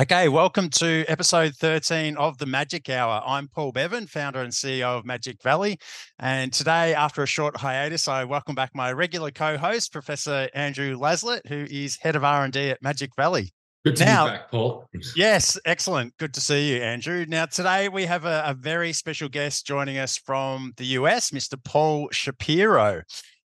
Okay, 0.00 0.30
welcome 0.30 0.70
to 0.70 1.04
episode 1.08 1.54
13 1.56 2.16
of 2.16 2.38
the 2.38 2.46
Magic 2.46 2.88
Hour. 2.88 3.22
I'm 3.26 3.48
Paul 3.48 3.70
Bevan, 3.70 4.06
founder 4.06 4.40
and 4.40 4.50
CEO 4.50 4.96
of 4.98 5.04
Magic 5.04 5.42
Valley. 5.42 5.78
And 6.18 6.50
today, 6.50 6.94
after 6.94 7.22
a 7.22 7.26
short 7.26 7.54
hiatus, 7.58 8.08
I 8.08 8.24
welcome 8.24 8.54
back 8.54 8.70
my 8.74 8.92
regular 8.92 9.30
co-host, 9.30 9.92
Professor 9.92 10.48
Andrew 10.54 10.96
Laslett, 10.96 11.46
who 11.48 11.66
is 11.70 11.98
head 12.00 12.16
of 12.16 12.24
R&D 12.24 12.70
at 12.70 12.80
Magic 12.80 13.10
Valley. 13.14 13.52
Good 13.84 13.96
to 13.96 14.06
now, 14.06 14.24
be 14.24 14.30
back, 14.30 14.50
Paul. 14.50 14.86
Yes, 15.14 15.58
excellent. 15.66 16.16
Good 16.16 16.32
to 16.32 16.40
see 16.40 16.72
you, 16.72 16.82
Andrew. 16.82 17.26
Now, 17.28 17.44
today 17.44 17.90
we 17.90 18.06
have 18.06 18.24
a, 18.24 18.42
a 18.46 18.54
very 18.54 18.94
special 18.94 19.28
guest 19.28 19.66
joining 19.66 19.98
us 19.98 20.16
from 20.16 20.72
the 20.78 20.86
US, 20.86 21.30
Mr. 21.30 21.62
Paul 21.62 22.08
Shapiro. 22.10 23.02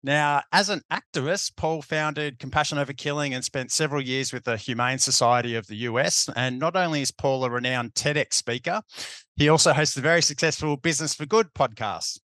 Now, 0.04 0.42
as 0.50 0.68
an 0.68 0.82
activist, 0.90 1.56
Paul 1.56 1.80
founded 1.80 2.40
Compassion 2.40 2.78
Over 2.78 2.92
Killing 2.92 3.34
and 3.34 3.44
spent 3.44 3.70
several 3.70 4.02
years 4.02 4.32
with 4.32 4.44
the 4.44 4.56
Humane 4.56 4.98
Society 4.98 5.54
of 5.54 5.68
the 5.68 5.76
US. 5.76 6.28
And 6.34 6.58
not 6.58 6.74
only 6.74 7.02
is 7.02 7.12
Paul 7.12 7.44
a 7.44 7.50
renowned 7.50 7.94
TEDx 7.94 8.34
speaker, 8.34 8.82
he 9.36 9.48
also 9.48 9.72
hosts 9.72 9.94
the 9.94 10.00
very 10.00 10.22
successful 10.22 10.76
Business 10.76 11.14
for 11.14 11.24
Good 11.24 11.54
podcast 11.54 12.18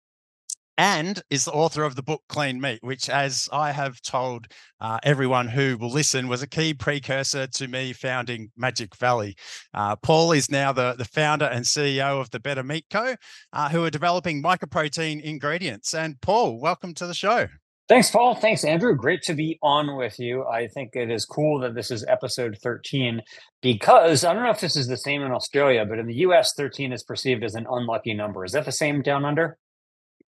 and 0.79 1.23
is 1.31 1.45
the 1.45 1.53
author 1.53 1.85
of 1.85 1.97
the 1.97 2.03
book 2.03 2.23
Clean 2.29 2.61
Meat, 2.61 2.79
which, 2.83 3.09
as 3.09 3.49
I 3.53 3.73
have 3.73 4.01
told 4.03 4.47
uh, 4.81 4.99
everyone 5.03 5.49
who 5.49 5.77
will 5.79 5.91
listen, 5.91 6.29
was 6.29 6.43
a 6.43 6.47
key 6.47 6.75
precursor 6.75 7.47
to 7.47 7.69
me 7.69 7.93
founding 7.93 8.51
Magic 8.57 8.95
Valley. 8.97 9.37
Uh, 9.73 9.97
Paul 9.97 10.33
is 10.33 10.51
now 10.51 10.73
the, 10.73 10.95
the 10.97 11.05
founder 11.05 11.47
and 11.47 11.65
CEO 11.65 12.21
of 12.21 12.31
the 12.31 12.41
Better 12.41 12.63
Meat 12.63 12.87
Co., 12.91 13.17
uh, 13.53 13.69
who 13.71 13.85
are 13.85 13.91
developing 13.91 14.43
mycoprotein 14.43 15.23
ingredients. 15.23 15.95
And 15.95 16.21
Paul, 16.21 16.61
welcome 16.61 16.95
to 16.95 17.07
the 17.07 17.15
show. 17.15 17.49
Thanks, 17.89 18.11
Paul. 18.11 18.35
Thanks, 18.35 18.65
Andrew. 18.65 18.97
Great 18.97 19.23
to 19.23 19.35
be 19.35 19.61
on 19.63 19.97
with 19.97 20.19
you. 20.19 20.45
I 20.45 20.67
think 20.67 20.97
it 20.97 21.09
is 21.09 21.25
cool 21.25 21.61
that 21.61 21.77
this 21.77 21.93
is 21.93 22.05
episode 22.09 22.59
13 22.61 23.23
because 23.63 24.25
I 24.25 24.35
don't 24.35 24.43
know 24.43 24.51
if 24.51 24.61
this 24.61 24.75
is 24.75 24.89
the 24.89 24.97
same 24.97 25.23
in 25.23 25.31
Australia, 25.31 25.85
but 25.85 26.01
in 26.01 26.07
the 26.07 26.17
US, 26.17 26.55
13 26.57 26.93
is 26.93 27.05
perceived 27.05 27.45
as 27.45 27.55
an 27.55 27.65
unlucky 27.71 28.13
number. 28.13 28.45
Is 28.45 28.53
that 28.53 28.65
the 28.65 28.73
same 28.73 29.03
down 29.03 29.25
under? 29.25 29.57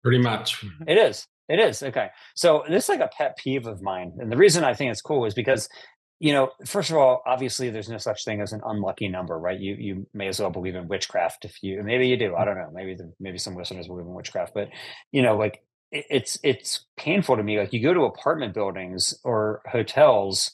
Pretty 0.01 0.19
much. 0.19 0.63
It 0.87 0.97
is. 0.97 1.27
It 1.49 1.59
is. 1.59 1.83
Okay. 1.83 2.07
So 2.35 2.63
this 2.69 2.85
is 2.85 2.89
like 2.89 3.01
a 3.01 3.09
pet 3.17 3.37
peeve 3.37 3.67
of 3.67 3.81
mine. 3.81 4.13
And 4.19 4.31
the 4.31 4.37
reason 4.37 4.63
I 4.63 4.73
think 4.73 4.91
it's 4.91 5.01
cool 5.01 5.25
is 5.25 5.33
because 5.33 5.67
you 6.21 6.33
know, 6.33 6.51
first 6.67 6.91
of 6.91 6.97
all, 6.97 7.23
obviously 7.25 7.71
there's 7.71 7.89
no 7.89 7.97
such 7.97 8.23
thing 8.23 8.41
as 8.41 8.53
an 8.53 8.61
unlucky 8.63 9.07
number, 9.07 9.39
right? 9.39 9.59
You 9.59 9.75
you 9.77 10.07
may 10.13 10.27
as 10.27 10.39
well 10.39 10.51
believe 10.51 10.75
in 10.75 10.87
witchcraft 10.87 11.45
if 11.45 11.63
you 11.63 11.81
maybe 11.83 12.07
you 12.07 12.15
do. 12.15 12.35
I 12.35 12.45
don't 12.45 12.57
know. 12.57 12.69
Maybe 12.71 12.93
the, 12.93 13.11
maybe 13.19 13.39
some 13.39 13.55
listeners 13.55 13.87
believe 13.87 14.05
in 14.05 14.13
witchcraft, 14.13 14.53
but 14.53 14.69
you 15.11 15.23
know, 15.23 15.35
like 15.35 15.63
it's 15.91 16.39
it's 16.43 16.85
painful 16.97 17.37
to 17.37 17.43
me. 17.43 17.59
Like 17.59 17.73
you 17.73 17.81
go 17.81 17.93
to 17.93 18.01
apartment 18.01 18.53
buildings 18.53 19.13
or 19.23 19.61
hotels 19.69 20.51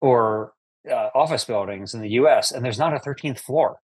or 0.00 0.52
uh, 0.90 1.08
office 1.14 1.44
buildings 1.44 1.94
in 1.94 2.00
the 2.00 2.10
U.S. 2.10 2.52
and 2.52 2.64
there's 2.64 2.78
not 2.78 2.94
a 2.94 2.98
13th 2.98 3.40
floor. 3.40 3.78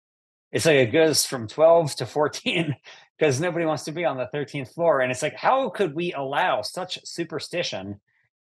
It's 0.53 0.67
like 0.67 0.77
it 0.77 0.93
goes 0.93 1.25
from 1.25 1.49
12 1.49 1.97
to 1.97 2.07
14 2.07 2.77
because 3.19 3.41
nobody 3.41 3.65
wants 3.65 3.85
to 3.85 3.93
be 3.93 4.05
on 4.05 4.17
the 4.17 4.29
13th 4.35 4.75
floor. 4.75 5.01
And 5.01 5.11
it's 5.11 5.23
like, 5.23 5.37
how 5.37 5.69
could 5.71 5.95
we 5.95 6.13
allow 6.13 6.63
such 6.63 6.99
superstition 7.05 8.01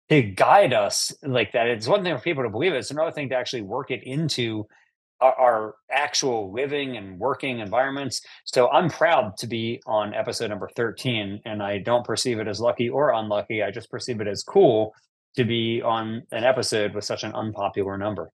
to 0.08 0.22
guide 0.22 0.72
us 0.72 1.12
like 1.22 1.52
that? 1.52 1.68
It's 1.68 1.88
one 1.88 2.02
thing 2.02 2.16
for 2.16 2.22
people 2.22 2.42
to 2.42 2.50
believe 2.50 2.72
it. 2.72 2.78
It's 2.78 2.90
another 2.90 3.12
thing 3.12 3.28
to 3.30 3.36
actually 3.36 3.62
work 3.62 3.90
it 3.90 4.02
into 4.02 4.66
our, 5.20 5.34
our, 5.34 5.74
actual 5.90 6.52
living 6.52 6.96
and 6.96 7.18
working 7.18 7.60
environments. 7.60 8.20
So 8.44 8.68
I'm 8.70 8.90
proud 8.90 9.36
to 9.38 9.46
be 9.46 9.80
on 9.86 10.12
episode 10.12 10.48
number 10.48 10.68
13, 10.76 11.40
and 11.44 11.62
I 11.62 11.78
don't 11.78 12.04
perceive 12.04 12.40
it 12.40 12.48
as 12.48 12.60
lucky 12.60 12.88
or 12.88 13.12
unlucky. 13.12 13.62
I 13.62 13.70
just 13.70 13.90
perceive 13.90 14.20
it 14.20 14.26
as 14.26 14.42
cool 14.42 14.92
to 15.36 15.44
be 15.44 15.82
on 15.82 16.22
an 16.32 16.44
episode 16.44 16.94
with 16.94 17.04
such 17.04 17.24
an 17.24 17.32
unpopular 17.32 17.96
number. 17.96 18.30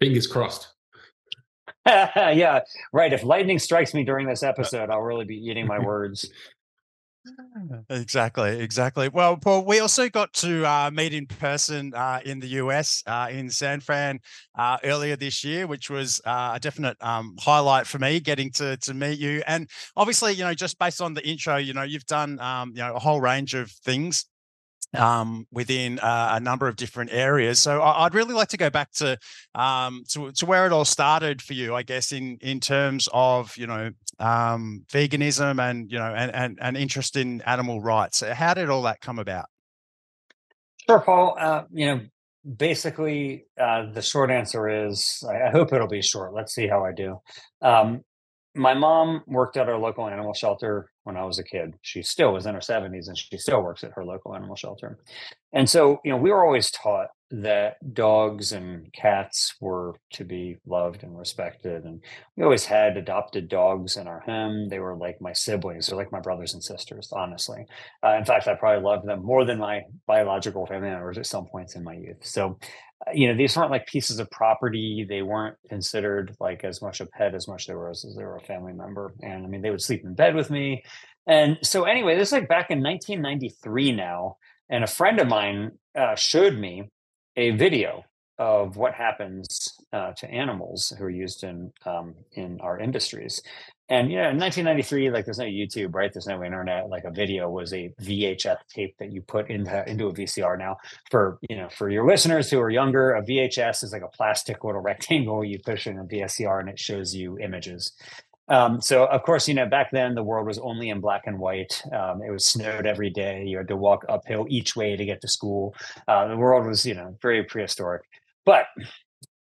Fingers 0.00 0.26
crossed. 0.26 0.72
yeah, 1.86 2.60
right. 2.92 3.12
If 3.12 3.24
lightning 3.24 3.58
strikes 3.58 3.94
me 3.94 4.04
during 4.04 4.26
this 4.28 4.42
uh, 4.42 4.48
episode, 4.48 4.90
I'll 4.90 5.00
really 5.00 5.24
be 5.24 5.36
eating 5.36 5.66
my 5.66 5.78
words. 5.78 6.30
Exactly, 7.90 8.60
exactly. 8.60 9.08
Well, 9.08 9.36
Paul, 9.36 9.64
we 9.64 9.78
also 9.80 10.08
got 10.08 10.32
to 10.34 10.64
uh, 10.66 10.90
meet 10.92 11.12
in 11.14 11.26
person 11.26 11.92
uh, 11.94 12.20
in 12.24 12.40
the 12.40 12.46
US 12.48 13.02
uh, 13.06 13.28
in 13.30 13.50
San 13.50 13.80
Fran 13.80 14.18
uh, 14.58 14.78
earlier 14.82 15.16
this 15.16 15.44
year, 15.44 15.66
which 15.66 15.90
was 15.90 16.20
uh, 16.24 16.52
a 16.54 16.60
definite 16.60 16.96
um, 17.00 17.36
highlight 17.40 17.86
for 17.86 17.98
me 17.98 18.20
getting 18.20 18.50
to 18.52 18.76
to 18.78 18.94
meet 18.94 19.18
you. 19.18 19.42
And 19.46 19.68
obviously, 19.96 20.32
you 20.32 20.44
know, 20.44 20.54
just 20.54 20.78
based 20.78 21.00
on 21.00 21.14
the 21.14 21.26
intro, 21.28 21.56
you 21.56 21.74
know, 21.74 21.82
you've 21.82 22.06
done 22.06 22.38
um, 22.40 22.72
you 22.74 22.82
know 22.82 22.94
a 22.94 22.98
whole 22.98 23.20
range 23.20 23.54
of 23.54 23.70
things 23.70 24.24
um, 24.96 25.46
within 25.50 25.98
uh, 25.98 26.30
a 26.32 26.40
number 26.40 26.68
of 26.68 26.76
different 26.76 27.12
areas. 27.12 27.58
So 27.58 27.82
I'd 27.82 28.14
really 28.14 28.34
like 28.34 28.48
to 28.48 28.56
go 28.56 28.70
back 28.70 28.92
to, 28.92 29.18
um, 29.54 30.04
to 30.10 30.32
to 30.32 30.46
where 30.46 30.66
it 30.66 30.72
all 30.72 30.84
started 30.84 31.40
for 31.42 31.54
you, 31.54 31.74
I 31.74 31.82
guess, 31.82 32.12
in 32.12 32.38
in 32.40 32.60
terms 32.60 33.08
of 33.12 33.56
you 33.56 33.66
know 33.66 33.90
um, 34.18 34.84
veganism 34.92 35.60
and 35.60 35.90
you 35.90 35.98
know 35.98 36.14
and, 36.14 36.34
and 36.34 36.58
and 36.60 36.76
interest 36.76 37.16
in 37.16 37.40
animal 37.42 37.80
rights. 37.80 38.22
How 38.22 38.54
did 38.54 38.70
all 38.70 38.82
that 38.82 39.00
come 39.00 39.18
about? 39.18 39.46
Sure, 40.88 41.00
Paul. 41.00 41.36
Uh, 41.38 41.64
you 41.70 41.86
know, 41.86 42.00
basically, 42.56 43.46
uh, 43.60 43.92
the 43.92 44.02
short 44.02 44.30
answer 44.30 44.86
is 44.86 45.22
I, 45.28 45.48
I, 45.48 45.50
hope 45.50 45.72
it'll 45.72 45.86
be 45.86 46.02
short. 46.02 46.34
Let's 46.34 46.54
see 46.54 46.66
how 46.66 46.84
I 46.84 46.92
do. 46.92 47.18
Um, 47.60 48.02
my 48.54 48.74
mom 48.74 49.22
worked 49.26 49.56
at 49.56 49.68
our 49.68 49.78
local 49.78 50.08
animal 50.08 50.34
shelter 50.34 50.90
when 51.04 51.16
I 51.16 51.24
was 51.24 51.38
a 51.38 51.44
kid. 51.44 51.74
She 51.82 52.02
still 52.02 52.32
was 52.32 52.46
in 52.46 52.54
her 52.54 52.60
70s 52.60 53.08
and 53.08 53.18
she 53.18 53.36
still 53.38 53.62
works 53.62 53.84
at 53.84 53.92
her 53.94 54.04
local 54.04 54.34
animal 54.34 54.56
shelter. 54.56 54.98
And 55.52 55.68
so, 55.68 56.00
you 56.04 56.12
know, 56.12 56.16
we 56.16 56.30
were 56.30 56.44
always 56.44 56.70
taught 56.70 57.08
that 57.32 57.76
dogs 57.94 58.52
and 58.52 58.92
cats 58.92 59.54
were 59.58 59.94
to 60.12 60.24
be 60.24 60.58
loved 60.66 61.02
and 61.02 61.18
respected. 61.18 61.84
And 61.84 62.02
we 62.36 62.44
always 62.44 62.66
had 62.66 62.98
adopted 62.98 63.48
dogs 63.48 63.96
in 63.96 64.06
our 64.06 64.20
home. 64.20 64.68
They 64.68 64.78
were 64.78 64.94
like 64.94 65.20
my 65.20 65.32
siblings, 65.32 65.86
they're 65.86 65.96
like 65.96 66.12
my 66.12 66.20
brothers 66.20 66.52
and 66.52 66.62
sisters, 66.62 67.10
honestly. 67.10 67.64
Uh, 68.04 68.16
in 68.18 68.26
fact, 68.26 68.48
I 68.48 68.54
probably 68.54 68.84
loved 68.84 69.06
them 69.06 69.24
more 69.24 69.46
than 69.46 69.58
my 69.58 69.82
biological 70.06 70.66
family 70.66 70.90
members 70.90 71.16
at 71.16 71.26
some 71.26 71.46
points 71.46 71.74
in 71.74 71.82
my 71.82 71.94
youth. 71.94 72.24
So 72.24 72.58
you 73.12 73.28
know 73.28 73.36
these 73.36 73.56
weren't 73.56 73.70
like 73.70 73.86
pieces 73.86 74.18
of 74.18 74.30
property. 74.30 75.06
They 75.08 75.22
weren't 75.22 75.56
considered 75.68 76.34
like 76.40 76.64
as 76.64 76.80
much 76.82 77.00
a 77.00 77.06
pet 77.06 77.34
as 77.34 77.48
much 77.48 77.66
they 77.66 77.74
were 77.74 77.90
as, 77.90 78.04
as 78.04 78.14
they 78.14 78.24
were 78.24 78.36
a 78.36 78.46
family 78.46 78.72
member. 78.72 79.14
And 79.22 79.44
i 79.44 79.48
mean 79.48 79.62
they 79.62 79.70
would 79.70 79.82
sleep 79.82 80.04
in 80.04 80.14
bed 80.14 80.34
with 80.34 80.50
me. 80.50 80.84
And 81.26 81.58
so 81.62 81.84
anyway 81.84 82.16
this 82.16 82.28
is 82.28 82.32
like 82.32 82.48
back 82.48 82.70
in 82.70 82.82
1993 82.82 83.92
now 83.92 84.36
and 84.68 84.84
a 84.84 84.88
friend 84.88 85.20
of 85.20 85.28
mine 85.28 85.72
uh, 85.96 86.16
showed 86.16 86.58
me 86.58 86.90
a 87.36 87.50
video 87.50 88.04
of 88.38 88.76
what 88.76 88.94
happens 88.94 89.68
uh, 89.92 90.12
to 90.12 90.28
animals 90.30 90.92
who 90.98 91.04
are 91.04 91.10
used 91.10 91.44
in 91.44 91.72
um, 91.84 92.14
in 92.32 92.60
our 92.60 92.78
industries 92.78 93.42
and 93.88 94.10
you 94.10 94.16
know, 94.16 94.30
in 94.30 94.38
1993, 94.38 95.10
like 95.10 95.24
there's 95.24 95.38
no 95.38 95.44
YouTube, 95.44 95.94
right? 95.94 96.12
There's 96.12 96.26
no 96.26 96.42
internet. 96.42 96.88
Like 96.88 97.04
a 97.04 97.10
video 97.10 97.50
was 97.50 97.72
a 97.72 97.92
VHS 98.00 98.58
tape 98.68 98.96
that 98.98 99.12
you 99.12 99.22
put 99.22 99.50
into 99.50 99.88
into 99.88 100.06
a 100.06 100.12
VCR. 100.12 100.58
Now, 100.58 100.76
for 101.10 101.38
you 101.48 101.56
know, 101.56 101.68
for 101.68 101.90
your 101.90 102.06
listeners 102.06 102.50
who 102.50 102.60
are 102.60 102.70
younger, 102.70 103.14
a 103.14 103.22
VHS 103.22 103.84
is 103.84 103.92
like 103.92 104.02
a 104.02 104.08
plastic 104.08 104.64
little 104.64 104.80
rectangle 104.82 105.44
you 105.44 105.58
push 105.58 105.86
in 105.86 105.98
a 105.98 106.04
VCR 106.04 106.60
and 106.60 106.68
it 106.68 106.78
shows 106.78 107.14
you 107.14 107.38
images. 107.38 107.92
Um, 108.48 108.80
so 108.80 109.06
of 109.06 109.22
course, 109.22 109.48
you 109.48 109.54
know, 109.54 109.66
back 109.66 109.90
then 109.92 110.14
the 110.14 110.22
world 110.22 110.46
was 110.46 110.58
only 110.58 110.90
in 110.90 111.00
black 111.00 111.22
and 111.26 111.38
white. 111.38 111.82
Um, 111.92 112.22
it 112.22 112.30
was 112.30 112.46
snowed 112.46 112.86
every 112.86 113.10
day. 113.10 113.44
You 113.44 113.58
had 113.58 113.68
to 113.68 113.76
walk 113.76 114.04
uphill 114.08 114.46
each 114.48 114.76
way 114.76 114.96
to 114.96 115.04
get 115.04 115.20
to 115.22 115.28
school. 115.28 115.74
Uh, 116.08 116.28
the 116.28 116.36
world 116.36 116.66
was, 116.66 116.84
you 116.84 116.94
know, 116.94 117.16
very 117.22 117.44
prehistoric. 117.44 118.02
But 118.44 118.66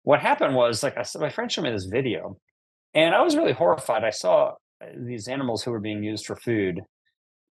what 0.04 0.20
happened 0.20 0.54
was, 0.54 0.82
like, 0.82 0.96
I, 0.96 1.02
said, 1.02 1.20
my 1.20 1.30
friend 1.30 1.50
showed 1.50 1.62
me 1.62 1.70
this 1.70 1.86
video, 1.86 2.38
and 2.94 3.15
I 3.15 3.22
was 3.22 3.37
really 3.37 3.53
horrified. 3.53 4.05
I 4.05 4.10
saw 4.10 4.55
uh, 4.81 4.87
these 4.97 5.28
animals 5.28 5.62
who 5.62 5.71
were 5.71 5.81
being 5.81 6.03
used 6.03 6.27
for 6.27 6.37
food 6.37 6.81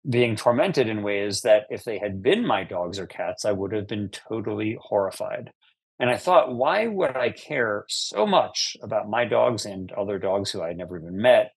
being 0.08 0.36
tormented 0.36 0.88
in 0.88 1.02
ways 1.02 1.40
that 1.42 1.66
if 1.70 1.84
they 1.84 1.98
had 1.98 2.22
been 2.22 2.46
my 2.46 2.62
dogs 2.62 2.98
or 2.98 3.06
cats, 3.06 3.44
I 3.44 3.52
would 3.52 3.72
have 3.72 3.86
been 3.86 4.10
totally 4.10 4.76
horrified. 4.80 5.50
And 5.98 6.10
I 6.10 6.16
thought, 6.16 6.54
why 6.54 6.86
would 6.86 7.16
I 7.16 7.30
care 7.30 7.84
so 7.88 8.26
much 8.26 8.76
about 8.82 9.08
my 9.08 9.24
dogs 9.24 9.64
and 9.64 9.90
other 9.92 10.18
dogs 10.18 10.50
who 10.50 10.60
I 10.60 10.68
had 10.68 10.76
never 10.76 10.98
even 10.98 11.16
met, 11.16 11.52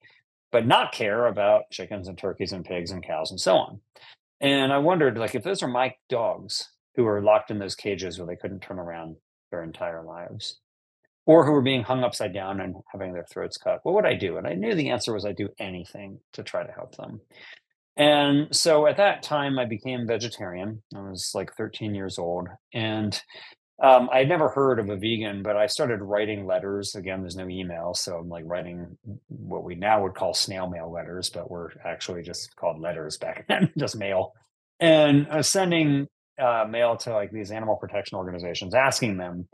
but 0.52 0.66
not 0.66 0.94
care 0.94 1.26
about 1.26 1.72
chickens 1.72 2.08
and 2.08 2.18
turkeys 2.18 2.54
and 2.54 2.64
pigs 2.64 2.92
and 2.92 3.04
cows 3.04 3.32
and 3.32 3.40
so 3.40 3.58
on? 3.58 3.82
And 4.40 4.72
I 4.72 4.78
wondered, 4.78 5.18
like, 5.18 5.36
if 5.36 5.44
those 5.44 5.64
are 5.64 5.68
my 5.68 5.96
dogs 6.08 6.70
who 6.96 7.06
are 7.06 7.22
locked 7.22 7.52
in 7.52 7.60
those 7.60 7.76
cages 7.76 8.18
where 8.18 8.28
they 8.28 8.36
couldn't 8.36 8.62
turn 8.62 8.80
around 8.80 9.18
their 9.52 9.64
entire 9.64 10.04
lives, 10.04 10.60
or 11.28 11.46
who 11.46 11.52
were 11.52 11.62
being 11.62 11.84
hung 11.84 12.04
upside 12.04 12.34
down 12.34 12.62
and 12.62 12.76
having 12.92 13.14
their 13.14 13.26
throats 13.30 13.58
cut. 13.58 13.82
What 13.84 13.94
would 13.96 14.06
I 14.06 14.16
do? 14.16 14.38
And 14.38 14.48
I 14.48 14.54
knew 14.54 14.74
the 14.74 14.90
answer 14.90 15.14
was 15.14 15.26
I'd 15.26 15.36
do 15.36 15.50
anything 15.60 16.20
to 16.34 16.42
try 16.42 16.66
to 16.66 16.72
help 16.72 16.96
them. 16.96 17.20
And 17.98 18.56
so 18.56 18.88
at 18.88 18.98
that 18.98 19.24
time, 19.24 19.60
I 19.60 19.66
became 19.66 20.08
vegetarian. 20.08 20.82
I 20.96 21.02
was 21.02 21.32
like 21.36 21.54
13 21.56 21.94
years 21.94 22.18
old. 22.18 22.48
And 22.74 23.20
um, 23.84 24.10
I 24.12 24.20
had 24.20 24.30
never 24.30 24.48
heard 24.48 24.80
of 24.80 24.90
a 24.90 24.96
vegan, 24.96 25.44
but 25.44 25.58
I 25.58 25.68
started 25.68 26.02
writing 26.02 26.46
letters. 26.46 26.96
Again, 26.96 27.22
there's 27.22 27.36
no 27.36 27.50
email. 27.50 27.94
So 27.94 28.18
I'm 28.18 28.30
like 28.30 28.46
writing 28.48 28.98
what 29.28 29.66
we 29.66 29.76
now 29.76 30.04
would 30.04 30.16
call 30.16 30.34
snail 30.34 30.70
mail 30.70 30.90
letters, 30.90 31.30
but 31.30 31.52
were 31.52 31.74
actually 31.84 32.24
just 32.24 32.56
called 32.56 32.80
letters 32.80 33.18
back 33.18 33.46
then, 33.50 33.70
just 33.78 33.98
mail. 33.98 34.32
And 34.80 35.28
I 35.30 35.38
was 35.38 35.52
sending 35.52 36.08
uh, 36.42 36.66
mail 36.70 36.96
to 36.98 37.12
like 37.12 37.32
these 37.32 37.52
animal 37.52 37.76
protection 37.76 38.18
organizations 38.18 38.74
asking 38.74 39.18
them 39.18 39.50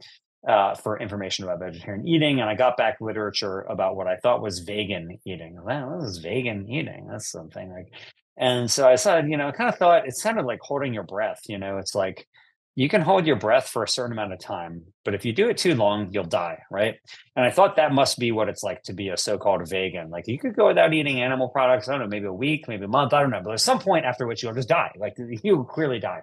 uh, 0.47 0.75
for 0.75 0.99
information 0.99 1.45
about 1.45 1.59
vegetarian 1.59 2.07
eating, 2.07 2.41
and 2.41 2.49
I 2.49 2.55
got 2.55 2.77
back 2.77 2.97
literature 2.99 3.61
about 3.61 3.95
what 3.95 4.07
I 4.07 4.17
thought 4.17 4.41
was 4.41 4.59
vegan 4.59 5.19
eating. 5.25 5.57
Wow, 5.63 5.97
this 5.99 6.11
is 6.11 6.17
vegan 6.17 6.69
eating. 6.69 7.07
That's 7.09 7.31
something 7.31 7.71
like. 7.71 7.87
And 8.35 8.69
so 8.69 8.87
I 8.87 8.95
said, 8.95 9.29
you 9.29 9.37
know, 9.37 9.47
I 9.47 9.51
kind 9.51 9.69
of 9.69 9.77
thought 9.77 10.07
it 10.07 10.17
sounded 10.17 10.45
like 10.45 10.59
holding 10.61 10.93
your 10.93 11.03
breath. 11.03 11.41
You 11.47 11.59
know, 11.59 11.77
it's 11.77 11.93
like 11.93 12.27
you 12.75 12.89
can 12.89 13.01
hold 13.01 13.27
your 13.27 13.35
breath 13.35 13.67
for 13.67 13.83
a 13.83 13.87
certain 13.87 14.13
amount 14.13 14.33
of 14.33 14.39
time, 14.39 14.81
but 15.05 15.13
if 15.13 15.25
you 15.25 15.31
do 15.31 15.47
it 15.49 15.57
too 15.57 15.75
long, 15.75 16.09
you'll 16.11 16.23
die, 16.23 16.57
right? 16.71 16.95
And 17.35 17.45
I 17.45 17.51
thought 17.51 17.75
that 17.75 17.93
must 17.93 18.17
be 18.17 18.31
what 18.31 18.49
it's 18.49 18.63
like 18.63 18.81
to 18.83 18.93
be 18.93 19.09
a 19.09 19.17
so-called 19.17 19.69
vegan. 19.69 20.09
Like 20.09 20.27
you 20.27 20.39
could 20.39 20.55
go 20.55 20.67
without 20.67 20.93
eating 20.93 21.21
animal 21.21 21.49
products, 21.49 21.87
I 21.87 21.91
don't 21.91 22.01
know, 22.01 22.07
maybe 22.07 22.25
a 22.25 22.33
week, 22.33 22.67
maybe 22.67 22.85
a 22.85 22.87
month, 22.87 23.13
I 23.13 23.21
don't 23.21 23.29
know, 23.29 23.41
but 23.43 23.49
there's 23.49 23.63
some 23.63 23.79
point 23.79 24.05
after 24.05 24.25
which 24.25 24.41
you'll 24.41 24.55
just 24.55 24.69
die. 24.69 24.91
Like 24.97 25.15
you 25.17 25.67
clearly 25.69 25.99
die. 25.99 26.21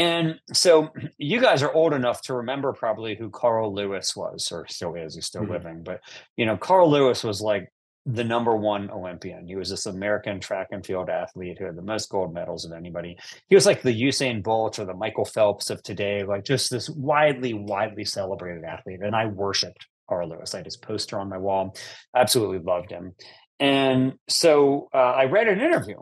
And 0.00 0.40
so 0.54 0.88
you 1.18 1.42
guys 1.42 1.62
are 1.62 1.74
old 1.74 1.92
enough 1.92 2.22
to 2.22 2.34
remember 2.34 2.72
probably 2.72 3.16
who 3.16 3.28
Carl 3.28 3.74
Lewis 3.74 4.16
was, 4.16 4.50
or 4.50 4.66
still 4.66 4.94
is, 4.94 5.14
he's 5.14 5.26
still 5.26 5.42
mm-hmm. 5.42 5.52
living. 5.52 5.82
But 5.82 6.00
you 6.38 6.46
know, 6.46 6.56
Carl 6.56 6.90
Lewis 6.90 7.22
was 7.22 7.42
like 7.42 7.70
the 8.06 8.24
number 8.24 8.56
one 8.56 8.90
Olympian. 8.90 9.46
He 9.46 9.56
was 9.56 9.68
this 9.68 9.84
American 9.84 10.40
track 10.40 10.68
and 10.70 10.84
field 10.86 11.10
athlete 11.10 11.58
who 11.58 11.66
had 11.66 11.76
the 11.76 11.82
most 11.82 12.08
gold 12.08 12.32
medals 12.32 12.64
of 12.64 12.72
anybody. 12.72 13.18
He 13.48 13.54
was 13.54 13.66
like 13.66 13.82
the 13.82 13.92
Usain 13.92 14.42
Bolt 14.42 14.78
or 14.78 14.86
the 14.86 14.94
Michael 14.94 15.26
Phelps 15.26 15.68
of 15.68 15.82
today, 15.82 16.24
like 16.24 16.44
just 16.44 16.70
this 16.70 16.88
widely, 16.88 17.52
widely 17.52 18.06
celebrated 18.06 18.64
athlete. 18.64 19.00
And 19.02 19.14
I 19.14 19.26
worshipped 19.26 19.86
Carl 20.08 20.30
Lewis. 20.30 20.54
I 20.54 20.58
had 20.58 20.66
his 20.66 20.78
poster 20.78 21.20
on 21.20 21.28
my 21.28 21.36
wall. 21.36 21.76
Absolutely 22.16 22.60
loved 22.60 22.90
him. 22.90 23.12
And 23.58 24.14
so 24.30 24.88
uh, 24.94 24.96
I 24.96 25.24
read 25.24 25.48
an 25.48 25.60
interview 25.60 25.98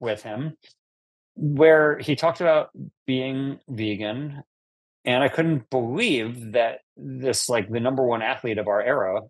with 0.00 0.22
him 0.22 0.56
where 1.34 1.98
he 1.98 2.14
talked 2.14 2.40
about 2.40 2.70
being 3.06 3.58
vegan 3.68 4.42
and 5.04 5.22
i 5.22 5.28
couldn't 5.28 5.68
believe 5.70 6.52
that 6.52 6.80
this 6.96 7.48
like 7.48 7.70
the 7.70 7.80
number 7.80 8.04
one 8.04 8.22
athlete 8.22 8.58
of 8.58 8.68
our 8.68 8.82
era 8.82 9.20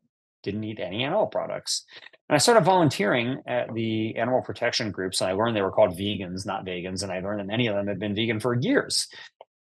didn't 0.42 0.64
eat 0.64 0.80
any 0.80 1.04
animal 1.04 1.26
products. 1.26 1.84
And 2.28 2.34
i 2.34 2.38
started 2.38 2.64
volunteering 2.64 3.42
at 3.46 3.72
the 3.74 4.16
animal 4.16 4.42
protection 4.42 4.90
groups 4.90 5.20
and 5.20 5.30
i 5.30 5.32
learned 5.32 5.56
they 5.56 5.62
were 5.62 5.70
called 5.70 5.96
vegans 5.96 6.46
not 6.46 6.66
vegans 6.66 7.02
and 7.02 7.12
i 7.12 7.20
learned 7.20 7.40
that 7.40 7.46
many 7.46 7.66
of 7.66 7.76
them 7.76 7.86
had 7.86 7.98
been 7.98 8.14
vegan 8.14 8.40
for 8.40 8.54
years. 8.54 9.08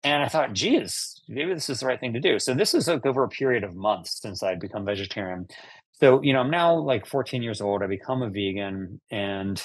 And 0.02 0.22
i 0.22 0.28
thought 0.28 0.52
geez 0.52 1.20
maybe 1.28 1.54
this 1.54 1.70
is 1.70 1.80
the 1.80 1.86
right 1.86 2.00
thing 2.00 2.14
to 2.14 2.20
do. 2.20 2.38
So 2.38 2.54
this 2.54 2.74
is 2.74 2.88
like 2.88 3.06
over 3.06 3.24
a 3.24 3.28
period 3.28 3.64
of 3.64 3.74
months 3.74 4.20
since 4.20 4.42
i'd 4.42 4.60
become 4.60 4.84
vegetarian. 4.84 5.46
So 5.92 6.22
you 6.22 6.32
know 6.32 6.40
i'm 6.40 6.50
now 6.50 6.74
like 6.74 7.06
14 7.06 7.42
years 7.42 7.60
old 7.60 7.82
i 7.82 7.86
become 7.86 8.22
a 8.22 8.30
vegan 8.30 9.00
and 9.10 9.62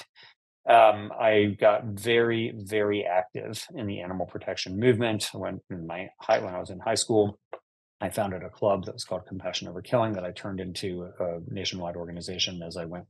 um, 0.67 1.11
I 1.19 1.55
got 1.59 1.85
very, 1.85 2.53
very 2.55 3.05
active 3.05 3.65
in 3.75 3.85
the 3.87 4.01
animal 4.01 4.25
protection 4.25 4.79
movement. 4.79 5.29
When 5.33 5.59
my 5.69 6.09
high, 6.19 6.39
when 6.39 6.55
I 6.55 6.59
was 6.59 6.69
in 6.69 6.79
high 6.79 6.95
school, 6.95 7.39
I 8.01 8.09
founded 8.09 8.43
a 8.43 8.49
club 8.49 8.85
that 8.85 8.93
was 8.93 9.03
called 9.03 9.25
Compassion 9.27 9.67
Over 9.67 9.81
Killing 9.81 10.13
that 10.13 10.25
I 10.25 10.31
turned 10.31 10.59
into 10.59 11.09
a 11.19 11.39
nationwide 11.47 11.95
organization 11.95 12.61
as 12.61 12.77
I 12.77 12.85
went 12.85 13.05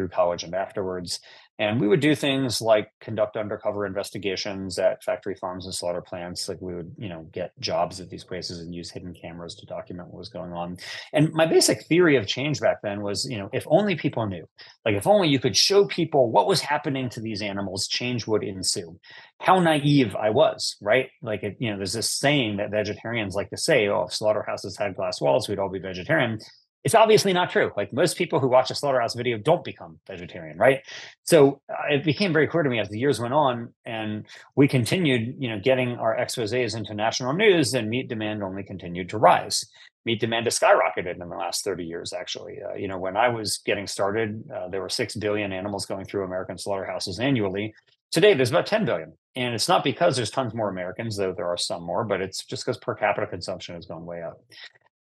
through 0.00 0.08
college 0.08 0.44
and 0.44 0.54
afterwards. 0.54 1.20
And 1.58 1.78
we 1.78 1.86
would 1.86 2.00
do 2.00 2.14
things 2.14 2.62
like 2.62 2.88
conduct 3.02 3.36
undercover 3.36 3.84
investigations 3.84 4.78
at 4.78 5.04
factory 5.04 5.34
farms 5.34 5.66
and 5.66 5.74
slaughter 5.74 6.00
plants. 6.00 6.48
Like 6.48 6.56
we 6.58 6.74
would, 6.74 6.94
you 6.96 7.10
know, 7.10 7.28
get 7.32 7.52
jobs 7.60 8.00
at 8.00 8.08
these 8.08 8.24
places 8.24 8.60
and 8.60 8.74
use 8.74 8.90
hidden 8.90 9.12
cameras 9.12 9.56
to 9.56 9.66
document 9.66 10.08
what 10.08 10.16
was 10.16 10.30
going 10.30 10.54
on. 10.54 10.78
And 11.12 11.34
my 11.34 11.44
basic 11.44 11.84
theory 11.84 12.16
of 12.16 12.26
change 12.26 12.62
back 12.62 12.78
then 12.82 13.02
was, 13.02 13.26
you 13.28 13.36
know, 13.36 13.50
if 13.52 13.66
only 13.66 13.94
people 13.94 14.26
knew, 14.26 14.48
like 14.86 14.94
if 14.94 15.06
only 15.06 15.28
you 15.28 15.38
could 15.38 15.54
show 15.54 15.84
people 15.84 16.30
what 16.30 16.46
was 16.46 16.62
happening 16.62 17.10
to 17.10 17.20
these 17.20 17.42
animals, 17.42 17.86
change 17.86 18.26
would 18.26 18.42
ensue. 18.42 18.98
How 19.38 19.60
naive 19.60 20.16
I 20.16 20.30
was, 20.30 20.76
right? 20.80 21.10
Like, 21.20 21.42
it, 21.42 21.56
you 21.58 21.70
know, 21.70 21.76
there's 21.76 21.92
this 21.92 22.10
saying 22.10 22.56
that 22.56 22.70
vegetarians 22.70 23.34
like 23.34 23.50
to 23.50 23.58
say, 23.58 23.86
oh, 23.88 24.04
if 24.04 24.14
slaughterhouses 24.14 24.78
had 24.78 24.96
glass 24.96 25.20
walls, 25.20 25.46
we'd 25.46 25.58
all 25.58 25.68
be 25.68 25.78
vegetarian 25.78 26.38
it's 26.82 26.94
obviously 26.94 27.32
not 27.32 27.50
true. 27.50 27.72
Like 27.76 27.92
most 27.92 28.16
people 28.16 28.40
who 28.40 28.48
watch 28.48 28.70
a 28.70 28.74
slaughterhouse 28.74 29.14
video 29.14 29.36
don't 29.36 29.62
become 29.62 29.98
vegetarian, 30.06 30.56
right? 30.56 30.80
So 31.24 31.60
uh, 31.68 31.94
it 31.94 32.04
became 32.04 32.32
very 32.32 32.46
clear 32.46 32.62
to 32.62 32.70
me 32.70 32.80
as 32.80 32.88
the 32.88 32.98
years 32.98 33.20
went 33.20 33.34
on, 33.34 33.74
and 33.84 34.26
we 34.56 34.66
continued, 34.66 35.34
you 35.38 35.50
know, 35.50 35.60
getting 35.60 35.96
our 35.96 36.16
exposés 36.16 36.76
into 36.76 36.94
national 36.94 37.34
news, 37.34 37.74
and 37.74 37.90
meat 37.90 38.08
demand 38.08 38.42
only 38.42 38.62
continued 38.62 39.10
to 39.10 39.18
rise. 39.18 39.64
Meat 40.06 40.20
demand 40.20 40.46
has 40.46 40.58
skyrocketed 40.58 41.20
in 41.20 41.28
the 41.28 41.36
last 41.36 41.62
30 41.64 41.84
years, 41.84 42.14
actually. 42.14 42.58
Uh, 42.62 42.74
you 42.74 42.88
know, 42.88 42.98
when 42.98 43.16
I 43.16 43.28
was 43.28 43.58
getting 43.66 43.86
started, 43.86 44.42
uh, 44.54 44.68
there 44.68 44.80
were 44.80 44.88
6 44.88 45.16
billion 45.16 45.52
animals 45.52 45.84
going 45.84 46.06
through 46.06 46.24
American 46.24 46.56
slaughterhouses 46.56 47.18
annually. 47.18 47.74
Today, 48.10 48.32
there's 48.32 48.50
about 48.50 48.66
10 48.66 48.86
billion. 48.86 49.12
And 49.36 49.54
it's 49.54 49.68
not 49.68 49.84
because 49.84 50.16
there's 50.16 50.30
tons 50.30 50.54
more 50.54 50.70
Americans, 50.70 51.16
though 51.16 51.34
there 51.34 51.46
are 51.46 51.58
some 51.58 51.82
more, 51.84 52.04
but 52.04 52.22
it's 52.22 52.44
just 52.44 52.64
because 52.64 52.78
per 52.78 52.94
capita 52.94 53.26
consumption 53.26 53.74
has 53.74 53.84
gone 53.84 54.06
way 54.06 54.22
up. 54.22 54.42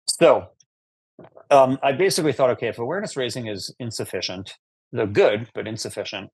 So 0.06 0.50
um, 1.52 1.78
I 1.84 1.92
basically 1.92 2.34
thought, 2.34 2.50
okay, 2.52 2.68
if 2.68 2.80
awareness 2.80 3.18
raising 3.18 3.48
is 3.48 3.74
insufficient, 3.80 4.54
the 4.92 5.06
good 5.06 5.50
but 5.54 5.68
insufficient, 5.68 6.30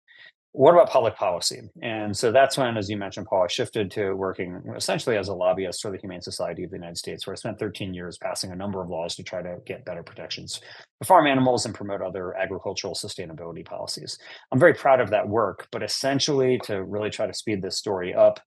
what 0.55 0.73
about 0.73 0.89
public 0.89 1.15
policy? 1.15 1.63
And 1.81 2.15
so 2.15 2.31
that's 2.31 2.57
when, 2.57 2.77
as 2.77 2.89
you 2.89 2.95
mentioned, 2.95 3.27
Paul, 3.27 3.43
I 3.43 3.47
shifted 3.47 3.91
to 3.91 4.13
working 4.13 4.61
essentially 4.75 5.17
as 5.17 5.27
a 5.27 5.33
lobbyist 5.33 5.81
for 5.81 5.91
the 5.91 5.97
Humane 5.97 6.21
Society 6.21 6.63
of 6.63 6.69
the 6.69 6.77
United 6.77 6.97
States, 6.97 7.27
where 7.27 7.33
I 7.33 7.35
spent 7.35 7.59
13 7.59 7.93
years 7.93 8.17
passing 8.17 8.51
a 8.51 8.55
number 8.55 8.81
of 8.81 8.89
laws 8.89 9.15
to 9.15 9.23
try 9.23 9.41
to 9.41 9.57
get 9.65 9.83
better 9.83 10.01
protections 10.01 10.61
for 10.99 11.05
farm 11.05 11.27
animals 11.27 11.65
and 11.65 11.75
promote 11.75 12.01
other 12.01 12.33
agricultural 12.37 12.93
sustainability 12.93 13.65
policies. 13.65 14.17
I'm 14.53 14.59
very 14.59 14.73
proud 14.73 15.01
of 15.01 15.09
that 15.09 15.27
work, 15.27 15.67
but 15.73 15.83
essentially 15.83 16.57
to 16.63 16.85
really 16.85 17.09
try 17.09 17.27
to 17.27 17.33
speed 17.33 17.61
this 17.61 17.77
story 17.77 18.13
up, 18.13 18.39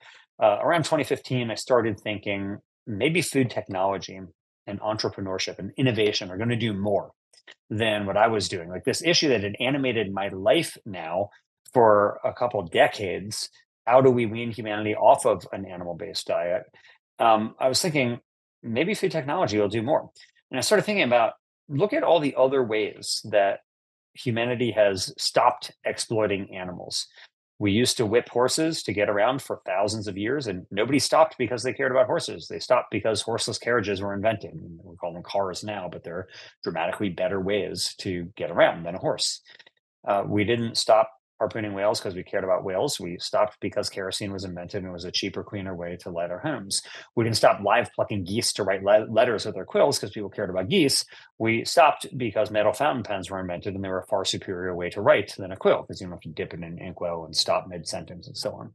uh, 0.43 0.58
around 0.62 0.85
2015, 0.85 1.50
I 1.50 1.56
started 1.56 2.00
thinking 2.00 2.56
maybe 2.87 3.20
food 3.20 3.50
technology 3.50 4.20
and 4.69 4.81
entrepreneurship 4.81 5.59
and 5.59 5.73
innovation 5.76 6.31
are 6.31 6.37
going 6.37 6.50
to 6.50 6.56
do 6.56 6.73
more 6.73 7.11
than 7.70 8.06
what 8.06 8.17
I 8.17 8.29
was 8.29 8.49
doing. 8.49 8.69
Like 8.69 8.85
this 8.85 9.03
issue 9.03 9.29
that 9.29 9.43
had 9.43 9.56
animated 9.59 10.12
my 10.12 10.29
life 10.29 10.76
now 10.87 11.31
for 11.73 12.20
a 12.25 12.32
couple 12.32 12.62
decades. 12.62 13.50
How 13.87 14.00
do 14.00 14.11
we 14.11 14.26
wean 14.26 14.50
humanity 14.50 14.94
off 14.94 15.26
of 15.26 15.47
an 15.53 15.67
animal 15.67 15.94
based 15.94 16.26
diet? 16.26 16.65
Um, 17.19 17.55
I 17.59 17.69
was 17.69 17.81
thinking 17.81 18.20
maybe 18.62 18.94
food 18.94 19.12
technology 19.12 19.59
will 19.59 19.69
do 19.69 19.82
more. 19.82 20.11
And 20.50 20.59
I 20.59 20.61
started 20.61 20.85
thinking 20.85 21.05
about 21.05 21.35
look 21.69 21.93
at 21.93 22.03
all 22.03 22.21
the 22.21 22.35
other 22.37 22.62
ways 22.62 23.21
that 23.31 23.61
humanity 24.14 24.71
has 24.73 25.12
stopped 25.19 25.73
exploiting 25.85 26.55
animals. 26.55 27.06
We 27.59 27.73
used 27.73 27.97
to 27.97 28.07
whip 28.07 28.29
horses 28.29 28.83
to 28.85 28.93
get 28.93 29.09
around 29.09 29.43
for 29.43 29.61
thousands 29.67 30.07
of 30.07 30.17
years, 30.17 30.47
and 30.47 30.67
nobody 30.71 30.99
stopped 30.99 31.37
because 31.39 31.63
they 31.63 31.73
cared 31.73 31.91
about 31.91 32.07
horses. 32.07 32.47
They 32.47 32.61
stopped 32.61 32.91
because 32.91 33.21
horseless 33.21 33.59
carriages 33.59 34.01
were 34.01 34.15
invented. 34.15 34.53
We 34.85 34.97
call 34.97 35.13
them 35.13 35.25
cars 35.25 35.65
now, 35.65 35.89
but 35.91 36.05
they're 36.05 36.29
dramatically 36.63 37.09
better 37.09 37.41
ways 37.41 37.95
to 37.99 38.33
get 38.37 38.51
around 38.51 38.85
than 38.85 38.95
a 38.95 39.00
horse. 39.00 39.41
Uh, 40.07 40.23
we 40.27 40.45
didn't 40.45 40.77
stop 40.77 41.11
harpooning 41.38 41.73
whales 41.73 42.00
because 42.00 42.14
we 42.14 42.23
cared 42.23 42.45
about 42.45 42.64
whales. 42.64 42.99
We 42.99 43.18
stopped 43.18 43.59
because 43.61 43.88
kerosene 43.88 44.33
was 44.33 44.45
invented 44.45 44.83
and 44.83 44.90
it 44.90 44.92
was 44.92 45.04
a 45.04 45.12
cheaper, 45.12 45.45
cleaner 45.45 45.75
way 45.75 45.97
to 46.00 46.11
light 46.11 46.30
our 46.30 46.38
homes. 46.38 46.83
We 47.14 47.25
didn't 47.25 47.37
stop 47.37 47.61
live 47.62 47.90
plucking 47.95 48.25
geese 48.25 48.52
to 48.54 48.64
write 48.64 48.83
le- 48.83 49.07
letters 49.11 49.47
with 49.47 49.54
their 49.54 49.64
quills 49.64 49.99
because 49.99 50.11
people 50.11 50.30
cared 50.30 50.50
about 50.50 50.68
geese. 50.68 51.04
We 51.38 51.64
stopped 51.64 52.07
because 52.16 52.50
metal 52.50 52.73
fountain 52.73 53.04
pens 53.04 53.30
were 53.30 53.40
invented 53.40 53.75
and 53.75 53.85
they 53.85 53.88
were 53.88 54.00
a 54.00 54.07
far 54.07 54.25
superior 54.25 54.75
way 54.75 54.90
to 54.90 55.00
write 55.00 55.35
than 55.38 55.52
a 55.52 55.57
quill 55.57 55.83
because 55.83 56.00
you 56.00 56.07
don't 56.07 56.14
have 56.14 56.21
to 56.23 56.28
dip 56.28 56.54
it 56.54 56.62
in 56.62 56.78
inkwell 56.78 57.25
and 57.25 57.37
stop 57.37 57.66
mid 57.68 57.87
sentence 57.87 58.26
and 58.26 58.37
so 58.37 58.52
on. 58.52 58.73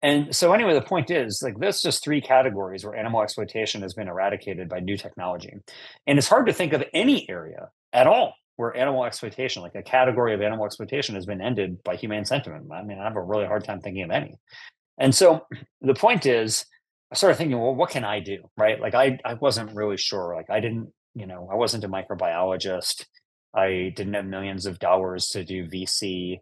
And 0.00 0.34
so, 0.34 0.52
anyway, 0.52 0.74
the 0.74 0.80
point 0.80 1.10
is 1.10 1.42
like 1.42 1.58
there's 1.58 1.82
just 1.82 2.04
three 2.04 2.20
categories 2.20 2.84
where 2.84 2.94
animal 2.94 3.20
exploitation 3.20 3.82
has 3.82 3.94
been 3.94 4.06
eradicated 4.06 4.68
by 4.68 4.78
new 4.78 4.96
technology. 4.96 5.52
And 6.06 6.18
it's 6.18 6.28
hard 6.28 6.46
to 6.46 6.52
think 6.52 6.72
of 6.72 6.84
any 6.94 7.28
area 7.28 7.70
at 7.92 8.06
all 8.06 8.34
where 8.58 8.76
animal 8.76 9.04
exploitation, 9.04 9.62
like 9.62 9.76
a 9.76 9.82
category 9.84 10.34
of 10.34 10.42
animal 10.42 10.66
exploitation, 10.66 11.14
has 11.14 11.24
been 11.24 11.40
ended 11.40 11.80
by 11.84 11.94
humane 11.94 12.24
sentiment. 12.24 12.66
I 12.72 12.82
mean, 12.82 12.98
I 12.98 13.04
have 13.04 13.14
a 13.14 13.22
really 13.22 13.46
hard 13.46 13.62
time 13.62 13.80
thinking 13.80 14.02
of 14.02 14.10
any. 14.10 14.34
And 14.98 15.14
so 15.14 15.46
the 15.80 15.94
point 15.94 16.26
is, 16.26 16.66
I 17.12 17.14
started 17.14 17.36
thinking, 17.36 17.56
well, 17.56 17.76
what 17.76 17.90
can 17.90 18.04
I 18.04 18.18
do? 18.18 18.50
Right. 18.56 18.80
Like 18.80 18.94
I, 18.94 19.20
I 19.24 19.34
wasn't 19.34 19.76
really 19.76 19.96
sure. 19.96 20.34
Like 20.34 20.50
I 20.50 20.58
didn't, 20.58 20.92
you 21.14 21.26
know, 21.26 21.48
I 21.50 21.54
wasn't 21.54 21.84
a 21.84 21.88
microbiologist. 21.88 23.06
I 23.54 23.92
didn't 23.94 24.14
have 24.14 24.26
millions 24.26 24.66
of 24.66 24.80
dollars 24.80 25.28
to 25.28 25.44
do 25.44 25.68
VC. 25.68 26.40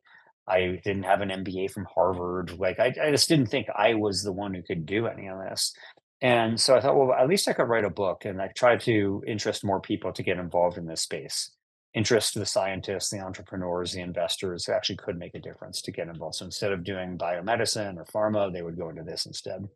I 0.49 0.81
didn't 0.83 1.03
have 1.03 1.21
an 1.21 1.29
MBA 1.29 1.71
from 1.71 1.87
Harvard. 1.95 2.59
Like 2.59 2.81
I, 2.81 2.95
I 3.01 3.11
just 3.11 3.29
didn't 3.29 3.49
think 3.49 3.67
I 3.77 3.93
was 3.93 4.23
the 4.23 4.33
one 4.33 4.55
who 4.55 4.63
could 4.63 4.87
do 4.87 5.07
any 5.07 5.29
of 5.29 5.39
this. 5.39 5.75
And 6.23 6.59
so 6.59 6.75
I 6.75 6.81
thought, 6.81 6.97
well, 6.97 7.13
at 7.13 7.29
least 7.29 7.47
I 7.47 7.53
could 7.53 7.69
write 7.69 7.85
a 7.85 7.91
book 7.91 8.25
and 8.25 8.41
I 8.41 8.49
tried 8.57 8.81
to 8.81 9.23
interest 9.27 9.67
more 9.67 9.83
people 9.83 10.15
to 10.15 10.23
get 10.23 10.39
involved 10.39 10.79
in 10.79 10.87
this 10.87 11.03
space 11.03 11.51
interest 11.97 12.35
to 12.35 12.39
the 12.39 12.47
scientists, 12.47 13.09
the 13.09 13.21
entrepreneurs, 13.21 13.93
the 13.93 14.03
investors 14.03 14.69
actually 14.69 14.97
could 14.97 15.19
make 15.19 15.35
a 15.35 15.41
difference 15.41 15.81
to 15.81 15.91
get 15.91 16.09
involved. 16.09 16.35
So 16.35 16.45
instead 16.45 16.71
of 16.71 16.85
doing 16.85 17.17
biomedicine 17.17 17.97
or 17.97 18.05
pharma, 18.05 18.53
they 18.53 18.61
would 18.61 18.77
go 18.77 18.91
into 18.91 19.03
this 19.03 19.25
instead. 19.25 19.67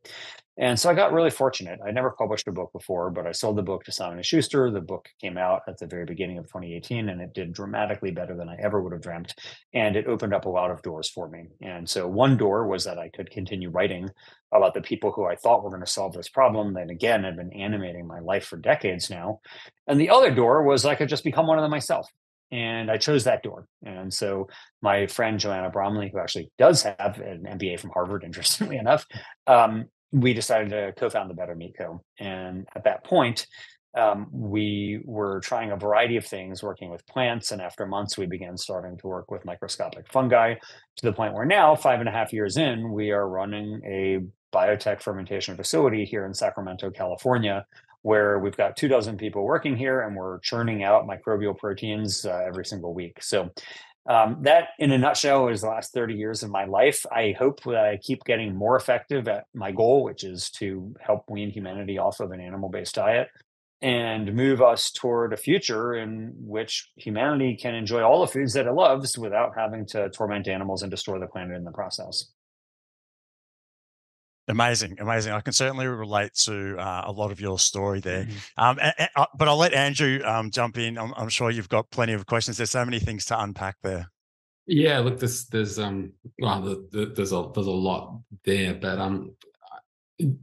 And 0.58 0.78
so 0.78 0.90
I 0.90 0.94
got 0.94 1.14
really 1.14 1.30
fortunate. 1.30 1.80
I 1.82 1.90
never 1.90 2.10
published 2.10 2.46
a 2.46 2.52
book 2.52 2.70
before, 2.74 3.08
but 3.08 3.26
I 3.26 3.32
sold 3.32 3.56
the 3.56 3.62
book 3.62 3.84
to 3.84 3.92
Simon 3.92 4.22
& 4.22 4.22
Schuster. 4.22 4.70
The 4.70 4.82
book 4.82 5.08
came 5.18 5.38
out 5.38 5.62
at 5.66 5.78
the 5.78 5.86
very 5.86 6.04
beginning 6.04 6.36
of 6.36 6.44
2018 6.44 7.08
and 7.08 7.22
it 7.22 7.32
did 7.32 7.54
dramatically 7.54 8.10
better 8.10 8.36
than 8.36 8.50
I 8.50 8.56
ever 8.56 8.82
would 8.82 8.92
have 8.92 9.00
dreamt. 9.00 9.34
And 9.72 9.96
it 9.96 10.06
opened 10.06 10.34
up 10.34 10.44
a 10.44 10.50
lot 10.50 10.70
of 10.70 10.82
doors 10.82 11.08
for 11.08 11.26
me. 11.26 11.46
And 11.62 11.88
so 11.88 12.06
one 12.06 12.36
door 12.36 12.66
was 12.66 12.84
that 12.84 12.98
I 12.98 13.08
could 13.08 13.30
continue 13.30 13.70
writing 13.70 14.10
about 14.52 14.74
the 14.74 14.80
people 14.80 15.12
who 15.12 15.24
I 15.24 15.36
thought 15.36 15.62
were 15.62 15.70
going 15.70 15.84
to 15.84 15.90
solve 15.90 16.12
this 16.12 16.28
problem 16.28 16.74
that 16.74 16.90
again 16.90 17.24
had 17.24 17.36
been 17.36 17.52
animating 17.52 18.06
my 18.06 18.20
life 18.20 18.44
for 18.44 18.56
decades 18.56 19.10
now. 19.10 19.40
And 19.86 20.00
the 20.00 20.10
other 20.10 20.34
door 20.34 20.62
was 20.62 20.84
I 20.84 20.94
could 20.94 21.08
just 21.08 21.24
become 21.24 21.46
one 21.46 21.58
of 21.58 21.62
them 21.62 21.70
myself. 21.70 22.08
And 22.52 22.90
I 22.90 22.96
chose 22.96 23.24
that 23.24 23.44
door. 23.44 23.66
And 23.84 24.12
so 24.12 24.48
my 24.82 25.06
friend 25.06 25.38
Joanna 25.38 25.70
Bromley, 25.70 26.10
who 26.12 26.18
actually 26.18 26.50
does 26.58 26.82
have 26.82 27.20
an 27.20 27.44
MBA 27.44 27.78
from 27.78 27.90
Harvard, 27.90 28.24
interestingly 28.24 28.76
enough, 28.76 29.06
um, 29.46 29.86
we 30.12 30.34
decided 30.34 30.70
to 30.70 30.92
co-found 30.98 31.30
the 31.30 31.34
Better 31.34 31.54
Meat 31.54 31.76
Co. 31.78 32.02
And 32.18 32.66
at 32.74 32.84
that 32.84 33.04
point, 33.04 33.46
um, 33.96 34.28
we 34.32 35.00
were 35.04 35.40
trying 35.40 35.72
a 35.72 35.76
variety 35.76 36.16
of 36.16 36.24
things 36.24 36.62
working 36.62 36.90
with 36.90 37.06
plants 37.06 37.50
and 37.50 37.60
after 37.60 37.86
months 37.86 38.16
we 38.16 38.26
began 38.26 38.56
starting 38.56 38.96
to 38.98 39.06
work 39.06 39.30
with 39.30 39.44
microscopic 39.44 40.06
fungi 40.12 40.54
to 40.54 41.06
the 41.06 41.12
point 41.12 41.34
where 41.34 41.44
now 41.44 41.74
five 41.74 41.98
and 41.98 42.08
a 42.08 42.12
half 42.12 42.32
years 42.32 42.56
in 42.56 42.92
we 42.92 43.10
are 43.10 43.28
running 43.28 43.80
a 43.84 44.20
biotech 44.52 45.02
fermentation 45.02 45.56
facility 45.56 46.04
here 46.04 46.26
in 46.26 46.34
sacramento 46.34 46.90
california 46.90 47.64
where 48.02 48.38
we've 48.38 48.56
got 48.56 48.76
two 48.76 48.88
dozen 48.88 49.16
people 49.16 49.44
working 49.44 49.76
here 49.76 50.02
and 50.02 50.16
we're 50.16 50.38
churning 50.40 50.82
out 50.82 51.06
microbial 51.06 51.56
proteins 51.56 52.24
uh, 52.24 52.42
every 52.46 52.64
single 52.64 52.94
week 52.94 53.22
so 53.22 53.50
um, 54.08 54.38
that 54.42 54.68
in 54.78 54.90
a 54.92 54.98
nutshell 54.98 55.48
is 55.48 55.60
the 55.60 55.68
last 55.68 55.92
30 55.92 56.14
years 56.14 56.42
of 56.42 56.50
my 56.50 56.64
life 56.64 57.04
i 57.12 57.34
hope 57.38 57.62
that 57.64 57.84
i 57.84 57.96
keep 57.98 58.24
getting 58.24 58.54
more 58.54 58.76
effective 58.76 59.28
at 59.28 59.44
my 59.54 59.70
goal 59.70 60.02
which 60.02 60.24
is 60.24 60.50
to 60.50 60.94
help 61.00 61.24
wean 61.28 61.50
humanity 61.50 61.98
off 61.98 62.20
of 62.20 62.30
an 62.32 62.40
animal-based 62.40 62.94
diet 62.94 63.28
and 63.82 64.34
move 64.34 64.60
us 64.60 64.90
toward 64.90 65.32
a 65.32 65.36
future 65.36 65.94
in 65.94 66.34
which 66.36 66.90
humanity 66.96 67.56
can 67.56 67.74
enjoy 67.74 68.02
all 68.02 68.20
the 68.20 68.30
foods 68.30 68.52
that 68.52 68.66
it 68.66 68.72
loves 68.72 69.16
without 69.16 69.52
having 69.56 69.86
to 69.86 70.10
torment 70.10 70.48
animals 70.48 70.82
and 70.82 70.90
destroy 70.90 71.18
the 71.18 71.26
planet 71.26 71.56
in 71.56 71.64
the 71.64 71.70
process. 71.70 72.26
Amazing, 74.50 74.98
amazing. 75.00 75.32
I 75.32 75.40
can 75.40 75.52
certainly 75.52 75.86
relate 75.86 76.34
to 76.44 76.76
uh, 76.78 77.04
a 77.06 77.12
lot 77.12 77.30
of 77.30 77.40
your 77.40 77.58
story 77.58 78.00
there. 78.00 78.24
Mm-hmm. 78.24 78.62
Um, 78.62 78.78
a, 78.80 78.92
a, 78.98 79.20
uh, 79.20 79.26
but 79.36 79.48
I'll 79.48 79.56
let 79.56 79.72
Andrew 79.72 80.20
um, 80.24 80.50
jump 80.50 80.78
in. 80.78 80.98
I'm, 80.98 81.14
I'm, 81.16 81.28
sure 81.28 81.50
you've 81.50 81.68
got 81.68 81.90
plenty 81.90 82.12
of 82.12 82.26
questions. 82.26 82.56
There's 82.56 82.70
so 82.70 82.84
many 82.84 82.98
things 82.98 83.24
to 83.26 83.40
unpack 83.40 83.76
there. 83.82 84.10
Yeah, 84.66 85.00
look, 85.00 85.18
there's 85.18 85.46
there's 85.46 85.78
um 85.78 86.12
well, 86.38 86.60
the, 86.60 86.86
the, 86.92 87.06
there's 87.06 87.32
a 87.32 87.50
there's 87.52 87.66
a 87.66 87.70
lot 87.70 88.20
there, 88.44 88.74
but 88.74 88.98
um 88.98 89.32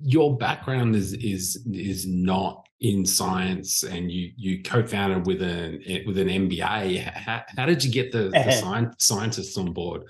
your 0.01 0.37
background 0.37 0.95
is 0.95 1.13
is 1.13 1.65
is 1.71 2.05
not 2.07 2.67
in 2.79 3.05
science 3.05 3.83
and 3.83 4.11
you 4.11 4.31
you 4.35 4.61
co-founded 4.63 5.25
with 5.25 5.41
an 5.41 5.81
with 6.05 6.17
an 6.17 6.27
MBA. 6.27 7.03
How, 7.03 7.43
how 7.55 7.65
did 7.65 7.83
you 7.83 7.91
get 7.91 8.11
the, 8.11 8.29
the 8.29 8.51
science, 8.61 8.95
scientists 8.99 9.57
on 9.57 9.73
board? 9.73 10.03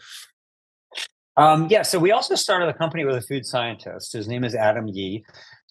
Um, 1.38 1.68
yeah, 1.70 1.84
so 1.84 2.00
we 2.00 2.12
also 2.12 2.36
started 2.36 2.68
the 2.68 2.78
company 2.78 3.06
with 3.06 3.16
a 3.16 3.22
food 3.22 3.46
scientist. 3.46 4.12
His 4.12 4.28
name 4.28 4.44
is 4.44 4.56
Adam 4.56 4.88
Yee. 4.88 5.24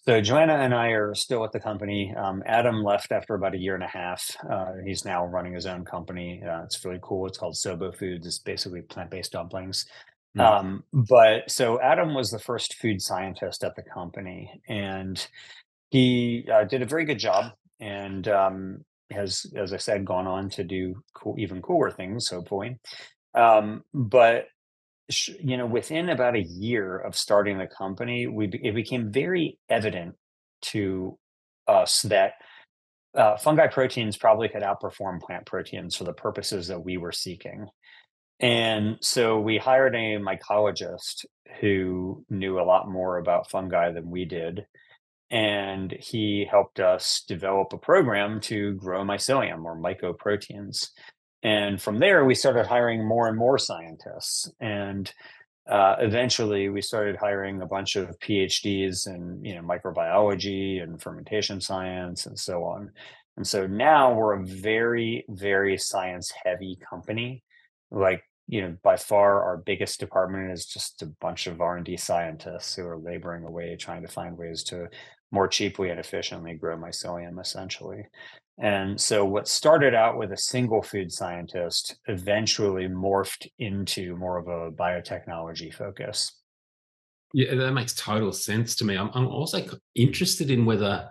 So 0.05 0.21
Joanna 0.21 0.53
and 0.53 0.73
I 0.73 0.91
are 0.91 1.13
still 1.13 1.43
at 1.43 1.51
the 1.51 1.59
company. 1.59 2.15
Um, 2.15 2.41
Adam 2.45 2.81
left 2.81 3.11
after 3.11 3.35
about 3.35 3.53
a 3.53 3.57
year 3.57 3.75
and 3.75 3.83
a 3.83 3.87
half. 3.87 4.25
Uh, 4.49 4.75
he's 4.85 5.03
now 5.03 5.25
running 5.25 5.53
his 5.53 5.65
own 5.65 5.83
company. 5.83 6.41
Uh, 6.41 6.63
it's 6.63 6.83
really 6.85 6.99
cool. 7.01 7.27
It's 7.27 7.37
called 7.37 7.55
Sobo 7.55 7.93
Foods. 7.93 8.25
It's 8.25 8.39
basically 8.39 8.83
plant-based 8.83 9.33
dumplings. 9.33 9.85
Mm. 10.37 10.41
Um, 10.41 10.83
but 10.93 11.51
so 11.51 11.81
Adam 11.81 12.13
was 12.13 12.31
the 12.31 12.39
first 12.39 12.75
food 12.75 13.01
scientist 13.01 13.65
at 13.65 13.75
the 13.75 13.83
company, 13.83 14.61
and 14.69 15.27
he 15.89 16.47
uh, 16.53 16.63
did 16.63 16.81
a 16.81 16.85
very 16.85 17.03
good 17.03 17.19
job 17.19 17.51
and 17.81 18.29
um, 18.29 18.85
has, 19.11 19.45
as 19.57 19.73
I 19.73 19.77
said, 19.77 20.05
gone 20.05 20.27
on 20.27 20.49
to 20.51 20.63
do 20.63 21.03
cool, 21.13 21.35
even 21.37 21.61
cooler 21.61 21.91
things, 21.91 22.29
hopefully. 22.29 22.77
Um, 23.33 23.83
but 23.93 24.45
you 25.09 25.57
know, 25.57 25.65
within 25.65 26.09
about 26.09 26.35
a 26.35 26.43
year 26.43 26.97
of 26.97 27.15
starting 27.15 27.57
the 27.57 27.67
company, 27.67 28.27
we 28.27 28.47
it 28.47 28.75
became 28.75 29.11
very 29.11 29.57
evident 29.69 30.15
to 30.63 31.17
us 31.67 32.01
that 32.03 32.33
uh, 33.15 33.37
fungi 33.37 33.67
proteins 33.67 34.17
probably 34.17 34.49
could 34.49 34.63
outperform 34.63 35.19
plant 35.21 35.45
proteins 35.45 35.95
for 35.95 36.03
the 36.03 36.13
purposes 36.13 36.67
that 36.67 36.83
we 36.83 36.97
were 36.97 37.11
seeking. 37.11 37.67
And 38.39 38.97
so 39.01 39.39
we 39.39 39.57
hired 39.57 39.95
a 39.95 40.17
mycologist 40.17 41.25
who 41.59 42.23
knew 42.29 42.59
a 42.59 42.63
lot 42.63 42.89
more 42.89 43.17
about 43.17 43.49
fungi 43.49 43.91
than 43.91 44.09
we 44.09 44.25
did 44.25 44.65
and 45.29 45.91
he 45.91 46.47
helped 46.49 46.79
us 46.79 47.23
develop 47.27 47.73
a 47.73 47.77
program 47.77 48.39
to 48.39 48.73
grow 48.73 49.03
mycelium 49.03 49.65
or 49.65 49.77
mycoproteins. 49.77 50.89
And 51.43 51.81
from 51.81 51.99
there, 51.99 52.25
we 52.25 52.35
started 52.35 52.65
hiring 52.65 53.07
more 53.07 53.27
and 53.27 53.37
more 53.37 53.57
scientists. 53.57 54.51
And 54.59 55.11
uh, 55.69 55.97
eventually, 55.99 56.69
we 56.69 56.81
started 56.81 57.15
hiring 57.15 57.61
a 57.61 57.67
bunch 57.67 57.95
of 57.95 58.17
PhDs 58.19 59.07
in 59.07 59.43
you 59.43 59.55
know 59.55 59.61
microbiology 59.61 60.81
and 60.81 61.01
fermentation 61.01 61.61
science 61.61 62.25
and 62.25 62.39
so 62.39 62.63
on. 62.63 62.91
And 63.35 63.45
so 63.45 63.67
now 63.67 64.13
we're 64.13 64.41
a 64.41 64.45
very, 64.45 65.25
very 65.29 65.77
science 65.77 66.33
heavy 66.43 66.77
company. 66.89 67.43
Like 67.91 68.23
you 68.47 68.61
know, 68.61 68.77
by 68.81 68.95
far 68.95 69.43
our 69.43 69.57
biggest 69.57 69.99
department 69.99 70.51
is 70.51 70.65
just 70.65 71.01
a 71.01 71.07
bunch 71.19 71.47
of 71.47 71.59
R 71.61 71.75
and 71.75 71.85
D 71.85 71.97
scientists 71.97 72.75
who 72.75 72.87
are 72.87 72.97
laboring 72.97 73.43
away 73.43 73.75
trying 73.75 74.01
to 74.03 74.07
find 74.07 74.37
ways 74.37 74.63
to 74.65 74.87
more 75.31 75.47
cheaply 75.47 75.89
and 75.89 75.99
efficiently 75.99 76.53
grow 76.53 76.77
mycelium 76.77 77.39
essentially. 77.41 78.05
And 78.59 78.99
so 78.99 79.23
what 79.23 79.47
started 79.47 79.93
out 79.93 80.17
with 80.17 80.31
a 80.31 80.37
single 80.37 80.81
food 80.81 81.11
scientist 81.11 81.97
eventually 82.07 82.87
morphed 82.87 83.47
into 83.59 84.15
more 84.15 84.37
of 84.37 84.47
a 84.47 84.71
biotechnology 84.71 85.71
focus. 85.71 86.33
Yeah, 87.33 87.53
that 87.55 87.73
makes 87.73 87.93
total 87.93 88.31
sense 88.31 88.75
to 88.77 88.85
me. 88.85 88.97
I'm, 88.97 89.11
I'm 89.13 89.27
also 89.27 89.61
interested 89.95 90.49
in 90.49 90.65
whether 90.65 91.09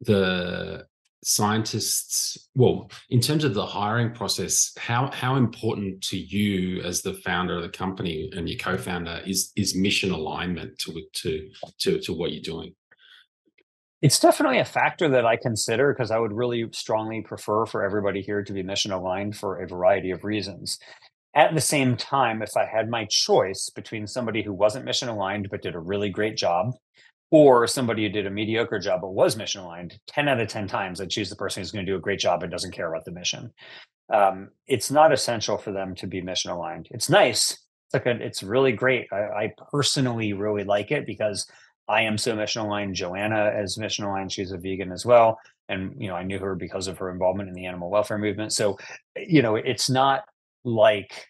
the 0.00 0.86
scientists 1.24 2.48
well 2.56 2.90
in 3.10 3.20
terms 3.20 3.44
of 3.44 3.54
the 3.54 3.64
hiring 3.64 4.10
process 4.12 4.72
how 4.76 5.08
how 5.12 5.36
important 5.36 6.02
to 6.02 6.18
you 6.18 6.82
as 6.82 7.00
the 7.00 7.14
founder 7.14 7.56
of 7.56 7.62
the 7.62 7.68
company 7.68 8.28
and 8.34 8.48
your 8.48 8.58
co-founder 8.58 9.20
is 9.24 9.52
is 9.54 9.76
mission 9.76 10.10
alignment 10.10 10.76
to 10.78 11.00
to 11.12 11.48
to, 11.78 12.00
to 12.00 12.12
what 12.12 12.32
you're 12.32 12.42
doing 12.42 12.74
it's 14.02 14.18
definitely 14.18 14.58
a 14.58 14.64
factor 14.64 15.08
that 15.08 15.24
I 15.24 15.36
consider 15.36 15.94
because 15.94 16.10
I 16.10 16.18
would 16.18 16.32
really 16.32 16.68
strongly 16.72 17.22
prefer 17.22 17.66
for 17.66 17.84
everybody 17.84 18.20
here 18.20 18.42
to 18.42 18.52
be 18.52 18.64
mission 18.64 18.90
aligned 18.90 19.36
for 19.36 19.62
a 19.62 19.68
variety 19.68 20.10
of 20.10 20.24
reasons. 20.24 20.78
At 21.34 21.54
the 21.54 21.60
same 21.60 21.96
time, 21.96 22.42
if 22.42 22.56
I 22.56 22.66
had 22.66 22.90
my 22.90 23.06
choice 23.08 23.70
between 23.70 24.08
somebody 24.08 24.42
who 24.42 24.52
wasn't 24.52 24.84
mission 24.84 25.08
aligned 25.08 25.48
but 25.50 25.62
did 25.62 25.76
a 25.76 25.80
really 25.80 26.10
great 26.10 26.36
job, 26.36 26.72
or 27.30 27.66
somebody 27.66 28.02
who 28.02 28.10
did 28.10 28.26
a 28.26 28.30
mediocre 28.30 28.78
job 28.78 29.00
but 29.00 29.14
was 29.14 29.36
mission 29.36 29.62
aligned, 29.62 29.98
10 30.08 30.28
out 30.28 30.40
of 30.40 30.48
10 30.48 30.66
times 30.66 31.00
I'd 31.00 31.08
choose 31.08 31.30
the 31.30 31.36
person 31.36 31.62
who's 31.62 31.70
going 31.70 31.86
to 31.86 31.90
do 31.90 31.96
a 31.96 32.00
great 32.00 32.20
job 32.20 32.42
and 32.42 32.50
doesn't 32.50 32.74
care 32.74 32.92
about 32.92 33.04
the 33.04 33.12
mission. 33.12 33.52
Um, 34.12 34.50
it's 34.66 34.90
not 34.90 35.12
essential 35.12 35.56
for 35.56 35.72
them 35.72 35.94
to 35.94 36.06
be 36.08 36.20
mission 36.20 36.50
aligned. 36.50 36.88
It's 36.90 37.08
nice. 37.08 37.52
It's 37.52 37.94
like 37.94 38.06
a, 38.06 38.22
it's 38.22 38.42
really 38.42 38.72
great. 38.72 39.06
I, 39.12 39.16
I 39.16 39.52
personally 39.70 40.32
really 40.32 40.64
like 40.64 40.90
it 40.90 41.06
because 41.06 41.46
I 41.88 42.02
am 42.02 42.16
so 42.16 42.34
mission 42.34 42.62
aligned. 42.62 42.94
Joanna 42.94 43.52
is 43.62 43.78
mission 43.78 44.04
aligned. 44.04 44.32
She's 44.32 44.52
a 44.52 44.58
vegan 44.58 44.92
as 44.92 45.04
well. 45.04 45.38
And, 45.68 45.94
you 45.98 46.08
know, 46.08 46.14
I 46.14 46.22
knew 46.22 46.38
her 46.38 46.54
because 46.54 46.86
of 46.86 46.98
her 46.98 47.10
involvement 47.10 47.48
in 47.48 47.54
the 47.54 47.66
animal 47.66 47.90
welfare 47.90 48.18
movement. 48.18 48.52
So, 48.52 48.78
you 49.16 49.42
know, 49.42 49.56
it's 49.56 49.88
not 49.88 50.24
like 50.64 51.26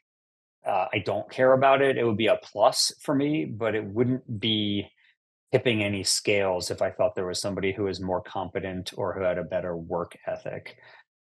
uh, 0.67 0.87
I 0.93 0.99
don't 0.99 1.29
care 1.31 1.53
about 1.53 1.83
it. 1.83 1.97
It 1.97 2.05
would 2.05 2.17
be 2.17 2.27
a 2.29 2.39
plus 2.43 2.93
for 3.01 3.15
me, 3.15 3.45
but 3.45 3.75
it 3.75 3.85
wouldn't 3.85 4.41
be 4.41 4.89
tipping 5.53 5.83
any 5.83 6.03
scales 6.03 6.71
if 6.71 6.81
I 6.81 6.91
thought 6.91 7.15
there 7.15 7.27
was 7.27 7.41
somebody 7.41 7.73
who 7.73 7.85
was 7.85 8.01
more 8.01 8.23
competent 8.23 8.93
or 8.97 9.13
who 9.13 9.23
had 9.23 9.39
a 9.39 9.45
better 9.45 9.77
work 9.77 10.17
ethic. 10.27 10.77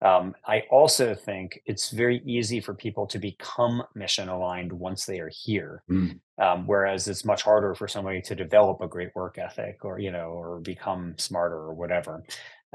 Um, 0.01 0.35
I 0.45 0.63
also 0.69 1.15
think 1.15 1.59
it's 1.65 1.89
very 1.89 2.21
easy 2.23 2.59
for 2.59 2.75
people 2.75 3.07
to 3.07 3.17
become 3.17 3.83
mission 3.95 4.29
aligned 4.29 4.71
once 4.71 5.05
they 5.05 5.19
are 5.19 5.31
here, 5.33 5.81
mm. 5.89 6.19
um, 6.39 6.67
whereas 6.67 7.07
it's 7.07 7.25
much 7.25 7.41
harder 7.41 7.73
for 7.73 7.87
somebody 7.87 8.21
to 8.21 8.35
develop 8.35 8.81
a 8.81 8.87
great 8.87 9.15
work 9.15 9.39
ethic 9.39 9.83
or 9.83 9.97
you 9.97 10.11
know 10.11 10.29
or 10.29 10.59
become 10.59 11.15
smarter 11.17 11.55
or 11.55 11.73
whatever. 11.73 12.23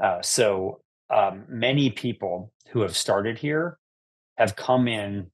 Uh, 0.01 0.21
so 0.21 0.81
um, 1.09 1.45
many 1.47 1.89
people 1.91 2.51
who 2.71 2.81
have 2.81 2.97
started 2.97 3.37
here 3.37 3.77
have 4.37 4.55
come 4.55 4.87
in 4.89 5.27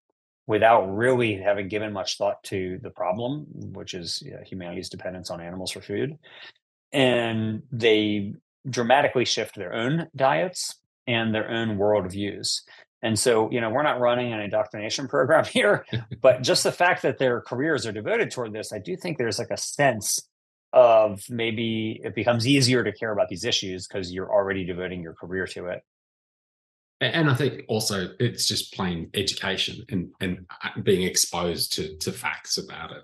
without 0.46 0.86
really 0.86 1.36
having 1.36 1.70
given 1.70 1.94
much 1.94 2.18
thought 2.18 2.44
to 2.44 2.80
the 2.84 2.90
problem, 2.90 3.46
which 3.72 3.94
is 3.96 4.22
you 4.24 4.32
know, 4.32 4.42
humanity's 4.46 4.90
dependence 4.90 5.32
on 5.32 5.42
animals 5.42 5.72
for 5.72 5.82
food, 5.82 6.20
and 6.92 7.64
they 7.72 8.34
dramatically 8.70 9.26
shift 9.26 9.56
their 9.56 9.74
own 9.74 10.08
diets 10.16 10.76
and 11.10 11.34
their 11.34 11.50
own 11.50 11.78
worldviews. 11.78 12.62
And 13.02 13.18
so, 13.18 13.50
you 13.50 13.60
know, 13.60 13.70
we're 13.72 13.84
not 13.84 14.00
running 14.00 14.32
an 14.32 14.40
indoctrination 14.40 15.08
program 15.16 15.44
here, 15.44 15.86
but 16.22 16.44
just 16.44 16.64
the 16.64 16.72
fact 16.72 17.02
that 17.02 17.18
their 17.18 17.42
careers 17.42 17.86
are 17.88 17.92
devoted 17.92 18.30
toward 18.32 18.54
this, 18.54 18.72
I 18.72 18.78
do 18.78 18.96
think 18.96 19.18
there's 19.18 19.40
like 19.40 19.50
a 19.50 19.58
sense 19.58 20.22
of 20.72 21.24
maybe 21.30 22.00
it 22.04 22.14
becomes 22.14 22.48
easier 22.48 22.84
to 22.84 22.92
care 22.92 23.12
about 23.12 23.28
these 23.28 23.44
issues 23.44 23.88
because 23.88 24.12
you're 24.12 24.32
already 24.32 24.64
devoting 24.64 25.02
your 25.02 25.14
career 25.14 25.48
to 25.48 25.66
it. 25.66 25.82
And 27.02 27.30
I 27.30 27.34
think 27.34 27.64
also 27.70 28.10
it's 28.20 28.46
just 28.46 28.74
plain 28.74 29.10
education 29.16 29.86
and, 29.90 30.12
and 30.20 30.46
uh, 30.64 30.80
being 30.82 31.04
exposed 31.04 31.74
to, 31.74 31.98
to 31.98 32.12
facts 32.12 32.58
about 32.58 32.92
it. 32.92 33.04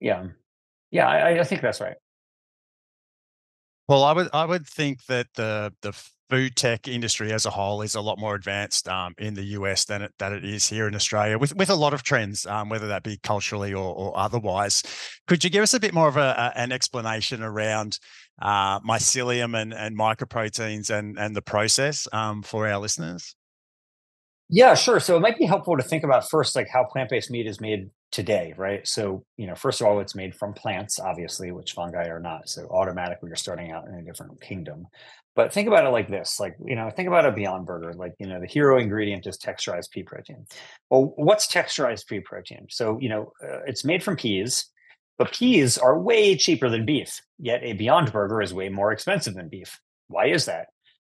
Yeah. 0.00 0.28
Yeah, 0.90 1.06
I, 1.06 1.38
I 1.38 1.44
think 1.44 1.60
that's 1.60 1.80
right. 1.80 1.96
Well, 3.88 4.04
I 4.04 4.12
would 4.12 4.28
I 4.32 4.44
would 4.46 4.66
think 4.66 5.04
that 5.06 5.26
the 5.34 5.72
the 5.82 5.92
food 6.32 6.56
tech 6.56 6.88
industry 6.88 7.30
as 7.30 7.44
a 7.44 7.50
whole 7.50 7.82
is 7.82 7.94
a 7.94 8.00
lot 8.00 8.18
more 8.18 8.34
advanced 8.34 8.88
um, 8.88 9.14
in 9.18 9.34
the 9.34 9.42
US 9.58 9.84
than 9.84 10.00
it, 10.00 10.12
that 10.18 10.32
it 10.32 10.46
is 10.46 10.66
here 10.66 10.88
in 10.88 10.94
Australia, 10.94 11.36
with 11.36 11.54
with 11.56 11.68
a 11.68 11.74
lot 11.74 11.92
of 11.92 12.02
trends, 12.02 12.46
um, 12.46 12.70
whether 12.70 12.88
that 12.88 13.02
be 13.02 13.18
culturally 13.22 13.74
or, 13.74 13.94
or, 13.94 14.18
otherwise. 14.18 14.82
Could 15.26 15.44
you 15.44 15.50
give 15.50 15.62
us 15.62 15.74
a 15.74 15.80
bit 15.80 15.92
more 15.92 16.08
of 16.08 16.16
a, 16.16 16.52
a, 16.56 16.58
an 16.58 16.72
explanation 16.72 17.42
around 17.42 17.98
uh, 18.40 18.80
mycelium 18.80 19.60
and, 19.60 19.74
and 19.74 19.98
mycoproteins 19.98 20.88
and 20.88 21.18
and 21.18 21.36
the 21.36 21.42
process 21.42 22.08
um, 22.14 22.42
for 22.42 22.66
our 22.66 22.78
listeners? 22.78 23.36
Yeah, 24.48 24.74
sure. 24.74 25.00
So 25.00 25.18
it 25.18 25.20
might 25.20 25.36
be 25.36 25.44
helpful 25.44 25.76
to 25.76 25.82
think 25.82 26.02
about 26.02 26.30
first, 26.30 26.56
like 26.56 26.68
how 26.72 26.84
plant 26.84 27.10
based 27.10 27.30
meat 27.30 27.46
is 27.46 27.60
made 27.60 27.90
today, 28.12 28.54
right? 28.56 28.86
So, 28.86 29.24
you 29.36 29.46
know, 29.46 29.54
first 29.54 29.80
of 29.80 29.86
all, 29.86 29.98
it's 29.98 30.14
made 30.14 30.34
from 30.34 30.52
plants, 30.52 31.00
obviously, 31.00 31.50
which 31.50 31.72
fungi 31.72 32.06
are 32.08 32.20
not. 32.20 32.48
So 32.48 32.68
automatically 32.68 33.28
you're 33.28 33.36
starting 33.36 33.72
out 33.72 33.88
in 33.88 33.94
a 33.94 34.02
different 34.02 34.40
kingdom. 34.40 34.86
But 35.34 35.50
think 35.50 35.66
about 35.66 35.86
it 35.86 35.90
like 35.90 36.10
this, 36.10 36.38
like, 36.38 36.54
you 36.62 36.76
know, 36.76 36.90
think 36.90 37.08
about 37.08 37.24
a 37.24 37.32
Beyond 37.32 37.64
Burger, 37.64 37.94
like, 37.94 38.12
you 38.18 38.26
know, 38.26 38.38
the 38.38 38.46
hero 38.46 38.78
ingredient 38.78 39.26
is 39.26 39.38
texturized 39.38 39.90
pea 39.90 40.02
protein. 40.02 40.44
Well, 40.90 41.14
what's 41.16 41.50
texturized 41.50 42.06
pea 42.06 42.20
protein? 42.20 42.66
So, 42.68 42.98
you 43.00 43.08
know, 43.08 43.32
uh, 43.42 43.60
it's 43.66 43.82
made 43.82 44.02
from 44.02 44.16
peas, 44.16 44.66
but 45.16 45.32
peas 45.32 45.78
are 45.78 45.98
way 45.98 46.36
cheaper 46.36 46.68
than 46.68 46.84
beef, 46.84 47.18
yet 47.38 47.62
a 47.62 47.72
Beyond 47.72 48.12
Burger 48.12 48.42
is 48.42 48.52
way 48.52 48.68
more 48.68 48.92
expensive 48.92 49.34
than 49.34 49.48
beef. 49.48 49.80
Why 50.08 50.26
is 50.26 50.44
that? 50.44 50.66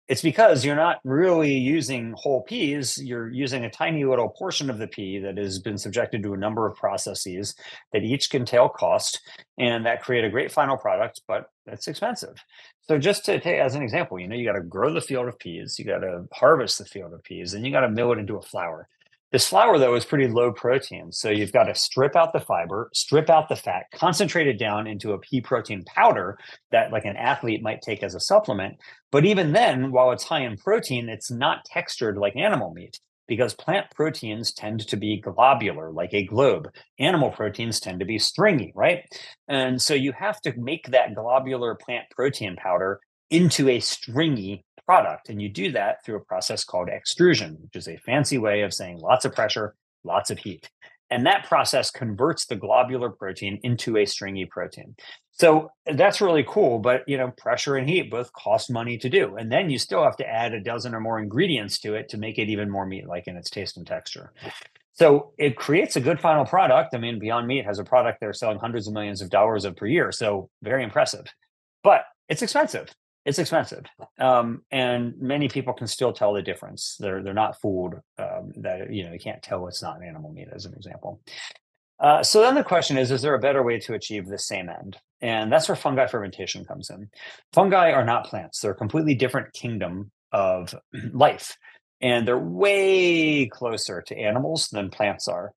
It's 0.08 0.22
because 0.22 0.64
you're 0.64 0.76
not 0.76 0.98
really 1.04 1.54
using 1.54 2.12
whole 2.16 2.42
peas 2.42 2.98
you're 3.02 3.30
using 3.30 3.64
a 3.64 3.70
tiny 3.70 4.04
little 4.04 4.28
portion 4.28 4.68
of 4.68 4.78
the 4.78 4.86
pea 4.86 5.18
that 5.18 5.38
has 5.38 5.58
been 5.58 5.78
subjected 5.78 6.22
to 6.22 6.34
a 6.34 6.36
number 6.36 6.66
of 6.66 6.76
processes 6.76 7.54
that 7.92 8.02
each 8.02 8.30
can 8.30 8.44
tail 8.44 8.68
cost 8.68 9.20
and 9.58 9.86
that 9.86 10.02
create 10.02 10.24
a 10.24 10.30
great 10.30 10.52
final 10.52 10.76
product 10.76 11.22
but 11.26 11.46
it's 11.66 11.88
expensive. 11.88 12.34
So 12.82 12.98
just 12.98 13.24
to 13.24 13.40
take 13.40 13.58
as 13.58 13.74
an 13.74 13.82
example 13.82 14.18
you 14.18 14.28
know 14.28 14.36
you 14.36 14.44
got 14.44 14.58
to 14.58 14.62
grow 14.62 14.92
the 14.92 15.00
field 15.00 15.28
of 15.28 15.38
peas 15.38 15.78
you 15.78 15.84
got 15.84 15.98
to 15.98 16.26
harvest 16.32 16.78
the 16.78 16.84
field 16.84 17.12
of 17.12 17.22
peas 17.22 17.54
and 17.54 17.64
you 17.64 17.72
got 17.72 17.80
to 17.80 17.90
mill 17.90 18.12
it 18.12 18.18
into 18.18 18.36
a 18.36 18.42
flour 18.42 18.88
this 19.34 19.48
flour, 19.48 19.80
though, 19.80 19.96
is 19.96 20.04
pretty 20.04 20.28
low 20.28 20.52
protein. 20.52 21.10
So 21.10 21.28
you've 21.28 21.50
got 21.50 21.64
to 21.64 21.74
strip 21.74 22.14
out 22.14 22.32
the 22.32 22.38
fiber, 22.38 22.88
strip 22.94 23.28
out 23.28 23.48
the 23.48 23.56
fat, 23.56 23.86
concentrate 23.92 24.46
it 24.46 24.60
down 24.60 24.86
into 24.86 25.10
a 25.10 25.18
pea 25.18 25.40
protein 25.40 25.82
powder 25.86 26.38
that, 26.70 26.92
like 26.92 27.04
an 27.04 27.16
athlete, 27.16 27.60
might 27.60 27.82
take 27.82 28.04
as 28.04 28.14
a 28.14 28.20
supplement. 28.20 28.76
But 29.10 29.24
even 29.24 29.50
then, 29.50 29.90
while 29.90 30.12
it's 30.12 30.22
high 30.22 30.42
in 30.44 30.56
protein, 30.56 31.08
it's 31.08 31.32
not 31.32 31.64
textured 31.64 32.16
like 32.16 32.36
animal 32.36 32.72
meat 32.72 33.00
because 33.26 33.54
plant 33.54 33.86
proteins 33.92 34.52
tend 34.52 34.86
to 34.86 34.96
be 34.96 35.20
globular, 35.20 35.90
like 35.90 36.14
a 36.14 36.26
globe. 36.26 36.68
Animal 37.00 37.32
proteins 37.32 37.80
tend 37.80 37.98
to 37.98 38.06
be 38.06 38.20
stringy, 38.20 38.70
right? 38.76 39.02
And 39.48 39.82
so 39.82 39.94
you 39.94 40.12
have 40.12 40.40
to 40.42 40.52
make 40.56 40.92
that 40.92 41.16
globular 41.16 41.74
plant 41.74 42.04
protein 42.14 42.54
powder 42.54 43.00
into 43.30 43.68
a 43.68 43.80
stringy 43.80 44.64
product. 44.86 45.28
And 45.28 45.40
you 45.40 45.48
do 45.48 45.72
that 45.72 46.04
through 46.04 46.16
a 46.16 46.20
process 46.20 46.64
called 46.64 46.88
extrusion, 46.88 47.58
which 47.60 47.76
is 47.76 47.88
a 47.88 47.96
fancy 47.98 48.38
way 48.38 48.62
of 48.62 48.74
saying 48.74 48.98
lots 48.98 49.24
of 49.24 49.34
pressure, 49.34 49.74
lots 50.04 50.30
of 50.30 50.38
heat. 50.38 50.70
And 51.10 51.26
that 51.26 51.46
process 51.46 51.90
converts 51.90 52.46
the 52.46 52.56
globular 52.56 53.10
protein 53.10 53.60
into 53.62 53.98
a 53.98 54.06
stringy 54.06 54.46
protein. 54.46 54.96
So 55.32 55.70
that's 55.86 56.20
really 56.20 56.44
cool, 56.46 56.78
but 56.78 57.02
you 57.06 57.16
know, 57.16 57.32
pressure 57.36 57.76
and 57.76 57.88
heat 57.88 58.10
both 58.10 58.32
cost 58.32 58.70
money 58.70 58.96
to 58.98 59.08
do. 59.08 59.36
And 59.36 59.50
then 59.50 59.68
you 59.68 59.78
still 59.78 60.02
have 60.02 60.16
to 60.16 60.26
add 60.26 60.54
a 60.54 60.60
dozen 60.60 60.94
or 60.94 61.00
more 61.00 61.18
ingredients 61.18 61.78
to 61.80 61.94
it 61.94 62.08
to 62.10 62.18
make 62.18 62.38
it 62.38 62.48
even 62.48 62.70
more 62.70 62.86
meat-like 62.86 63.26
in 63.26 63.36
its 63.36 63.50
taste 63.50 63.76
and 63.76 63.86
texture. 63.86 64.32
So 64.92 65.32
it 65.38 65.56
creates 65.56 65.96
a 65.96 66.00
good 66.00 66.20
final 66.20 66.46
product. 66.46 66.94
I 66.94 66.98
mean, 66.98 67.18
Beyond 67.18 67.48
Meat 67.48 67.64
has 67.64 67.80
a 67.80 67.84
product 67.84 68.20
they're 68.20 68.32
selling 68.32 68.58
hundreds 68.58 68.86
of 68.86 68.94
millions 68.94 69.20
of 69.20 69.28
dollars 69.28 69.64
of 69.64 69.76
per 69.76 69.86
year. 69.86 70.12
So 70.12 70.50
very 70.62 70.84
impressive. 70.84 71.26
But 71.82 72.04
it's 72.28 72.42
expensive 72.42 72.88
it's 73.24 73.38
expensive 73.38 73.84
um, 74.18 74.62
and 74.70 75.14
many 75.18 75.48
people 75.48 75.72
can 75.72 75.86
still 75.86 76.12
tell 76.12 76.34
the 76.34 76.42
difference. 76.42 76.96
They're 76.98 77.22
they're 77.22 77.34
not 77.34 77.60
fooled 77.60 77.94
um, 78.18 78.52
that 78.56 78.92
you 78.92 79.04
know 79.04 79.12
you 79.12 79.18
can't 79.18 79.42
tell 79.42 79.66
it's 79.66 79.82
not 79.82 80.02
animal 80.02 80.32
meat 80.32 80.48
as 80.52 80.64
an 80.66 80.74
example. 80.74 81.20
Uh, 82.00 82.22
so 82.22 82.40
then 82.40 82.54
the 82.54 82.64
question 82.64 82.98
is 82.98 83.10
is 83.10 83.22
there 83.22 83.34
a 83.34 83.40
better 83.40 83.62
way 83.62 83.78
to 83.80 83.94
achieve 83.94 84.26
the 84.26 84.38
same 84.38 84.68
end? 84.68 84.98
And 85.20 85.50
that's 85.50 85.68
where 85.68 85.76
fungi 85.76 86.06
fermentation 86.06 86.64
comes 86.64 86.90
in. 86.90 87.08
Fungi 87.52 87.92
are 87.92 88.04
not 88.04 88.26
plants. 88.26 88.60
They're 88.60 88.72
a 88.72 88.76
completely 88.76 89.14
different 89.14 89.52
kingdom 89.54 90.10
of 90.32 90.74
life 91.12 91.56
and 92.04 92.28
they're 92.28 92.38
way 92.38 93.46
closer 93.46 94.02
to 94.02 94.18
animals 94.18 94.68
than 94.68 94.90
plants 94.90 95.26
are 95.26 95.52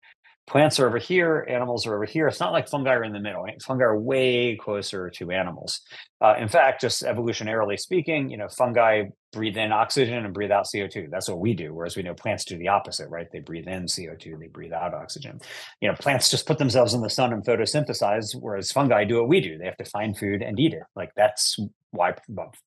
plants 0.46 0.78
are 0.78 0.86
over 0.86 0.98
here, 0.98 1.44
animals 1.48 1.86
are 1.86 1.94
over 1.94 2.04
here. 2.04 2.28
It's 2.28 2.40
not 2.40 2.52
like 2.52 2.68
fungi 2.68 2.92
are 2.92 3.04
in 3.04 3.12
the 3.12 3.20
middle. 3.20 3.46
Fungi 3.64 3.84
are 3.84 3.98
way 3.98 4.56
closer 4.56 5.10
to 5.10 5.30
animals. 5.30 5.80
Uh, 6.20 6.34
in 6.38 6.48
fact, 6.48 6.80
just 6.80 7.02
evolutionarily 7.02 7.78
speaking, 7.78 8.30
you 8.30 8.36
know, 8.36 8.48
fungi 8.48 9.04
breathe 9.32 9.56
in 9.56 9.72
oxygen 9.72 10.24
and 10.24 10.32
breathe 10.32 10.50
out 10.50 10.66
CO2. 10.72 11.10
That's 11.10 11.28
what 11.28 11.40
we 11.40 11.52
do. 11.52 11.74
Whereas 11.74 11.96
we 11.96 12.02
know 12.02 12.14
plants 12.14 12.44
do 12.44 12.56
the 12.56 12.68
opposite, 12.68 13.08
right? 13.10 13.26
They 13.30 13.40
breathe 13.40 13.66
in 13.66 13.84
CO2, 13.84 14.38
they 14.38 14.46
breathe 14.46 14.72
out 14.72 14.94
oxygen. 14.94 15.40
You 15.80 15.88
know, 15.88 15.94
plants 15.94 16.30
just 16.30 16.46
put 16.46 16.58
themselves 16.58 16.94
in 16.94 17.02
the 17.02 17.10
sun 17.10 17.32
and 17.32 17.44
photosynthesize, 17.44 18.34
whereas 18.40 18.72
fungi 18.72 19.04
do 19.04 19.16
what 19.16 19.28
we 19.28 19.40
do. 19.40 19.58
They 19.58 19.66
have 19.66 19.76
to 19.76 19.84
find 19.84 20.16
food 20.16 20.42
and 20.42 20.58
eat 20.58 20.72
it. 20.72 20.84
Like 20.94 21.10
that's 21.16 21.58
why 21.90 22.14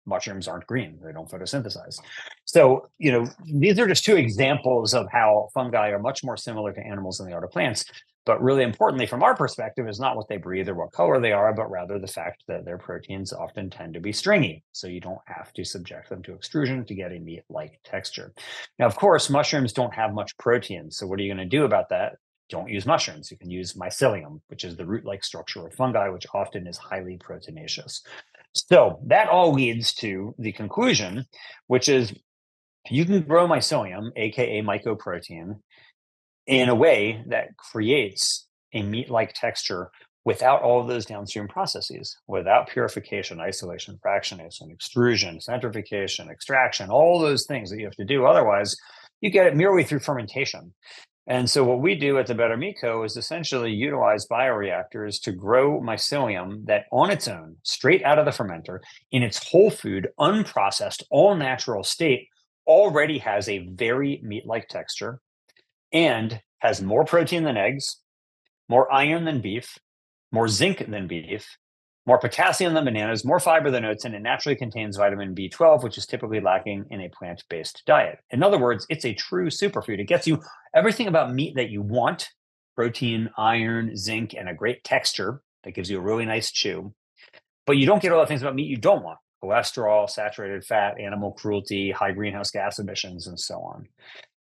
mushrooms 0.05 0.47
aren't 0.47 0.67
green. 0.67 0.99
They 1.03 1.13
don't 1.13 1.29
photosynthesize. 1.29 1.97
So, 2.51 2.89
you 2.97 3.11
know, 3.11 3.27
these 3.45 3.77
are 3.77 3.87
just 3.87 4.03
two 4.03 4.15
examples 4.15 4.95
of 4.95 5.05
how 5.11 5.49
fungi 5.53 5.89
are 5.89 5.99
much 5.99 6.23
more 6.23 6.35
similar 6.35 6.73
to 6.73 6.81
animals 6.81 7.19
than 7.19 7.27
they 7.27 7.33
are 7.33 7.41
to 7.41 7.47
plants. 7.47 7.85
But 8.25 8.41
really 8.41 8.63
importantly, 8.63 9.05
from 9.05 9.21
our 9.21 9.35
perspective, 9.35 9.87
is 9.87 9.99
not 9.99 10.15
what 10.15 10.27
they 10.27 10.37
breathe 10.37 10.67
or 10.67 10.73
what 10.73 10.91
color 10.91 11.19
they 11.19 11.31
are, 11.31 11.53
but 11.53 11.69
rather 11.69 11.99
the 11.99 12.07
fact 12.07 12.43
that 12.47 12.65
their 12.65 12.79
proteins 12.79 13.33
often 13.33 13.69
tend 13.69 13.93
to 13.93 13.99
be 13.99 14.11
stringy. 14.11 14.63
So 14.71 14.87
you 14.87 14.99
don't 14.99 15.21
have 15.25 15.53
to 15.53 15.63
subject 15.63 16.09
them 16.09 16.23
to 16.23 16.33
extrusion 16.33 16.85
to 16.85 16.95
get 16.95 17.11
a 17.11 17.19
meat 17.19 17.43
like 17.49 17.79
texture. 17.83 18.33
Now, 18.79 18.87
of 18.87 18.95
course, 18.95 19.29
mushrooms 19.29 19.71
don't 19.71 19.93
have 19.93 20.15
much 20.15 20.35
protein. 20.39 20.89
So 20.89 21.05
what 21.05 21.19
are 21.19 21.23
you 21.23 21.31
going 21.31 21.47
to 21.47 21.57
do 21.57 21.65
about 21.65 21.89
that? 21.89 22.13
Don't 22.49 22.69
use 22.69 22.87
mushrooms. 22.87 23.29
You 23.29 23.37
can 23.37 23.51
use 23.51 23.73
mycelium, 23.73 24.41
which 24.47 24.63
is 24.63 24.75
the 24.75 24.87
root 24.87 25.05
like 25.05 25.23
structure 25.23 25.67
of 25.67 25.75
fungi, 25.75 26.09
which 26.09 26.25
often 26.33 26.65
is 26.65 26.77
highly 26.79 27.19
proteinaceous. 27.19 28.01
So 28.53 28.99
that 29.05 29.29
all 29.29 29.53
leads 29.53 29.93
to 29.95 30.33
the 30.39 30.51
conclusion, 30.51 31.27
which 31.67 31.87
is 31.87 32.11
you 32.89 33.05
can 33.05 33.21
grow 33.21 33.47
mycelium, 33.47 34.11
aka 34.15 34.61
mycoprotein, 34.61 35.59
in 36.47 36.69
a 36.69 36.75
way 36.75 37.23
that 37.27 37.55
creates 37.57 38.47
a 38.73 38.81
meat 38.81 39.09
like 39.09 39.33
texture 39.33 39.91
without 40.25 40.61
all 40.61 40.81
of 40.81 40.87
those 40.87 41.05
downstream 41.05 41.47
processes, 41.47 42.17
without 42.27 42.69
purification, 42.69 43.39
isolation, 43.39 43.97
fractionation, 44.05 44.71
extrusion, 44.71 45.39
centrifugation, 45.39 46.29
extraction, 46.29 46.89
all 46.89 47.19
those 47.19 47.45
things 47.47 47.69
that 47.69 47.79
you 47.79 47.85
have 47.85 47.95
to 47.95 48.05
do. 48.05 48.25
Otherwise, 48.25 48.75
you 49.21 49.29
get 49.29 49.47
it 49.47 49.55
merely 49.55 49.83
through 49.83 49.99
fermentation. 49.99 50.73
And 51.27 51.47
so, 51.47 51.63
what 51.63 51.81
we 51.81 51.93
do 51.93 52.17
at 52.17 52.25
the 52.25 52.33
Better 52.33 52.57
Meat 52.57 52.77
is 53.05 53.15
essentially 53.15 53.71
utilize 53.71 54.25
bioreactors 54.27 55.21
to 55.21 55.31
grow 55.31 55.79
mycelium 55.79 56.65
that, 56.65 56.85
on 56.91 57.11
its 57.11 57.27
own, 57.27 57.57
straight 57.63 58.03
out 58.03 58.17
of 58.17 58.25
the 58.25 58.31
fermenter, 58.31 58.79
in 59.11 59.21
its 59.21 59.47
whole 59.47 59.69
food, 59.69 60.09
unprocessed, 60.19 61.03
all 61.11 61.35
natural 61.35 61.83
state, 61.83 62.27
already 62.69 63.17
has 63.17 63.49
a 63.49 63.67
very 63.67 64.21
meat 64.23 64.45
like 64.45 64.67
texture 64.69 65.19
and 65.91 66.39
has 66.59 66.81
more 66.81 67.03
protein 67.03 67.43
than 67.43 67.57
eggs, 67.57 67.97
more 68.69 68.91
iron 68.93 69.25
than 69.25 69.41
beef, 69.41 69.79
more 70.31 70.47
zinc 70.47 70.85
than 70.87 71.07
beef, 71.07 71.57
more 72.05 72.19
potassium 72.19 72.75
than 72.75 72.85
bananas, 72.85 73.25
more 73.25 73.39
fiber 73.39 73.71
than 73.71 73.85
oats, 73.85 74.05
and 74.05 74.13
it 74.13 74.21
naturally 74.21 74.55
contains 74.55 74.97
vitamin 74.97 75.33
B12, 75.33 75.83
which 75.83 75.97
is 75.97 76.05
typically 76.05 76.39
lacking 76.39 76.85
in 76.91 77.01
a 77.01 77.09
plant 77.09 77.43
based 77.49 77.81
diet. 77.87 78.19
In 78.29 78.43
other 78.43 78.59
words, 78.59 78.85
it's 78.87 79.05
a 79.05 79.15
true 79.15 79.47
superfood. 79.47 79.99
It 79.99 80.05
gets 80.05 80.27
you 80.27 80.39
everything 80.75 81.07
about 81.07 81.33
meat 81.33 81.55
that 81.55 81.71
you 81.71 81.81
want 81.81 82.29
protein, 82.75 83.31
iron, 83.35 83.95
zinc, 83.97 84.35
and 84.37 84.47
a 84.47 84.53
great 84.53 84.83
texture 84.83 85.41
that 85.63 85.73
gives 85.73 85.89
you 85.89 85.97
a 85.97 86.01
really 86.01 86.25
nice 86.25 86.51
chew. 86.51 86.93
But 87.65 87.77
you 87.77 87.87
don't 87.87 88.01
get 88.01 88.11
all 88.11 88.21
the 88.21 88.27
things 88.27 88.41
about 88.41 88.55
meat 88.55 88.69
you 88.69 88.77
don't 88.77 89.03
want 89.03 89.17
cholesterol, 89.43 90.09
saturated 90.09 90.65
fat, 90.65 90.99
animal 90.99 91.31
cruelty, 91.31 91.91
high 91.91 92.11
greenhouse 92.11 92.51
gas 92.51 92.79
emissions, 92.79 93.27
and 93.27 93.39
so 93.39 93.55
on. 93.59 93.87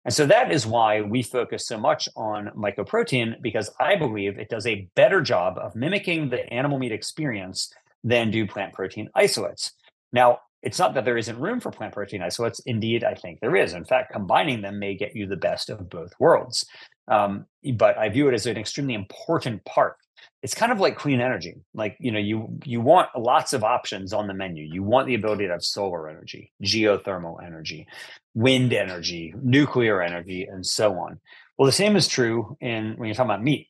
And 0.05 0.13
so 0.13 0.27
that 0.27 0.53
is 0.53 0.67
why 0.67 1.01
we 1.01 1.23
focus 1.23 1.67
so 1.67 1.79
much 1.79 2.09
on 2.15 2.51
mycoprotein 2.57 3.41
because 3.41 3.71
I 3.81 3.97
believe 3.97 4.39
it 4.39 4.51
does 4.51 4.67
a 4.67 4.89
better 4.95 5.23
job 5.23 5.57
of 5.59 5.75
mimicking 5.75 6.29
the 6.29 6.47
animal 6.53 6.79
meat 6.79 6.93
experience 6.93 7.73
than 8.03 8.31
do 8.31 8.47
plant 8.47 8.75
protein 8.75 9.09
isolates. 9.15 9.73
Now, 10.13 10.41
it's 10.63 10.79
not 10.79 10.95
that 10.95 11.05
there 11.05 11.19
isn't 11.19 11.39
room 11.39 11.61
for 11.61 11.71
plant 11.71 11.93
protein 11.93 12.23
isolates. 12.23 12.61
Indeed, 12.67 13.05
I 13.05 13.15
think 13.15 13.41
there 13.41 13.57
is. 13.57 13.75
In 13.75 13.85
fact, 13.85 14.13
combining 14.13 14.63
them 14.63 14.79
may 14.79 14.95
get 14.95 15.15
you 15.15 15.27
the 15.27 15.37
best 15.37 15.69
of 15.71 15.89
both 15.91 16.13
worlds. 16.19 16.67
Um, 17.09 17.47
but 17.75 17.99
I 17.99 18.09
view 18.09 18.29
it 18.29 18.35
as 18.35 18.47
an 18.47 18.57
extremely 18.57 18.95
important 18.95 19.65
part 19.65 19.97
it's 20.45 20.55
kind 20.55 20.71
of 20.71 20.79
like 20.79 20.97
clean 20.97 21.21
energy 21.21 21.57
like 21.75 21.97
you 21.99 22.13
know 22.13 22.19
you 22.19 22.49
you 22.65 22.81
want 22.81 23.09
lots 23.17 23.53
of 23.53 23.65
options 23.65 24.13
on 24.13 24.29
the 24.29 24.35
menu 24.35 24.65
you 24.65 24.83
want 24.83 25.07
the 25.09 25.15
ability 25.15 25.47
to 25.47 25.53
have 25.53 25.65
solar 25.65 26.09
energy 26.09 26.53
geothermal 26.63 27.45
energy 27.45 27.87
wind 28.35 28.73
energy 28.73 29.35
nuclear 29.43 30.01
energy 30.01 30.45
and 30.45 30.65
so 30.65 30.93
on 30.93 31.19
well 31.59 31.67
the 31.67 31.73
same 31.73 31.97
is 31.97 32.07
true 32.07 32.57
in 32.61 32.95
when 32.97 33.09
you're 33.09 33.15
talking 33.15 33.31
about 33.31 33.43
meat 33.43 33.69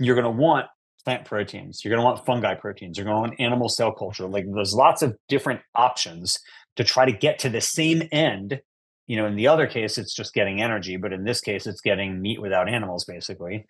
you're 0.00 0.16
going 0.16 0.24
to 0.24 0.30
want 0.30 0.66
plant 1.04 1.24
proteins. 1.24 1.84
You're 1.84 1.90
going 1.90 2.00
to 2.00 2.04
want 2.04 2.24
fungi 2.26 2.54
proteins. 2.54 2.96
You're 2.96 3.04
going 3.04 3.16
to 3.16 3.20
want 3.20 3.40
animal 3.40 3.68
cell 3.68 3.92
culture. 3.92 4.26
Like 4.26 4.46
there's 4.52 4.74
lots 4.74 5.02
of 5.02 5.16
different 5.28 5.60
options 5.74 6.38
to 6.76 6.84
try 6.84 7.04
to 7.04 7.12
get 7.12 7.38
to 7.40 7.48
the 7.48 7.60
same 7.60 8.02
end. 8.12 8.60
You 9.06 9.16
know, 9.16 9.26
in 9.26 9.34
the 9.34 9.48
other 9.48 9.66
case, 9.66 9.98
it's 9.98 10.14
just 10.14 10.34
getting 10.34 10.62
energy, 10.62 10.96
but 10.96 11.12
in 11.12 11.24
this 11.24 11.40
case, 11.40 11.66
it's 11.66 11.80
getting 11.80 12.20
meat 12.20 12.40
without 12.40 12.68
animals, 12.68 13.04
basically, 13.04 13.66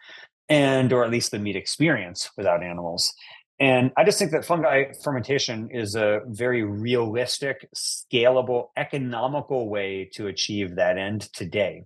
and 0.51 0.93
or 0.93 1.05
at 1.05 1.11
least 1.11 1.31
the 1.31 1.39
meat 1.39 1.57
experience 1.57 2.29
without 2.37 2.63
animals. 2.63 3.15
And 3.61 3.93
I 3.97 4.05
just 4.05 4.19
think 4.19 4.33
that 4.33 4.45
fungi 4.45 4.93
fermentation 5.05 5.69
is 5.71 5.95
a 5.95 6.21
very 6.27 6.65
realistic, 6.65 7.69
scalable, 7.77 8.69
economical 8.77 9.69
way 9.69 10.09
to 10.15 10.27
achieve 10.29 10.77
that 10.77 10.97
end 10.99 11.33
today. 11.35 11.85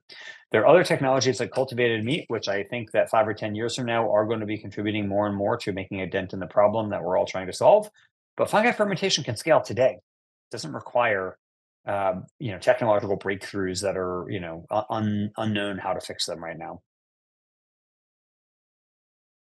There 0.52 0.62
are 0.62 0.68
other 0.68 0.84
technologies 0.84 1.40
like 1.40 1.50
cultivated 1.50 2.04
meat, 2.04 2.26
which 2.28 2.46
I 2.46 2.62
think 2.62 2.92
that 2.92 3.10
five 3.10 3.26
or 3.26 3.34
10 3.34 3.56
years 3.56 3.74
from 3.74 3.86
now 3.86 4.10
are 4.10 4.24
going 4.24 4.38
to 4.38 4.46
be 4.46 4.56
contributing 4.56 5.08
more 5.08 5.26
and 5.26 5.36
more 5.36 5.56
to 5.58 5.72
making 5.72 6.00
a 6.00 6.06
dent 6.06 6.32
in 6.32 6.38
the 6.38 6.46
problem 6.46 6.90
that 6.90 7.02
we're 7.02 7.18
all 7.18 7.26
trying 7.26 7.48
to 7.48 7.52
solve. 7.52 7.90
But 8.36 8.48
fungi 8.48 8.70
fermentation 8.70 9.24
can 9.24 9.36
scale 9.36 9.60
today. 9.60 9.94
It 9.94 10.52
doesn't 10.52 10.72
require 10.72 11.38
um, 11.86 12.24
you 12.38 12.50
know 12.50 12.58
technological 12.58 13.18
breakthroughs 13.18 13.82
that 13.82 13.96
are 13.96 14.24
you 14.30 14.40
know 14.40 14.64
un, 14.88 15.30
unknown 15.36 15.76
how 15.76 15.92
to 15.92 16.00
fix 16.00 16.24
them 16.24 16.42
right 16.42 16.56
now 16.56 16.80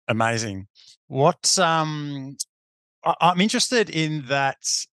amazing. 0.07 0.67
What 1.07 1.57
um 1.59 2.37
I, 3.05 3.15
i'm 3.21 3.41
interested 3.41 3.89
in 3.89 4.25
that 4.27 4.57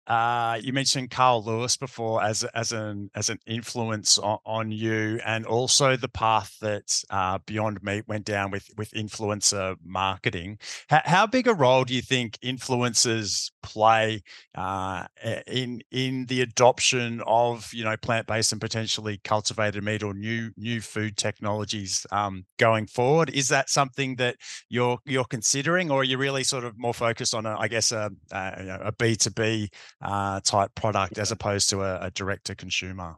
uh, 0.08 0.60
you 0.62 0.72
mentioned 0.72 1.10
Carl 1.10 1.44
Lewis 1.44 1.78
before 1.78 2.24
as 2.24 2.44
as 2.54 2.72
an 2.72 3.10
as 3.16 3.30
an 3.30 3.40
influence 3.48 4.20
on, 4.20 4.38
on 4.46 4.72
you, 4.72 5.20
and 5.26 5.46
also 5.46 5.96
the 5.96 6.08
path 6.08 6.56
that 6.62 7.04
uh, 7.10 7.40
Beyond 7.46 7.82
Meat 7.82 8.08
went 8.08 8.26
down 8.26 8.52
with 8.52 8.70
with 8.78 8.92
influencer 8.92 9.76
marketing. 9.84 10.60
How, 10.90 11.02
how 11.06 11.28
big 11.28 11.48
a 11.48 11.54
role 11.54 11.86
do 11.86 11.96
you 11.96 12.02
think 12.02 12.38
influencers 12.44 13.52
play 13.64 14.22
uh, 14.54 15.06
in 15.48 15.82
in 15.90 16.26
the 16.28 16.42
adoption 16.42 17.22
of 17.26 17.74
you 17.74 17.84
know 17.84 17.98
plant 17.98 18.28
based 18.28 18.52
and 18.52 18.62
potentially 18.62 19.20
cultivated 19.24 19.84
meat 19.84 20.04
or 20.04 20.14
new 20.14 20.52
new 20.56 20.82
food 20.82 21.18
technologies 21.18 22.06
um, 22.12 22.46
going 22.60 22.86
forward? 22.86 23.32
Is 23.32 23.50
that 23.50 23.72
something 23.72 24.18
that 24.18 24.36
you're 24.70 25.00
you're 25.06 25.26
considering, 25.26 25.90
or 25.90 26.02
are 26.02 26.04
you 26.04 26.20
really 26.20 26.44
sort 26.44 26.64
of 26.64 26.78
more 26.78 26.94
focused 26.94 27.34
on 27.34 27.48
a, 27.48 27.58
I 27.58 27.68
guess 27.68 27.92
a 27.92 28.12
a 28.32 28.92
B 29.00 29.16
two 29.16 29.32
B 29.32 29.70
uh, 30.02 30.40
type 30.42 30.74
product 30.76 31.18
as 31.18 31.32
opposed 31.32 31.70
to 31.70 31.82
a, 31.84 32.08
a 32.08 32.12
direct 32.12 32.46
to 32.46 32.56
consumer? 32.56 33.16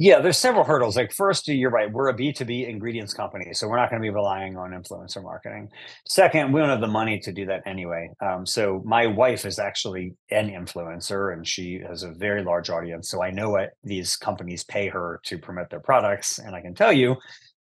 Yeah, 0.00 0.20
there's 0.20 0.38
several 0.38 0.62
hurdles. 0.62 0.96
Like 0.96 1.12
first, 1.12 1.48
you're 1.48 1.72
right. 1.72 1.90
We're 1.90 2.08
a 2.08 2.14
B2B 2.14 2.68
ingredients 2.68 3.12
company, 3.12 3.52
so 3.52 3.66
we're 3.66 3.78
not 3.78 3.90
going 3.90 4.00
to 4.00 4.06
be 4.06 4.14
relying 4.14 4.56
on 4.56 4.70
influencer 4.70 5.20
marketing. 5.20 5.70
Second, 6.06 6.52
we 6.52 6.60
don't 6.60 6.68
have 6.68 6.80
the 6.80 6.86
money 6.86 7.18
to 7.18 7.32
do 7.32 7.46
that 7.46 7.64
anyway. 7.66 8.08
Um, 8.24 8.46
so 8.46 8.80
my 8.84 9.08
wife 9.08 9.44
is 9.44 9.58
actually 9.58 10.14
an 10.30 10.50
influencer 10.50 11.32
and 11.32 11.44
she 11.44 11.80
has 11.84 12.04
a 12.04 12.12
very 12.12 12.44
large 12.44 12.70
audience. 12.70 13.10
So 13.10 13.24
I 13.24 13.32
know 13.32 13.50
what 13.50 13.70
these 13.82 14.14
companies 14.14 14.62
pay 14.62 14.86
her 14.86 15.18
to 15.24 15.36
promote 15.36 15.68
their 15.68 15.80
products. 15.80 16.38
And 16.38 16.54
I 16.54 16.60
can 16.60 16.76
tell 16.76 16.92
you, 16.92 17.16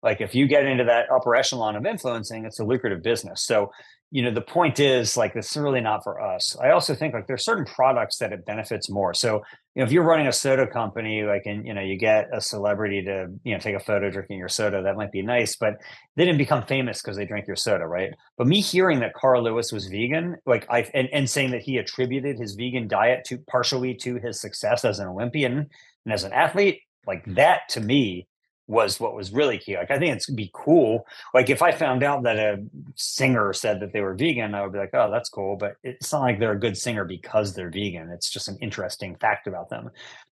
like 0.04 0.20
if 0.20 0.36
you 0.36 0.46
get 0.46 0.66
into 0.66 0.84
that 0.84 1.10
upper 1.10 1.38
echelon 1.38 1.78
of 1.78 1.86
influencing, 1.86 2.44
it's 2.44 2.60
a 2.60 2.66
lucrative 2.66 3.02
business. 3.02 3.44
So 3.44 3.72
you 4.12 4.22
know 4.22 4.32
the 4.32 4.42
point 4.42 4.80
is 4.80 5.18
like 5.18 5.34
this 5.34 5.52
is 5.52 5.58
really 5.58 5.82
not 5.82 6.04
for 6.04 6.22
us. 6.22 6.56
I 6.62 6.72
also 6.72 6.96
think 6.96 7.14
like 7.14 7.28
there's 7.28 7.44
certain 7.44 7.66
products 7.66 8.18
that 8.20 8.32
it 8.32 8.46
benefits 8.46 8.90
more. 8.90 9.14
So 9.14 9.42
you 9.76 9.82
know 9.82 9.86
if 9.86 9.92
you're 9.92 10.04
running 10.04 10.28
a 10.28 10.32
soda 10.32 10.68
company 10.68 11.24
like 11.24 11.44
and 11.46 11.66
you 11.66 11.74
know 11.74 11.82
you 11.82 11.98
get 11.98 12.30
a 12.34 12.40
celebrity 12.40 13.04
to 13.04 13.28
you 13.44 13.54
know 13.54 13.60
take 13.60 13.76
a 13.76 13.80
photo 13.80 14.10
drinking 14.10 14.40
your 14.40 14.48
soda 14.48 14.82
that 14.84 14.96
might 14.96 15.12
be 15.12 15.22
nice 15.22 15.56
but 15.58 15.76
they 16.16 16.24
didn't 16.26 16.38
become 16.38 16.64
famous 16.64 17.02
because 17.02 17.18
they 17.18 17.26
drank 17.26 17.46
your 17.46 17.56
soda 17.56 17.86
right? 17.86 18.12
But 18.38 18.48
me 18.48 18.62
hearing 18.62 19.00
that 19.02 19.14
carl 19.14 19.44
lewis 19.44 19.72
was 19.72 19.88
vegan 19.88 20.38
like 20.46 20.66
i 20.70 20.90
and, 20.94 21.10
and 21.12 21.30
saying 21.30 21.52
that 21.52 21.62
he 21.62 21.78
attributed 21.78 22.40
his 22.40 22.56
vegan 22.56 22.88
diet 22.88 23.26
to 23.26 23.38
partially 23.50 23.94
to 23.96 24.16
his 24.16 24.40
success 24.40 24.86
as 24.86 25.00
an 25.00 25.08
olympian 25.08 25.70
and 26.06 26.14
as 26.14 26.24
an 26.24 26.32
athlete 26.32 26.82
like 27.06 27.26
hmm. 27.26 27.34
that 27.36 27.68
to 27.70 27.82
me 27.82 28.28
was 28.68 29.00
what 29.00 29.16
was 29.16 29.32
really 29.32 29.58
key. 29.58 29.78
Like 29.78 29.92
I 29.92 30.00
think 30.00 30.16
it's 30.16 30.30
be 30.30 30.50
cool. 30.54 31.06
Like 31.34 31.50
if 31.50 31.62
I 31.62 31.72
found 31.72 32.04
out 32.04 32.24
that 32.24 32.38
a 32.38 32.64
singer 32.96 33.54
said 33.54 33.80
that 33.80 33.94
they 33.94 34.02
were 34.02 34.16
vegan, 34.16 34.56
I 34.56 34.64
would 34.64 34.74
be 34.74 34.80
like, 34.80 34.94
oh, 34.94 35.12
that's 35.12 35.30
cool. 35.30 35.56
But 35.56 35.76
it's 35.84 36.12
not 36.12 36.22
like 36.22 36.40
they're 36.40 36.54
a 36.54 36.60
good 36.60 36.78
singer 36.78 37.06
because 37.06 37.54
they're 37.54 37.70
vegan. 37.70 38.10
It's 38.10 38.30
just 38.30 38.48
an 38.48 38.58
interesting 38.62 39.16
fact 39.18 39.48
about 39.48 39.70
them. 39.70 39.90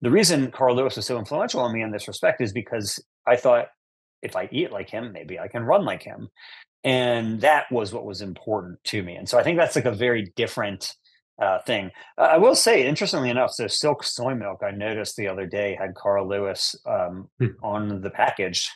The 0.02 0.10
reason 0.10 0.50
Carl 0.50 0.76
Lewis 0.76 0.96
was 0.96 1.06
so 1.06 1.18
influential 1.18 1.60
on 1.60 1.72
me 1.72 1.82
in 1.82 1.90
this 1.90 2.08
respect 2.08 2.40
is 2.40 2.52
because 2.52 3.02
I 3.26 3.36
thought 3.36 3.68
if 4.22 4.36
I 4.36 4.48
eat 4.52 4.72
like 4.72 4.90
him, 4.90 5.12
maybe 5.12 5.38
I 5.38 5.48
can 5.48 5.62
run 5.62 5.84
like 5.84 6.02
him. 6.02 6.28
And 6.84 7.40
that 7.40 7.64
was 7.72 7.92
what 7.92 8.04
was 8.04 8.20
important 8.20 8.82
to 8.84 9.02
me. 9.02 9.16
And 9.16 9.28
so 9.28 9.38
I 9.38 9.42
think 9.42 9.58
that's 9.58 9.76
like 9.76 9.84
a 9.84 9.92
very 9.92 10.32
different 10.36 10.94
uh, 11.38 11.60
thing. 11.60 11.90
Uh, 12.16 12.22
I 12.22 12.36
will 12.38 12.54
say, 12.54 12.86
interestingly 12.86 13.30
enough, 13.30 13.52
so 13.52 13.66
Silk 13.66 14.02
soy 14.02 14.34
milk 14.34 14.62
I 14.62 14.70
noticed 14.70 15.16
the 15.16 15.28
other 15.28 15.46
day 15.46 15.76
had 15.80 15.94
Carl 15.94 16.28
Lewis 16.28 16.74
um, 16.86 17.28
hmm. 17.38 17.46
on 17.62 18.00
the 18.00 18.10
package, 18.10 18.70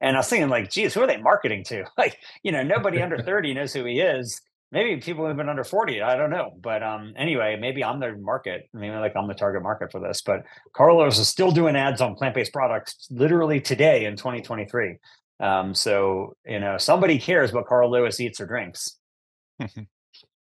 and 0.00 0.16
I 0.16 0.20
was 0.20 0.28
thinking, 0.28 0.48
like, 0.48 0.70
geez, 0.70 0.94
who 0.94 1.02
are 1.02 1.06
they 1.06 1.16
marketing 1.16 1.64
to? 1.64 1.84
Like, 1.98 2.18
you 2.42 2.52
know, 2.52 2.62
nobody 2.62 3.02
under 3.02 3.18
thirty 3.22 3.54
knows 3.54 3.72
who 3.72 3.84
he 3.84 4.00
is. 4.00 4.40
Maybe 4.72 5.00
people 5.00 5.26
who've 5.26 5.36
been 5.36 5.48
under 5.48 5.64
forty, 5.64 6.02
I 6.02 6.16
don't 6.16 6.30
know. 6.30 6.52
But 6.60 6.82
um, 6.82 7.14
anyway, 7.16 7.56
maybe 7.60 7.84
I'm 7.84 8.00
the 8.00 8.16
market. 8.16 8.68
Maybe 8.72 8.94
like 8.94 9.14
I'm 9.16 9.28
the 9.28 9.34
target 9.34 9.62
market 9.62 9.92
for 9.92 10.00
this. 10.00 10.22
But 10.22 10.44
Carl 10.74 10.98
Lewis 10.98 11.18
is 11.18 11.28
still 11.28 11.50
doing 11.50 11.76
ads 11.76 12.00
on 12.00 12.14
plant 12.14 12.34
based 12.34 12.52
products 12.52 13.06
literally 13.10 13.60
today 13.60 14.06
in 14.06 14.16
2023. 14.16 14.96
Um, 15.38 15.74
so 15.74 16.34
you 16.44 16.60
know, 16.60 16.78
somebody 16.78 17.18
cares 17.18 17.52
what 17.52 17.66
Carl 17.66 17.90
Lewis 17.90 18.20
eats 18.20 18.40
or 18.40 18.46
drinks. 18.46 18.98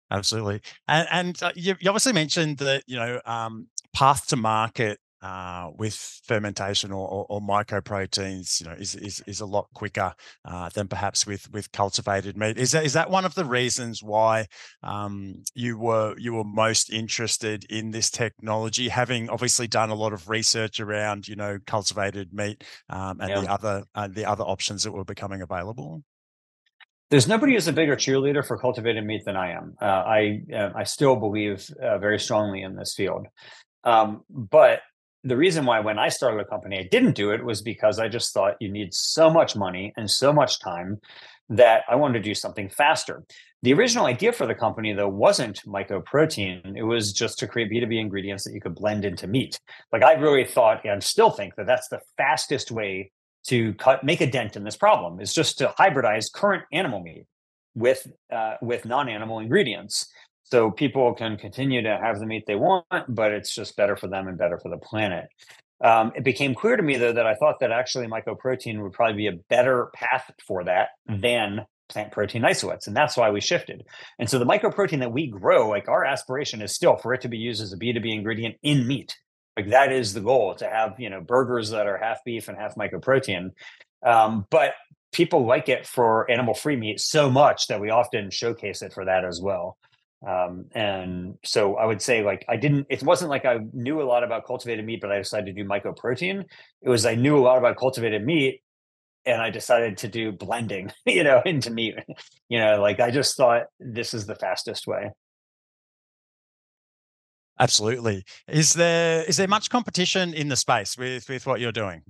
Absolutely, 0.09 0.61
and 0.87 1.07
and 1.11 1.43
uh, 1.43 1.51
you, 1.55 1.75
you, 1.79 1.89
obviously 1.89 2.13
mentioned 2.13 2.59
that 2.59 2.83
you 2.87 2.95
know 2.95 3.19
um, 3.25 3.67
path 3.93 4.27
to 4.27 4.35
market 4.35 4.99
uh, 5.21 5.71
with 5.75 5.95
fermentation 6.25 6.91
or, 6.91 7.07
or, 7.07 7.25
or, 7.29 7.41
mycoproteins, 7.41 8.61
you 8.61 8.67
know, 8.67 8.73
is 8.73 8.95
is, 8.95 9.21
is 9.25 9.41
a 9.41 9.45
lot 9.45 9.67
quicker 9.73 10.13
uh, 10.45 10.69
than 10.69 10.87
perhaps 10.87 11.25
with 11.25 11.51
with 11.51 11.71
cultivated 11.71 12.37
meat. 12.37 12.57
Is 12.57 12.71
that 12.71 12.85
is 12.85 12.93
that 12.93 13.09
one 13.09 13.25
of 13.25 13.33
the 13.33 13.45
reasons 13.45 14.03
why 14.03 14.45
um, 14.83 15.43
you 15.55 15.77
were 15.77 16.15
you 16.17 16.33
were 16.33 16.43
most 16.43 16.91
interested 16.91 17.65
in 17.69 17.91
this 17.91 18.11
technology, 18.11 18.89
having 18.89 19.29
obviously 19.29 19.67
done 19.67 19.89
a 19.89 19.95
lot 19.95 20.13
of 20.13 20.29
research 20.29 20.79
around 20.79 21.27
you 21.27 21.35
know 21.35 21.57
cultivated 21.65 22.31
meat 22.31 22.63
um, 22.89 23.19
and 23.19 23.29
yeah. 23.29 23.41
the 23.41 23.51
other 23.51 23.83
uh, 23.95 24.07
the 24.07 24.25
other 24.25 24.43
options 24.43 24.83
that 24.83 24.91
were 24.91 25.05
becoming 25.05 25.41
available? 25.41 26.03
There's 27.09 27.27
nobody 27.27 27.53
who's 27.53 27.67
a 27.67 27.73
bigger 27.73 27.95
cheerleader 27.95 28.45
for 28.45 28.57
cultivated 28.57 29.05
meat 29.05 29.23
than 29.25 29.37
I 29.37 29.51
am. 29.51 29.75
Uh, 29.81 29.85
I 29.85 30.41
uh, 30.53 30.71
I 30.75 30.83
still 30.83 31.15
believe 31.15 31.69
uh, 31.81 31.97
very 31.97 32.19
strongly 32.19 32.61
in 32.61 32.75
this 32.75 32.93
field, 32.95 33.27
um, 33.83 34.23
but 34.29 34.81
the 35.23 35.37
reason 35.37 35.65
why 35.65 35.79
when 35.79 35.99
I 35.99 36.09
started 36.09 36.39
a 36.39 36.45
company 36.45 36.79
I 36.79 36.87
didn't 36.89 37.15
do 37.15 37.31
it 37.31 37.43
was 37.43 37.61
because 37.61 37.99
I 37.99 38.07
just 38.07 38.33
thought 38.33 38.55
you 38.59 38.71
need 38.71 38.93
so 38.93 39.29
much 39.29 39.55
money 39.55 39.93
and 39.97 40.09
so 40.09 40.31
much 40.31 40.59
time 40.59 40.99
that 41.49 41.83
I 41.89 41.95
wanted 41.95 42.19
to 42.19 42.29
do 42.29 42.35
something 42.35 42.69
faster. 42.69 43.23
The 43.63 43.73
original 43.73 44.05
idea 44.05 44.31
for 44.31 44.45
the 44.45 44.53
company, 44.53 44.93
though, 44.93 45.09
wasn't 45.09 45.61
mycoprotein. 45.65 46.77
It 46.77 46.83
was 46.83 47.11
just 47.11 47.39
to 47.39 47.47
create 47.47 47.71
B2B 47.71 47.99
ingredients 47.99 48.43
that 48.43 48.53
you 48.53 48.61
could 48.61 48.75
blend 48.75 49.03
into 49.03 49.27
meat. 49.27 49.59
Like 49.91 50.03
I 50.03 50.13
really 50.13 50.45
thought 50.45 50.85
and 50.85 51.03
still 51.03 51.31
think 51.31 51.55
that 51.55 51.65
that's 51.65 51.87
the 51.87 52.01
fastest 52.17 52.71
way 52.71 53.11
to 53.47 53.73
cut 53.75 54.03
make 54.03 54.21
a 54.21 54.29
dent 54.29 54.55
in 54.55 54.63
this 54.63 54.75
problem 54.75 55.19
is 55.19 55.33
just 55.33 55.57
to 55.59 55.73
hybridize 55.79 56.31
current 56.31 56.63
animal 56.71 56.99
meat 56.99 57.25
with 57.75 58.07
uh, 58.31 58.55
with 58.61 58.85
non-animal 58.85 59.39
ingredients. 59.39 60.07
So 60.43 60.71
people 60.71 61.13
can 61.13 61.37
continue 61.37 61.81
to 61.81 61.97
have 62.01 62.19
the 62.19 62.25
meat 62.25 62.45
they 62.47 62.55
want 62.55 62.85
but 63.09 63.31
it's 63.31 63.53
just 63.53 63.75
better 63.75 63.95
for 63.95 64.07
them 64.07 64.27
and 64.27 64.37
better 64.37 64.57
for 64.57 64.69
the 64.69 64.77
planet. 64.77 65.27
Um, 65.83 66.11
it 66.15 66.23
became 66.23 66.55
clear 66.55 66.75
to 66.75 66.81
me 66.81 66.97
though 66.97 67.13
that 67.13 67.27
i 67.27 67.35
thought 67.35 67.59
that 67.59 67.71
actually 67.71 68.07
mycoprotein 68.07 68.81
would 68.81 68.93
probably 68.93 69.15
be 69.15 69.27
a 69.27 69.37
better 69.47 69.91
path 69.93 70.31
for 70.47 70.63
that 70.63 70.89
than 71.05 71.67
plant 71.87 72.11
protein 72.11 72.43
isolates 72.43 72.87
and 72.87 72.97
that's 72.97 73.15
why 73.15 73.29
we 73.29 73.39
shifted. 73.39 73.85
And 74.19 74.29
so 74.29 74.39
the 74.39 74.45
mycoprotein 74.45 74.99
that 74.99 75.11
we 75.11 75.27
grow 75.27 75.69
like 75.69 75.87
our 75.87 76.03
aspiration 76.03 76.61
is 76.61 76.73
still 76.73 76.97
for 76.97 77.13
it 77.13 77.21
to 77.21 77.27
be 77.27 77.37
used 77.37 77.61
as 77.61 77.73
a 77.73 77.77
b2b 77.77 78.11
ingredient 78.11 78.55
in 78.63 78.87
meat 78.87 79.15
like 79.57 79.69
that 79.69 79.91
is 79.91 80.13
the 80.13 80.21
goal 80.21 80.53
to 80.55 80.69
have 80.69 80.99
you 80.99 81.09
know 81.09 81.19
burgers 81.19 81.71
that 81.71 81.87
are 81.87 81.97
half 81.97 82.23
beef 82.23 82.47
and 82.47 82.57
half 82.57 82.75
mycoprotein. 82.75 83.51
Um, 84.05 84.45
but 84.51 84.73
people 85.11 85.45
like 85.45 85.67
it 85.67 85.87
for 85.87 86.29
animal 86.29 86.53
free 86.53 86.75
meat 86.75 86.99
so 86.99 87.29
much 87.29 87.67
that 87.67 87.81
we 87.81 87.89
often 87.89 88.29
showcase 88.29 88.83
it 88.83 88.93
for 88.93 89.05
that 89.05 89.25
as 89.25 89.41
well. 89.41 89.77
Um, 90.25 90.65
and 90.73 91.37
so 91.43 91.75
I 91.75 91.85
would 91.85 92.01
say 92.01 92.23
like 92.23 92.45
I 92.47 92.57
didn't. 92.57 92.87
It 92.89 93.03
wasn't 93.03 93.31
like 93.31 93.45
I 93.45 93.59
knew 93.73 94.01
a 94.01 94.03
lot 94.03 94.23
about 94.23 94.45
cultivated 94.45 94.85
meat, 94.85 95.01
but 95.01 95.11
I 95.11 95.17
decided 95.17 95.55
to 95.55 95.63
do 95.63 95.67
mycoprotein. 95.67 96.45
It 96.81 96.89
was 96.89 97.05
I 97.05 97.15
knew 97.15 97.37
a 97.37 97.41
lot 97.41 97.57
about 97.57 97.77
cultivated 97.77 98.23
meat, 98.23 98.61
and 99.25 99.41
I 99.41 99.49
decided 99.49 99.97
to 99.99 100.07
do 100.07 100.31
blending, 100.31 100.91
you 101.05 101.23
know, 101.23 101.41
into 101.45 101.71
meat. 101.71 101.95
You 102.49 102.59
know, 102.59 102.81
like 102.81 102.99
I 102.99 103.11
just 103.11 103.35
thought 103.37 103.63
this 103.79 104.13
is 104.13 104.25
the 104.25 104.35
fastest 104.35 104.87
way. 104.87 105.11
Absolutely. 107.59 108.23
Is 108.47 108.73
there 108.73 109.23
is 109.23 109.37
there 109.37 109.47
much 109.47 109.69
competition 109.69 110.33
in 110.33 110.47
the 110.49 110.55
space 110.55 110.97
with 110.97 111.27
with 111.29 111.45
what 111.45 111.59
you're 111.59 111.71
doing? 111.71 112.03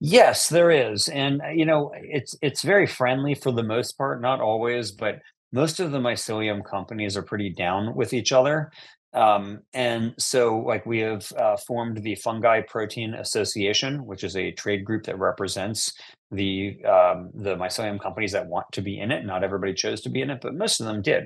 Yes, 0.00 0.48
there 0.48 0.70
is, 0.70 1.08
and 1.08 1.42
uh, 1.42 1.48
you 1.48 1.66
know, 1.66 1.92
it's 1.94 2.36
it's 2.40 2.62
very 2.62 2.86
friendly 2.86 3.34
for 3.34 3.50
the 3.52 3.64
most 3.64 3.98
part, 3.98 4.20
not 4.20 4.40
always, 4.40 4.92
but 4.92 5.20
most 5.52 5.80
of 5.80 5.90
the 5.90 5.98
mycelium 5.98 6.64
companies 6.64 7.16
are 7.16 7.22
pretty 7.22 7.50
down 7.50 7.94
with 7.96 8.12
each 8.12 8.32
other. 8.32 8.70
Um, 9.14 9.60
and 9.72 10.14
so, 10.18 10.58
like, 10.58 10.84
we 10.86 10.98
have 11.00 11.32
uh, 11.32 11.56
formed 11.56 12.02
the 12.02 12.14
Fungi 12.16 12.60
Protein 12.68 13.14
Association, 13.14 14.04
which 14.06 14.22
is 14.22 14.36
a 14.36 14.52
trade 14.52 14.84
group 14.84 15.04
that 15.04 15.18
represents 15.18 15.92
the 16.30 16.76
um, 16.84 17.30
the 17.34 17.56
mycelium 17.56 18.00
companies 18.00 18.32
that 18.32 18.46
want 18.46 18.66
to 18.72 18.82
be 18.82 19.00
in 19.00 19.10
it. 19.10 19.24
Not 19.24 19.42
everybody 19.42 19.74
chose 19.74 20.00
to 20.02 20.10
be 20.10 20.20
in 20.20 20.30
it, 20.30 20.40
but 20.40 20.54
most 20.54 20.80
of 20.80 20.86
them 20.86 21.02
did. 21.02 21.24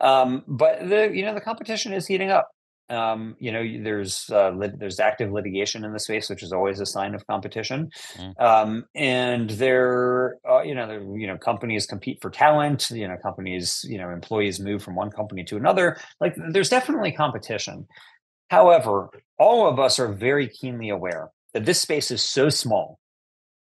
Um, 0.00 0.42
but 0.46 0.88
the 0.88 1.10
you 1.12 1.24
know 1.24 1.34
the 1.34 1.40
competition 1.40 1.92
is 1.92 2.06
heating 2.06 2.30
up. 2.30 2.48
Um, 2.90 3.34
you 3.38 3.50
know, 3.50 3.64
there's 3.82 4.28
uh, 4.30 4.50
lit- 4.50 4.78
there's 4.78 5.00
active 5.00 5.32
litigation 5.32 5.84
in 5.84 5.92
the 5.92 6.00
space, 6.00 6.28
which 6.28 6.42
is 6.42 6.52
always 6.52 6.80
a 6.80 6.86
sign 6.86 7.14
of 7.14 7.26
competition. 7.26 7.90
Mm. 8.16 8.40
Um, 8.40 8.84
and 8.94 9.50
there, 9.50 10.36
uh, 10.48 10.62
you 10.62 10.74
know, 10.74 10.86
there, 10.86 11.02
you 11.16 11.26
know, 11.26 11.38
companies 11.38 11.86
compete 11.86 12.20
for 12.20 12.30
talent. 12.30 12.90
You 12.90 13.08
know, 13.08 13.16
companies, 13.22 13.84
you 13.88 13.96
know, 13.96 14.10
employees 14.10 14.60
move 14.60 14.82
from 14.82 14.96
one 14.96 15.10
company 15.10 15.44
to 15.44 15.56
another. 15.56 15.96
Like, 16.20 16.34
there's 16.50 16.68
definitely 16.68 17.12
competition. 17.12 17.86
However, 18.50 19.08
all 19.38 19.66
of 19.66 19.80
us 19.80 19.98
are 19.98 20.12
very 20.12 20.48
keenly 20.48 20.90
aware 20.90 21.30
that 21.54 21.64
this 21.64 21.80
space 21.80 22.10
is 22.10 22.22
so 22.22 22.50
small 22.50 22.98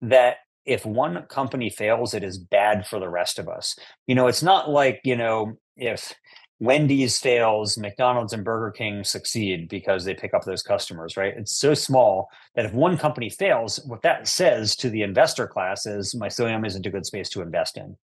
that 0.01 0.37
if 0.65 0.85
one 0.85 1.23
company 1.29 1.69
fails, 1.69 2.13
it 2.13 2.23
is 2.23 2.37
bad 2.37 2.87
for 2.87 2.99
the 2.99 3.09
rest 3.09 3.39
of 3.39 3.47
us. 3.47 3.75
You 4.07 4.15
know, 4.15 4.27
it's 4.27 4.43
not 4.43 4.69
like 4.69 5.01
you 5.03 5.15
know 5.15 5.57
if 5.81 6.13
Wendy's 6.59 7.17
fails, 7.17 7.75
McDonald's 7.77 8.33
and 8.33 8.45
Burger 8.45 8.69
King 8.69 9.03
succeed 9.03 9.67
because 9.67 10.05
they 10.05 10.13
pick 10.13 10.35
up 10.35 10.45
those 10.45 10.61
customers, 10.61 11.17
right? 11.17 11.33
It's 11.35 11.57
so 11.57 11.73
small 11.73 12.29
that 12.55 12.65
if 12.65 12.73
one 12.73 12.99
company 12.99 13.31
fails, 13.31 13.83
what 13.87 14.03
that 14.03 14.27
says 14.27 14.75
to 14.77 14.89
the 14.91 15.01
investor 15.01 15.47
class 15.47 15.87
is 15.87 16.13
mycelium 16.13 16.65
isn't 16.65 16.85
a 16.85 16.91
good 16.91 17.05
space 17.05 17.29
to 17.29 17.41
invest 17.41 17.77
in. 17.77 17.97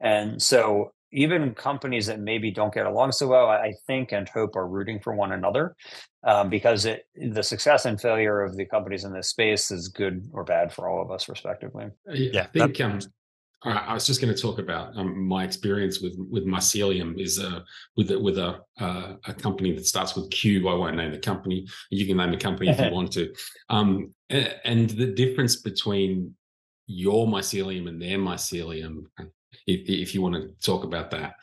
And 0.00 0.40
so 0.40 0.92
even 1.12 1.52
companies 1.54 2.06
that 2.06 2.20
maybe 2.20 2.52
don't 2.52 2.72
get 2.72 2.86
along 2.86 3.10
so 3.10 3.26
well, 3.26 3.48
I 3.48 3.74
think 3.88 4.12
and 4.12 4.28
hope 4.28 4.54
are 4.54 4.68
rooting 4.68 5.00
for 5.00 5.12
one 5.12 5.32
another 5.32 5.74
um, 6.22 6.48
because 6.48 6.84
it, 6.84 7.06
the 7.16 7.42
success 7.42 7.86
and 7.86 8.00
failure 8.00 8.40
of 8.42 8.56
the 8.56 8.66
companies 8.66 9.02
in 9.02 9.12
this 9.12 9.30
space 9.30 9.72
is 9.72 9.88
good 9.88 10.28
or 10.32 10.44
bad 10.44 10.72
for 10.72 10.88
all 10.88 11.02
of 11.02 11.10
us, 11.10 11.28
respectively. 11.28 11.86
Yeah, 12.06 12.42
I 12.42 12.46
think 12.46 12.80
um, 12.80 13.00
all 13.62 13.72
right, 13.72 13.88
I 13.88 13.92
was 13.92 14.06
just 14.06 14.22
going 14.22 14.34
to 14.34 14.40
talk 14.40 14.58
about 14.58 14.96
um, 14.96 15.26
my 15.26 15.44
experience 15.44 16.00
with 16.00 16.16
with 16.30 16.46
mycelium 16.46 17.20
is 17.20 17.38
uh, 17.38 17.60
with 17.94 18.10
a, 18.10 18.18
with 18.18 18.38
a 18.38 18.60
uh, 18.78 19.16
a 19.26 19.34
company 19.34 19.72
that 19.74 19.86
starts 19.86 20.16
with 20.16 20.30
Q. 20.30 20.66
I 20.68 20.74
won't 20.74 20.96
name 20.96 21.12
the 21.12 21.18
company. 21.18 21.66
You 21.90 22.06
can 22.06 22.16
name 22.16 22.30
the 22.30 22.38
company 22.38 22.70
if 22.70 22.80
you 22.80 22.90
want 22.92 23.12
to. 23.12 23.34
Um, 23.68 24.14
and, 24.30 24.54
and, 24.64 24.90
the 24.90 25.12
difference 25.12 25.56
between 25.56 26.34
your 26.86 27.26
mycelium 27.26 27.88
and 27.88 28.00
their 28.00 28.18
mycelium, 28.18 29.04
if, 29.66 29.88
if 29.88 30.14
you 30.14 30.22
want 30.22 30.36
to 30.36 30.48
talk 30.64 30.84
about 30.84 31.10
that. 31.10 31.34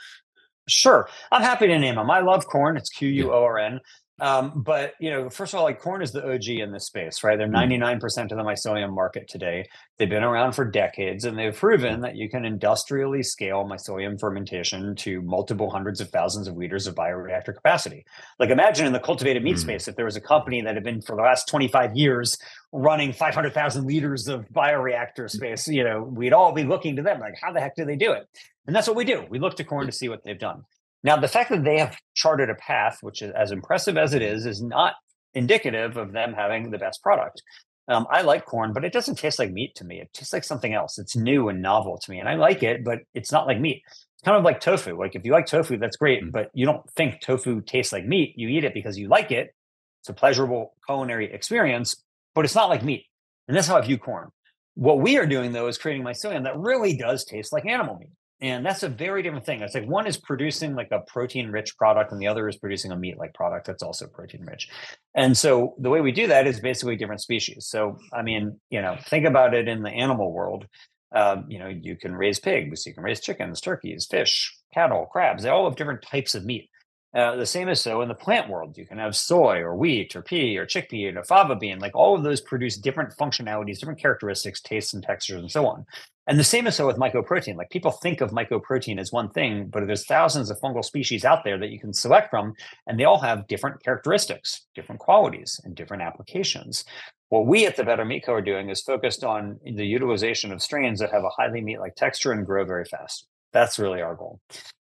Sure, 0.68 1.08
I'm 1.32 1.44
happy 1.44 1.68
to 1.68 1.78
name 1.78 1.96
them. 1.96 2.10
I 2.10 2.22
love 2.22 2.48
Quorn. 2.48 2.78
It's 2.78 2.90
Q 2.90 3.10
U 3.10 3.32
O 3.32 3.44
R 3.44 3.60
N. 3.60 3.80
Um, 4.20 4.64
but 4.64 4.94
you 5.00 5.12
know, 5.12 5.30
first 5.30 5.54
of 5.54 5.60
all, 5.60 5.66
like 5.66 5.80
Quorn 5.80 6.02
is 6.02 6.12
the 6.12 6.28
OG 6.28 6.48
in 6.48 6.72
this 6.72 6.86
space, 6.86 7.24
right? 7.24 7.38
They're 7.38 7.48
99% 7.48 8.00
mm. 8.00 8.24
of 8.24 8.30
the 8.30 8.36
mycelium 8.38 8.94
market 8.94 9.28
today. 9.28 9.68
They've 9.98 10.10
been 10.10 10.24
around 10.24 10.54
for 10.54 10.66
decades 10.66 11.24
and 11.24 11.38
they've 11.38 11.56
proven 11.56 12.02
that 12.02 12.16
you 12.16 12.28
can 12.28 12.44
industrially 12.44 13.22
scale 13.22 13.64
mycelium 13.64 14.20
fermentation 14.20 14.96
to 14.98 15.22
multiple 15.22 15.70
hundreds 15.70 16.02
of 16.02 16.10
thousands 16.10 16.48
of 16.48 16.58
liters 16.58 16.88
of 16.88 16.96
bioreactor 16.96 17.54
capacity. 17.54 18.06
Like 18.40 18.50
imagine 18.50 18.88
in 18.88 18.94
the 18.94 19.00
cultivated 19.00 19.44
meat 19.44 19.58
mm. 19.58 19.62
space, 19.62 19.88
if 19.88 19.96
there 19.96 20.06
was 20.06 20.16
a 20.16 20.22
company 20.22 20.62
that 20.62 20.74
had 20.74 20.84
been 20.84 21.02
for 21.02 21.16
the 21.16 21.22
last 21.22 21.48
25 21.48 21.96
years 21.96 22.38
running 22.72 23.14
500,000 23.14 23.86
liters 23.86 24.28
of 24.28 24.46
bioreactor 24.50 25.30
space, 25.30 25.68
you 25.68 25.84
know, 25.84 26.02
we'd 26.02 26.34
all 26.34 26.54
be 26.54 26.64
looking 26.64 26.96
to 26.96 27.04
them 27.04 27.20
like, 27.20 27.36
how 27.40 27.52
the 27.52 27.62
heck 27.62 27.76
do 27.76 27.86
they 27.86 27.96
do 27.96 28.14
it? 28.14 28.28
And 28.66 28.76
that's 28.76 28.88
what 28.88 28.98
we 28.98 29.06
do. 29.06 29.26
We 29.30 29.40
look 29.40 29.56
to 29.58 29.64
Quorn 29.64 29.86
to 29.86 29.92
see 29.92 30.10
what 30.10 30.24
they've 30.24 30.40
done. 30.40 30.64
Now, 31.04 31.18
the 31.18 31.28
fact 31.28 31.50
that 31.52 31.64
they 31.64 31.80
have 31.80 31.98
charted 32.16 32.50
a 32.50 32.56
path, 32.56 32.98
which 33.02 33.22
is 33.22 33.32
as 33.34 33.52
impressive 33.52 33.98
as 33.98 34.14
it 34.14 34.22
is, 34.22 34.46
is 34.46 34.62
not 34.62 34.96
indicative 35.34 35.98
of 35.98 36.12
them 36.12 36.34
having 36.34 36.72
the 36.72 36.78
best 36.78 37.02
product. 37.04 37.42
Um, 37.88 38.06
I 38.12 38.22
like 38.22 38.46
Quorn, 38.46 38.74
but 38.74 38.84
it 38.84 38.92
doesn't 38.92 39.18
taste 39.18 39.40
like 39.40 39.52
meat 39.52 39.76
to 39.76 39.86
me. 39.86 40.02
It 40.02 40.10
tastes 40.14 40.34
like 40.34 40.44
something 40.44 40.74
else. 40.74 40.98
It's 40.98 41.16
new 41.16 41.48
and 41.48 41.62
novel 41.62 41.98
to 41.98 42.12
me, 42.12 42.20
and 42.20 42.28
I 42.28 42.36
like 42.36 42.64
it, 42.64 42.84
but 42.84 43.00
it's 43.14 43.32
not 43.32 43.48
like 43.48 43.60
meat. 43.60 43.82
It's 43.88 44.24
kind 44.24 44.36
of 44.36 44.44
like 44.44 44.60
tofu. 44.60 45.00
Like 45.00 45.16
if 45.16 45.24
you 45.24 45.32
like 45.32 45.46
tofu, 45.46 45.78
that's 45.78 45.96
great, 45.96 46.32
but 46.32 46.50
you 46.54 46.66
don't 46.66 46.90
think 46.92 47.22
tofu 47.22 47.62
tastes 47.62 47.94
like 47.94 48.06
meat. 48.06 48.34
You 48.36 48.50
eat 48.50 48.66
it 48.66 48.74
because 48.74 48.98
you 48.98 49.08
like 49.08 49.32
it. 49.32 49.54
It's 50.02 50.10
a 50.10 50.14
pleasurable 50.14 50.74
culinary 50.86 51.32
experience, 51.32 52.04
but 52.36 52.44
it's 52.44 52.56
not 52.56 52.70
like 52.70 52.84
meat. 52.84 53.06
And 53.48 53.56
that's 53.56 53.68
how 53.68 53.78
I 53.78 53.82
view 53.82 53.98
Quorn. 53.98 54.30
What 54.76 55.00
we 55.00 55.18
are 55.18 55.26
doing 55.26 55.54
though 55.54 55.68
is 55.68 55.78
creating 55.78 56.04
mycelium 56.04 56.44
that 56.44 56.58
really 56.58 56.98
does 56.98 57.26
taste 57.26 57.54
like 57.54 57.66
animal 57.66 57.98
meat. 57.98 58.12
And 58.40 58.64
that's 58.64 58.84
a 58.84 58.90
very 58.90 59.24
different 59.24 59.46
thing. 59.46 59.62
It's 59.62 59.74
like 59.74 59.88
one 59.88 60.06
is 60.06 60.18
producing 60.18 60.76
like 60.76 60.90
a 60.92 61.00
protein 61.00 61.50
rich 61.50 61.76
product 61.76 62.12
and 62.12 62.22
the 62.22 62.28
other 62.28 62.48
is 62.48 62.56
producing 62.58 62.92
a 62.92 62.96
meat 62.96 63.18
like 63.18 63.34
product 63.34 63.66
that's 63.66 63.82
also 63.82 64.06
protein 64.08 64.46
rich. 64.46 64.70
And 65.16 65.36
so 65.36 65.74
the 65.80 65.90
way 65.90 66.02
we 66.02 66.12
do 66.12 66.28
that 66.28 66.46
is 66.46 66.60
basically 66.60 66.98
different 66.98 67.22
species. 67.22 67.66
So, 67.68 67.98
I 68.14 68.22
mean, 68.22 68.60
you 68.70 68.82
know, 68.82 68.96
think 69.08 69.26
about 69.26 69.56
it 69.56 69.68
in 69.68 69.82
the 69.82 69.90
animal 69.90 70.32
world. 70.32 70.68
Um, 71.16 71.46
you 71.48 71.58
know, 71.58 71.68
you 71.68 71.96
can 71.96 72.14
raise 72.14 72.38
pigs, 72.38 72.86
you 72.86 72.94
can 72.94 73.04
raise 73.04 73.22
chickens, 73.22 73.60
turkeys, 73.60 74.06
fish, 74.06 74.56
cattle, 74.74 75.08
crabs. 75.12 75.42
They 75.42 75.50
all 75.50 75.66
have 75.66 75.78
different 75.78 76.04
types 76.04 76.36
of 76.36 76.46
meat. 76.46 76.70
Uh, 77.18 77.36
the 77.36 77.48
same 77.48 77.68
is 77.68 77.82
so 77.82 78.02
in 78.02 78.08
the 78.08 78.14
plant 78.14 78.48
world. 78.48 78.78
You 78.78 78.86
can 78.86 79.00
have 79.00 79.16
soy 79.16 79.58
or 79.58 79.76
wheat 79.76 80.16
or 80.16 80.22
pea 80.22 80.56
or 80.56 80.68
chickpea 80.68 81.16
or 81.16 81.24
fava 81.24 81.56
bean. 81.56 81.80
Like 81.80 81.96
all 81.96 82.16
of 82.16 82.22
those 82.22 82.42
produce 82.42 82.78
different 82.78 83.18
functionalities, 83.18 83.80
different 83.80 84.00
characteristics, 84.00 84.62
tastes, 84.62 84.94
and 84.94 85.02
textures, 85.02 85.42
and 85.42 85.50
so 85.50 85.66
on. 85.66 85.84
And 86.28 86.38
the 86.38 86.44
same 86.44 86.68
is 86.68 86.76
so 86.76 86.86
with 86.86 86.98
mycoprotein. 86.98 87.56
Like 87.56 87.72
people 87.72 87.90
think 87.90 88.22
of 88.22 88.30
mycoprotein 88.30 89.00
as 89.00 89.12
one 89.12 89.32
thing, 89.32 89.66
but 89.66 89.88
there's 89.88 90.06
thousands 90.06 90.52
of 90.52 90.60
fungal 90.60 90.86
species 90.86 91.26
out 91.26 91.44
there 91.44 91.58
that 91.58 91.72
you 91.72 91.80
can 91.80 91.92
select 91.92 92.30
from, 92.30 92.54
and 92.86 93.00
they 93.00 93.06
all 93.06 93.20
have 93.20 93.48
different 93.48 93.82
characteristics, 93.84 94.68
different 94.76 95.02
qualities, 95.02 95.60
and 95.64 95.74
different 95.74 96.04
applications. 96.04 96.86
What 97.30 97.48
we 97.48 97.66
at 97.66 97.78
the 97.78 97.84
Better 97.84 98.06
Meat 98.06 98.26
Co 98.28 98.34
are 98.34 98.42
doing 98.44 98.70
is 98.70 98.84
focused 98.84 99.24
on 99.24 99.60
the 99.64 99.88
utilization 99.88 100.52
of 100.52 100.62
strains 100.62 101.00
that 101.00 101.12
have 101.12 101.24
a 101.24 101.30
highly 101.30 101.62
meat-like 101.62 101.96
texture 101.96 102.32
and 102.32 102.46
grow 102.46 102.64
very 102.64 102.86
fast. 102.86 103.26
That's 103.54 103.80
really 103.80 104.02
our 104.02 104.14
goal. 104.14 104.40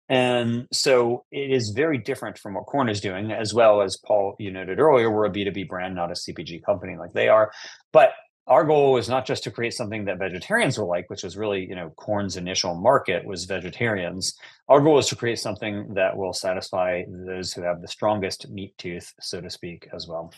And 0.10 0.68
so 0.74 1.26
it 1.32 1.52
is 1.52 1.70
very 1.70 2.00
different 2.00 2.40
from 2.40 2.56
what 2.56 2.66
Quorn 2.66 2.90
is 2.90 3.00
doing, 3.00 3.32
as 3.32 3.54
well 3.54 3.82
as 3.82 3.98
Paul, 3.98 4.36
you 4.40 4.52
noted 4.52 4.80
earlier, 4.80 5.12
we're 5.12 5.26
a 5.26 5.32
B2B 5.32 5.70
brand, 5.70 5.96
not 5.96 6.10
a 6.10 6.16
CPG 6.16 6.64
company 6.64 6.98
like 6.98 7.14
they 7.14 7.30
are. 7.30 7.52
But 7.94 8.14
our 8.48 8.64
goal 8.64 8.98
is 8.98 9.08
not 9.08 9.28
just 9.28 9.44
to 9.44 9.52
create 9.52 9.76
something 9.76 10.06
that 10.06 10.18
vegetarians 10.18 10.80
will 10.80 10.90
like, 10.90 11.08
which 11.12 11.22
was 11.22 11.38
really, 11.38 11.62
you 11.70 11.76
know, 11.76 11.92
Quorn's 11.96 12.36
initial 12.36 12.74
market 12.74 13.24
was 13.24 13.46
vegetarians. 13.46 14.36
Our 14.68 14.82
goal 14.82 14.98
is 14.98 15.06
to 15.10 15.16
create 15.16 15.38
something 15.38 15.94
that 15.94 16.18
will 16.18 16.34
satisfy 16.34 17.04
those 17.08 17.54
who 17.54 17.62
have 17.62 17.80
the 17.82 17.88
strongest 17.88 18.50
meat 18.50 18.76
tooth, 18.80 19.14
so 19.22 19.40
to 19.40 19.52
speak, 19.52 19.88
as 19.96 20.08
well. 20.08 20.34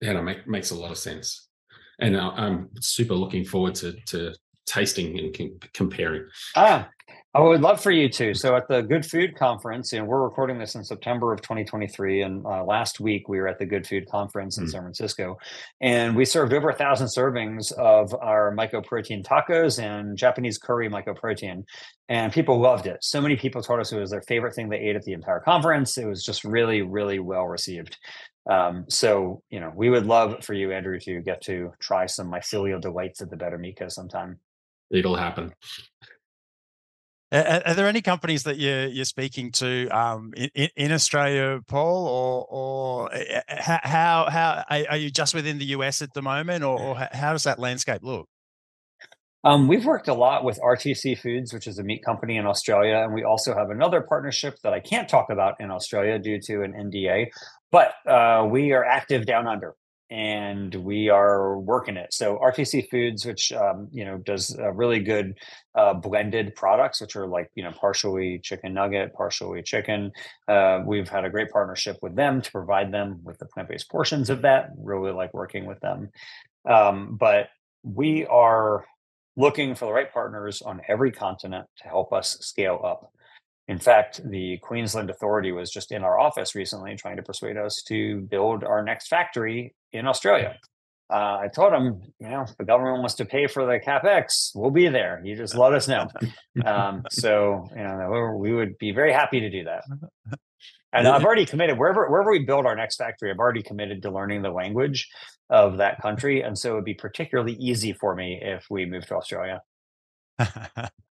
Yeah, 0.00 0.14
that 0.14 0.22
make, 0.22 0.48
makes 0.48 0.70
a 0.70 0.74
lot 0.74 0.90
of 0.90 0.96
sense, 0.96 1.48
and 1.98 2.16
uh, 2.16 2.30
I'm 2.34 2.70
super 2.80 3.12
looking 3.12 3.44
forward 3.44 3.74
to 3.76 3.92
to 4.06 4.34
tasting 4.70 5.18
and 5.18 5.36
com- 5.36 5.58
comparing. 5.74 6.26
Ah, 6.56 6.88
I 7.32 7.40
would 7.40 7.60
love 7.60 7.80
for 7.80 7.92
you 7.92 8.08
to. 8.08 8.34
So 8.34 8.56
at 8.56 8.66
the 8.66 8.82
Good 8.82 9.06
Food 9.06 9.36
Conference, 9.36 9.92
and 9.92 10.04
we're 10.04 10.22
recording 10.22 10.58
this 10.58 10.74
in 10.74 10.82
September 10.82 11.32
of 11.32 11.40
2023. 11.42 12.22
And 12.22 12.44
uh, 12.44 12.64
last 12.64 12.98
week 12.98 13.28
we 13.28 13.38
were 13.38 13.46
at 13.46 13.60
the 13.60 13.66
Good 13.66 13.86
Food 13.86 14.08
Conference 14.08 14.58
in 14.58 14.64
mm. 14.64 14.70
San 14.70 14.80
Francisco, 14.82 15.38
and 15.80 16.16
we 16.16 16.24
served 16.24 16.52
over 16.52 16.70
a 16.70 16.74
thousand 16.74 17.06
servings 17.06 17.70
of 17.74 18.12
our 18.14 18.52
mycoprotein 18.56 19.24
tacos 19.24 19.80
and 19.80 20.16
Japanese 20.16 20.58
curry 20.58 20.88
mycoprotein, 20.88 21.62
and 22.08 22.32
people 22.32 22.58
loved 22.58 22.88
it. 22.88 22.98
So 23.02 23.20
many 23.20 23.36
people 23.36 23.62
told 23.62 23.78
us 23.78 23.92
it 23.92 24.00
was 24.00 24.10
their 24.10 24.22
favorite 24.22 24.56
thing 24.56 24.68
they 24.68 24.78
ate 24.78 24.96
at 24.96 25.04
the 25.04 25.12
entire 25.12 25.40
conference. 25.40 25.98
It 25.98 26.06
was 26.06 26.24
just 26.24 26.42
really, 26.42 26.82
really 26.82 27.20
well 27.20 27.46
received. 27.46 27.96
Um, 28.50 28.86
so 28.88 29.44
you 29.50 29.60
know, 29.60 29.72
we 29.72 29.88
would 29.88 30.06
love 30.06 30.44
for 30.44 30.54
you, 30.54 30.72
Andrew, 30.72 30.98
to 30.98 31.20
get 31.20 31.42
to 31.42 31.72
try 31.78 32.06
some 32.06 32.28
mycelial 32.28 32.80
delights 32.80 33.22
at 33.22 33.30
the 33.30 33.36
Better 33.36 33.62
Co 33.78 33.86
sometime. 33.86 34.40
It'll 34.90 35.16
happen. 35.16 35.52
Are, 37.32 37.62
are, 37.64 37.74
there 37.74 37.86
any 37.86 38.02
companies 38.02 38.42
that 38.42 38.58
you're 38.58 38.86
you're 38.86 39.04
speaking 39.04 39.52
to 39.52 39.88
um, 39.88 40.32
in, 40.36 40.68
in, 40.76 40.92
Australia, 40.92 41.60
Paul, 41.68 42.08
or 42.08 42.46
or 42.50 43.14
eh, 43.14 43.40
eh, 43.46 43.78
how 43.84 44.28
how 44.28 44.64
are 44.68 44.96
you 44.96 45.10
just 45.10 45.32
within 45.32 45.58
the 45.58 45.66
US 45.66 46.02
at 46.02 46.12
the 46.12 46.22
moment, 46.22 46.64
or, 46.64 46.80
or 46.80 47.08
how 47.12 47.32
does 47.32 47.44
that 47.44 47.60
landscape 47.60 48.02
look? 48.02 48.26
Um, 49.44 49.68
we've 49.68 49.86
worked 49.86 50.08
a 50.08 50.14
lot 50.14 50.44
with 50.44 50.58
RTC 50.60 51.18
Foods, 51.18 51.54
which 51.54 51.66
is 51.66 51.78
a 51.78 51.84
meat 51.84 52.04
company 52.04 52.36
in 52.36 52.46
Australia, 52.46 52.96
and 52.96 53.14
we 53.14 53.22
also 53.22 53.54
have 53.54 53.70
another 53.70 54.02
partnership 54.02 54.56
that 54.64 54.74
I 54.74 54.80
can't 54.80 55.08
talk 55.08 55.30
about 55.30 55.54
in 55.60 55.70
Australia 55.70 56.18
due 56.18 56.40
to 56.42 56.62
an 56.62 56.72
NDA. 56.72 57.28
But 57.70 57.92
uh, 58.06 58.46
we 58.50 58.72
are 58.72 58.84
active 58.84 59.24
down 59.24 59.46
under 59.46 59.74
and 60.10 60.74
we 60.74 61.08
are 61.08 61.58
working 61.58 61.96
it. 61.96 62.12
So 62.12 62.36
RTC 62.42 62.88
Foods, 62.90 63.24
which 63.24 63.52
um, 63.52 63.88
you 63.92 64.04
know 64.04 64.18
does 64.18 64.56
really 64.74 65.00
good 65.00 65.38
uh, 65.74 65.94
blended 65.94 66.54
products, 66.56 67.00
which 67.00 67.14
are 67.14 67.28
like 67.28 67.50
you 67.54 67.62
know 67.62 67.72
partially 67.72 68.40
chicken 68.40 68.74
nugget, 68.74 69.14
partially 69.14 69.62
chicken. 69.62 70.10
Uh, 70.48 70.80
we've 70.84 71.08
had 71.08 71.24
a 71.24 71.30
great 71.30 71.50
partnership 71.50 71.96
with 72.02 72.16
them 72.16 72.42
to 72.42 72.50
provide 72.50 72.92
them 72.92 73.20
with 73.22 73.38
the 73.38 73.46
plant 73.46 73.68
based 73.68 73.90
portions 73.90 74.30
of 74.30 74.42
that. 74.42 74.70
Really 74.76 75.12
like 75.12 75.32
working 75.32 75.66
with 75.66 75.80
them. 75.80 76.10
Um, 76.68 77.16
but 77.18 77.48
we 77.82 78.26
are 78.26 78.84
looking 79.36 79.74
for 79.74 79.86
the 79.86 79.92
right 79.92 80.12
partners 80.12 80.60
on 80.60 80.80
every 80.88 81.12
continent 81.12 81.66
to 81.78 81.88
help 81.88 82.12
us 82.12 82.36
scale 82.40 82.80
up. 82.84 83.12
In 83.68 83.78
fact, 83.78 84.20
the 84.28 84.58
Queensland 84.58 85.10
Authority 85.10 85.52
was 85.52 85.70
just 85.70 85.92
in 85.92 86.02
our 86.02 86.18
office 86.18 86.56
recently 86.56 86.96
trying 86.96 87.16
to 87.16 87.22
persuade 87.22 87.56
us 87.56 87.82
to 87.86 88.22
build 88.22 88.64
our 88.64 88.82
next 88.82 89.06
factory 89.06 89.74
in 89.92 90.06
Australia. 90.06 90.56
Uh, 91.12 91.38
I 91.42 91.48
told 91.48 91.72
them, 91.72 92.02
you 92.20 92.28
know, 92.28 92.42
if 92.42 92.56
the 92.56 92.64
government 92.64 92.98
wants 92.98 93.14
to 93.14 93.24
pay 93.24 93.48
for 93.48 93.66
the 93.66 93.80
capex, 93.80 94.52
we'll 94.54 94.70
be 94.70 94.88
there. 94.88 95.20
You 95.24 95.34
just 95.34 95.56
let 95.56 95.74
us 95.74 95.88
know. 95.88 96.08
Um, 96.64 97.04
so, 97.10 97.68
you 97.74 97.82
know, 97.82 98.36
we 98.38 98.52
would 98.52 98.78
be 98.78 98.92
very 98.92 99.12
happy 99.12 99.40
to 99.40 99.50
do 99.50 99.64
that. 99.64 99.82
And 100.92 101.06
I've 101.06 101.24
already 101.24 101.46
committed 101.46 101.78
wherever 101.78 102.08
wherever 102.08 102.30
we 102.30 102.40
build 102.40 102.66
our 102.66 102.74
next 102.74 102.96
factory. 102.96 103.30
I've 103.30 103.38
already 103.38 103.62
committed 103.62 104.02
to 104.02 104.10
learning 104.10 104.42
the 104.42 104.50
language 104.50 105.08
of 105.48 105.78
that 105.78 106.02
country, 106.02 106.42
and 106.42 106.58
so 106.58 106.72
it 106.72 106.74
would 106.74 106.84
be 106.84 106.94
particularly 106.94 107.54
easy 107.54 107.92
for 107.92 108.14
me 108.14 108.40
if 108.42 108.66
we 108.68 108.86
move 108.86 109.06
to 109.06 109.14
Australia. 109.14 109.62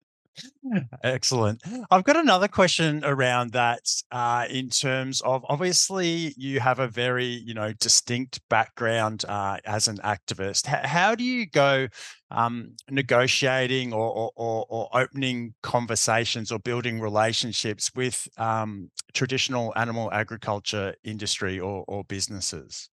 Excellent. 1.03 1.61
I've 1.91 2.03
got 2.03 2.17
another 2.17 2.47
question 2.47 3.03
around 3.05 3.51
that 3.53 3.89
uh, 4.11 4.45
in 4.49 4.69
terms 4.69 5.21
of 5.21 5.45
obviously 5.47 6.33
you 6.37 6.59
have 6.59 6.79
a 6.79 6.87
very, 6.87 7.25
you 7.25 7.53
know, 7.53 7.73
distinct 7.73 8.41
background 8.49 9.23
uh, 9.27 9.57
as 9.65 9.87
an 9.87 9.97
activist. 9.97 10.67
H- 10.67 10.85
how 10.85 11.15
do 11.15 11.23
you 11.23 11.45
go 11.45 11.87
um, 12.31 12.75
negotiating 12.89 13.93
or, 13.93 14.31
or, 14.35 14.65
or, 14.67 14.89
opening 14.93 15.53
conversations 15.61 16.51
or 16.51 16.59
building 16.59 16.99
relationships 16.99 17.91
with 17.95 18.27
um, 18.37 18.89
traditional 19.13 19.71
animal 19.75 20.11
agriculture 20.11 20.95
industry 21.03 21.59
or, 21.59 21.85
or 21.87 22.03
businesses? 22.03 22.89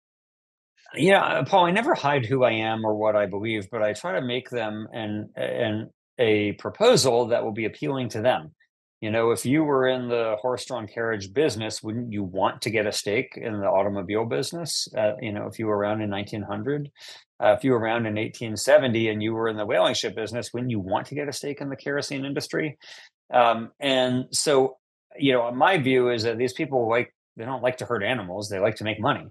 Yeah, 0.95 1.43
Paul, 1.43 1.65
I 1.65 1.71
never 1.71 1.93
hide 1.93 2.25
who 2.25 2.43
I 2.43 2.52
am 2.52 2.84
or 2.84 2.95
what 2.95 3.15
I 3.15 3.28
believe, 3.28 3.69
but 3.69 3.84
I 3.84 3.93
try 3.93 4.13
to 4.13 4.25
make 4.25 4.49
them 4.49 4.88
and 4.91 5.30
and 5.36 5.89
a 6.19 6.51
proposal 6.53 7.27
that 7.27 7.43
will 7.43 7.53
be 7.53 7.65
appealing 7.65 8.10
to 8.10 8.21
them. 8.21 8.51
You 9.01 9.12
know, 9.12 9.32
if 9.32 9.45
you 9.45 9.63
were 9.63 9.88
in 9.88 10.10
the 10.10 10.36
horse-drawn 10.41 10.88
carriage 10.88 11.34
business, 11.34 11.82
wouldn't 11.82 12.12
you 12.12 12.21
want 12.21 12.62
to 12.63 12.69
get 12.69 12.86
a 12.86 12.91
stake 12.91 13.38
in 13.38 13.53
the 13.62 13.65
automobile 13.65 14.25
business? 14.25 14.89
Uh, 14.95 15.13
you 15.21 15.32
know, 15.32 15.47
if 15.47 15.58
you 15.58 15.67
were 15.67 15.77
around 15.77 16.01
in 16.01 16.10
1900, 16.10 16.91
uh, 17.41 17.55
if 17.58 17.63
you 17.63 17.71
were 17.71 17.79
around 17.79 18.05
in 18.05 18.15
1870 18.15 19.08
and 19.08 19.23
you 19.23 19.34
were 19.34 19.47
in 19.47 19.55
the 19.55 19.65
whaling 19.65 19.93
ship 19.93 20.15
business, 20.15 20.53
wouldn't 20.53 20.71
you 20.71 20.82
want 20.82 21.08
to 21.08 21.15
get 21.15 21.29
a 21.29 21.34
stake 21.34 21.62
in 21.62 21.69
the 21.69 21.77
kerosene 21.77 22.25
industry? 22.25 22.77
Um, 23.34 23.71
and 23.79 24.25
so, 24.32 24.77
you 25.17 25.32
know, 25.32 25.49
my 25.51 25.77
view 25.77 26.10
is 26.10 26.23
that 26.23 26.38
these 26.38 26.53
people 26.53 26.89
like 26.89 27.15
they 27.38 27.45
don't 27.45 27.63
like 27.63 27.77
to 27.77 27.86
hurt 27.86 28.03
animals; 28.03 28.49
they 28.49 28.60
like 28.60 28.75
to 28.75 28.84
make 28.84 28.99
money. 28.99 29.27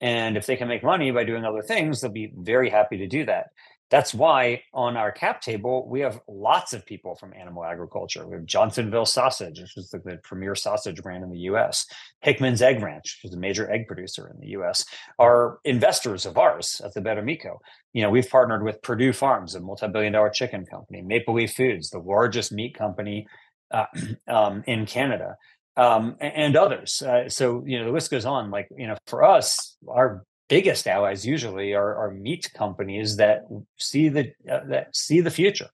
And 0.00 0.36
if 0.36 0.46
they 0.46 0.54
can 0.54 0.68
make 0.68 0.84
money 0.84 1.10
by 1.10 1.24
doing 1.24 1.44
other 1.44 1.62
things, 1.62 2.00
they'll 2.00 2.12
be 2.12 2.32
very 2.36 2.70
happy 2.70 2.98
to 2.98 3.08
do 3.08 3.24
that. 3.24 3.48
That's 3.90 4.12
why 4.12 4.62
on 4.74 4.96
our 4.96 5.10
cap 5.10 5.40
table, 5.40 5.88
we 5.88 6.00
have 6.00 6.20
lots 6.28 6.74
of 6.74 6.84
people 6.84 7.14
from 7.14 7.32
animal 7.32 7.64
agriculture. 7.64 8.26
We 8.26 8.34
have 8.34 8.44
Johnsonville 8.44 9.06
Sausage, 9.06 9.60
which 9.60 9.76
is 9.76 9.90
the, 9.90 9.98
the, 9.98 10.18
premier 10.22 10.54
sausage 10.54 11.02
brand 11.02 11.24
in 11.24 11.30
the 11.30 11.38
US, 11.50 11.86
Hickman's 12.20 12.60
Egg 12.60 12.82
Ranch, 12.82 13.20
which 13.22 13.30
is 13.30 13.36
a 13.36 13.40
major 13.40 13.70
egg 13.70 13.86
producer 13.86 14.28
in 14.28 14.38
the 14.40 14.48
US, 14.58 14.84
are 15.18 15.58
investors 15.64 16.26
of 16.26 16.36
ours 16.36 16.82
at 16.84 16.92
the 16.92 17.00
Better 17.00 17.22
Meat 17.22 17.42
Co. 17.42 17.60
You 17.94 18.02
know, 18.02 18.10
we've 18.10 18.28
partnered 18.28 18.62
with 18.62 18.82
Perdue 18.82 19.14
Farms, 19.14 19.54
a 19.54 19.60
multi 19.60 19.88
billion 19.88 20.12
dollar 20.12 20.30
chicken 20.30 20.66
company, 20.66 21.00
Maple 21.00 21.34
Leaf 21.34 21.54
Foods, 21.54 21.88
the 21.88 21.98
largest 21.98 22.52
meat 22.52 22.76
company 22.76 23.26
uh, 23.70 23.86
um, 24.28 24.62
in 24.66 24.84
Canada. 24.86 25.36
Um, 25.76 26.16
and 26.18 26.56
others. 26.56 27.02
Uh, 27.02 27.28
so 27.28 27.62
you 27.64 27.78
know 27.78 27.84
the 27.84 27.92
list 27.92 28.10
goes 28.10 28.24
on. 28.24 28.50
Like 28.50 28.66
you 28.76 28.88
know, 28.88 28.96
for 29.06 29.22
us, 29.22 29.76
our 29.86 30.24
biggest 30.48 30.86
allies 30.86 31.26
usually 31.26 31.74
are, 31.74 31.94
are 31.94 32.10
meat 32.10 32.50
companies 32.54 33.16
that 33.16 33.42
see 33.78 34.08
the 34.08 34.32
uh, 34.50 34.60
that 34.68 34.94
see 34.94 35.20
the 35.20 35.30
future. 35.30 35.68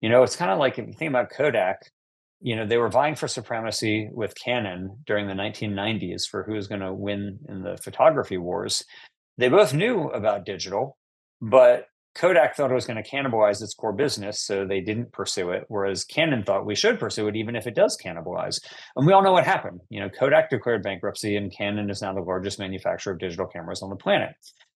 You 0.00 0.08
know, 0.08 0.22
it's 0.22 0.36
kind 0.36 0.50
of 0.50 0.58
like 0.58 0.78
if 0.78 0.86
you 0.86 0.92
think 0.92 1.10
about 1.10 1.30
Kodak, 1.30 1.90
you 2.40 2.54
know, 2.56 2.66
they 2.66 2.76
were 2.76 2.90
vying 2.90 3.14
for 3.14 3.28
supremacy 3.28 4.08
with 4.12 4.34
Canon 4.34 4.98
during 5.06 5.26
the 5.26 5.34
1990s 5.34 6.28
for 6.28 6.42
who 6.42 6.52
was 6.52 6.68
going 6.68 6.80
to 6.80 6.92
win 6.92 7.38
in 7.48 7.62
the 7.62 7.76
photography 7.78 8.38
wars. 8.38 8.84
They 9.38 9.48
both 9.48 9.74
knew 9.74 10.08
about 10.08 10.44
digital, 10.44 10.96
but 11.40 11.86
Kodak 12.16 12.56
thought 12.56 12.70
it 12.70 12.74
was 12.74 12.86
going 12.86 13.02
to 13.02 13.08
cannibalize 13.08 13.62
its 13.62 13.74
core 13.74 13.92
business, 13.92 14.40
so 14.40 14.64
they 14.64 14.80
didn't 14.80 15.12
pursue 15.12 15.50
it. 15.50 15.64
Whereas 15.68 16.04
Canon 16.04 16.42
thought 16.42 16.66
we 16.66 16.74
should 16.74 16.98
pursue 16.98 17.28
it, 17.28 17.36
even 17.36 17.54
if 17.54 17.66
it 17.66 17.74
does 17.74 17.96
cannibalize. 18.02 18.58
And 18.96 19.06
we 19.06 19.12
all 19.12 19.22
know 19.22 19.32
what 19.32 19.44
happened. 19.44 19.80
You 19.90 20.00
know, 20.00 20.08
Kodak 20.08 20.50
declared 20.50 20.82
bankruptcy, 20.82 21.36
and 21.36 21.52
Canon 21.52 21.90
is 21.90 22.02
now 22.02 22.14
the 22.14 22.20
largest 22.20 22.58
manufacturer 22.58 23.12
of 23.12 23.18
digital 23.18 23.46
cameras 23.46 23.82
on 23.82 23.90
the 23.90 23.96
planet. 23.96 24.30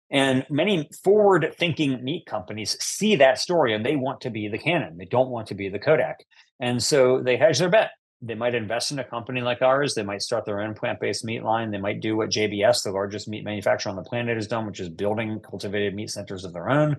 And 0.09 0.45
many 0.49 0.89
forward-thinking 1.03 2.03
meat 2.03 2.25
companies 2.25 2.81
see 2.83 3.17
that 3.17 3.39
story, 3.39 3.73
and 3.73 3.85
they 3.85 3.95
want 3.95 4.21
to 4.21 4.29
be 4.29 4.47
the 4.47 4.57
Canon. 4.57 4.97
They 4.97 5.05
don't 5.05 5.29
want 5.29 5.47
to 5.47 5.55
be 5.55 5.69
the 5.69 5.79
Kodak, 5.79 6.25
and 6.59 6.81
so 6.81 7.21
they 7.21 7.37
hedge 7.37 7.59
their 7.59 7.69
bet 7.69 7.91
they 8.21 8.35
might 8.35 8.55
invest 8.55 8.91
in 8.91 8.99
a 8.99 9.03
company 9.03 9.41
like 9.41 9.61
ours. 9.61 9.93
They 9.93 10.03
might 10.03 10.21
start 10.21 10.45
their 10.45 10.61
own 10.61 10.73
plant 10.73 10.99
based 10.99 11.23
meat 11.23 11.43
line. 11.43 11.71
They 11.71 11.77
might 11.77 12.01
do 12.01 12.17
what 12.17 12.29
JBS, 12.29 12.83
the 12.83 12.91
largest 12.91 13.27
meat 13.27 13.43
manufacturer 13.43 13.91
on 13.91 13.95
the 13.95 14.03
planet, 14.03 14.37
has 14.37 14.47
done, 14.47 14.65
which 14.65 14.79
is 14.79 14.89
building 14.89 15.39
cultivated 15.39 15.93
meat 15.93 16.09
centers 16.09 16.43
of 16.43 16.53
their 16.53 16.69
own. 16.69 16.97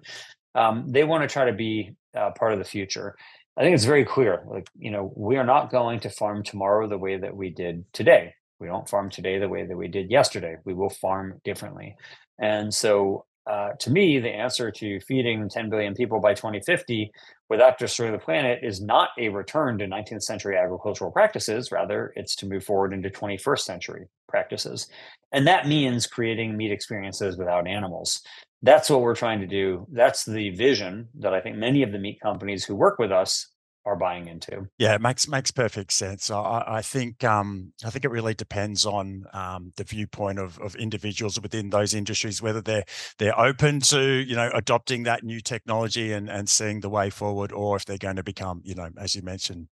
Um, 0.55 0.85
they 0.89 1.05
want 1.05 1.23
to 1.23 1.33
try 1.33 1.45
to 1.45 1.53
be 1.53 1.95
uh, 2.17 2.31
part 2.31 2.53
of 2.53 2.59
the 2.59 2.65
future. 2.65 3.17
I 3.57 3.63
think 3.63 3.75
it's 3.75 3.85
very 3.85 4.05
clear. 4.05 4.45
Like, 4.47 4.69
you 4.79 4.91
know, 4.91 5.13
we 5.17 5.37
are 5.37 5.45
not 5.45 5.71
going 5.71 6.01
to 6.01 6.11
farm 6.11 6.45
tomorrow 6.45 6.89
the 6.89 6.99
way 6.99 7.17
that 7.17 7.35
we 7.37 7.51
did 7.51 7.85
today. 7.93 8.35
We 8.61 8.69
don't 8.69 8.89
farm 8.89 9.11
today 9.11 9.39
the 9.39 9.49
way 9.49 9.67
that 9.67 9.77
we 9.77 9.89
did 9.89 10.11
yesterday. 10.11 10.57
We 10.65 10.75
will 10.75 10.91
farm 10.91 11.41
differently. 11.45 11.97
And 12.39 12.73
so 12.73 13.25
uh, 13.49 13.71
to 13.79 13.91
me, 13.91 14.19
the 14.19 14.29
answer 14.29 14.71
to 14.71 15.01
feeding 15.01 15.49
10 15.49 15.71
billion 15.71 15.95
people 15.95 16.21
by 16.21 16.35
2050 16.35 17.11
without 17.49 17.79
destroying 17.79 18.13
the 18.13 18.19
planet 18.19 18.61
is 18.63 18.83
not 18.83 19.11
a 19.19 19.31
return 19.31 19.79
to 19.79 19.87
19th 19.87 20.23
century 20.23 20.57
agricultural 20.57 21.11
practices. 21.11 21.73
Rather, 21.73 22.13
it's 22.15 22.37
to 22.37 22.47
move 22.47 22.63
forward 22.63 22.93
into 22.93 23.09
21st 23.09 23.61
century 23.61 24.07
practices. 24.29 24.89
And 25.33 25.47
that 25.47 25.67
means 25.67 26.07
creating 26.07 26.57
meat 26.57 26.71
experiences 26.71 27.39
without 27.39 27.67
animals. 27.67 28.21
That's 28.61 28.91
what 28.91 29.01
we're 29.01 29.15
trying 29.15 29.41
to 29.41 29.47
do. 29.47 29.87
That's 29.93 30.25
the 30.25 30.51
vision 30.51 31.09
that 31.21 31.33
I 31.33 31.41
think 31.41 31.57
many 31.57 31.83
of 31.83 31.93
the 31.93 31.99
meat 31.99 32.21
companies 32.21 32.65
who 32.65 32.75
work 32.75 32.99
with 32.99 33.13
us 33.13 33.47
are 33.89 33.97
buying 33.97 34.29
into. 34.29 34.69
Yeah, 34.79 34.95
it 34.95 35.01
makes 35.01 35.27
makes 35.27 35.51
perfect 35.51 35.93
sense. 35.93 36.31
I, 36.31 36.65
I 36.67 36.83
think 36.83 37.25
um, 37.25 37.73
I 37.85 37.91
think 37.91 38.05
it 38.05 38.11
really 38.11 38.35
depends 38.35 38.85
on 38.85 39.25
um, 39.33 39.73
the 39.77 39.85
viewpoint 39.85 40.39
of, 40.39 40.59
of 40.61 40.77
individuals 40.77 41.41
within 41.41 41.71
those 41.71 41.95
industries, 41.95 42.43
whether 42.43 42.61
they're 42.61 42.85
they're 43.19 43.39
open 43.39 43.81
to 43.81 44.03
you 44.03 44.37
know 44.37 44.51
adopting 44.55 45.05
that 45.05 45.25
new 45.25 45.41
technology 45.41 46.13
and 46.13 46.29
and 46.29 46.49
seeing 46.49 46.81
the 46.81 46.91
way 46.91 47.11
forward, 47.11 47.51
or 47.51 47.77
if 47.77 47.85
they're 47.87 47.99
going 47.99 48.17
to 48.17 48.23
become 48.23 48.61
you 48.65 48.75
know 48.75 48.91
as 48.99 49.15
you 49.15 49.23
mentioned, 49.23 49.69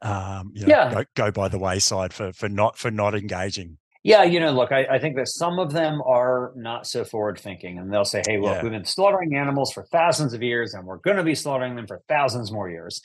um, 0.00 0.50
you 0.54 0.62
know, 0.62 0.68
yeah. 0.68 0.94
go, 0.94 1.04
go 1.14 1.30
by 1.30 1.48
the 1.48 1.58
wayside 1.58 2.12
for 2.12 2.32
for 2.32 2.48
not 2.48 2.78
for 2.78 2.90
not 2.90 3.14
engaging. 3.14 3.78
Yeah, 4.04 4.24
you 4.24 4.40
know, 4.40 4.50
look, 4.50 4.72
I, 4.72 4.84
I, 4.84 4.98
think 4.98 5.14
that 5.14 5.28
some 5.28 5.60
of 5.60 5.72
them 5.72 6.02
are 6.04 6.52
not 6.56 6.88
so 6.88 7.04
forward 7.04 7.38
thinking, 7.38 7.78
and 7.78 7.92
they'll 7.92 8.04
say, 8.04 8.20
"Hey, 8.26 8.36
look, 8.36 8.56
yeah. 8.56 8.62
we've 8.62 8.72
been 8.72 8.84
slaughtering 8.84 9.36
animals 9.36 9.72
for 9.72 9.84
thousands 9.84 10.34
of 10.34 10.42
years, 10.42 10.74
and 10.74 10.84
we're 10.84 10.96
going 10.96 11.18
to 11.18 11.22
be 11.22 11.36
slaughtering 11.36 11.76
them 11.76 11.86
for 11.86 12.02
thousands 12.08 12.50
more 12.50 12.68
years." 12.68 13.00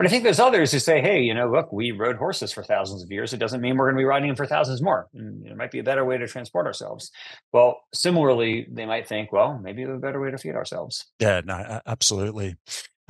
But 0.00 0.06
I 0.06 0.08
think 0.08 0.24
there's 0.24 0.40
others 0.40 0.72
who 0.72 0.78
say, 0.78 1.02
hey, 1.02 1.20
you 1.20 1.34
know, 1.34 1.50
look, 1.50 1.70
we 1.74 1.90
rode 1.92 2.16
horses 2.16 2.52
for 2.52 2.64
thousands 2.64 3.02
of 3.02 3.12
years. 3.12 3.34
It 3.34 3.36
doesn't 3.36 3.60
mean 3.60 3.76
we're 3.76 3.84
going 3.84 3.96
to 3.96 4.00
be 4.00 4.06
riding 4.06 4.28
them 4.28 4.36
for 4.36 4.46
thousands 4.46 4.80
more. 4.80 5.08
Mm, 5.14 5.42
and 5.42 5.46
it 5.48 5.56
might 5.58 5.70
be 5.70 5.78
a 5.78 5.82
better 5.82 6.06
way 6.06 6.16
to 6.16 6.26
transport 6.26 6.64
ourselves. 6.64 7.10
Well, 7.52 7.82
similarly, 7.92 8.66
they 8.70 8.86
might 8.86 9.06
think, 9.06 9.30
well, 9.30 9.58
maybe 9.62 9.82
a 9.82 9.98
better 9.98 10.18
way 10.18 10.30
to 10.30 10.38
feed 10.38 10.54
ourselves. 10.54 11.04
Yeah, 11.18 11.42
no, 11.44 11.82
absolutely. 11.84 12.56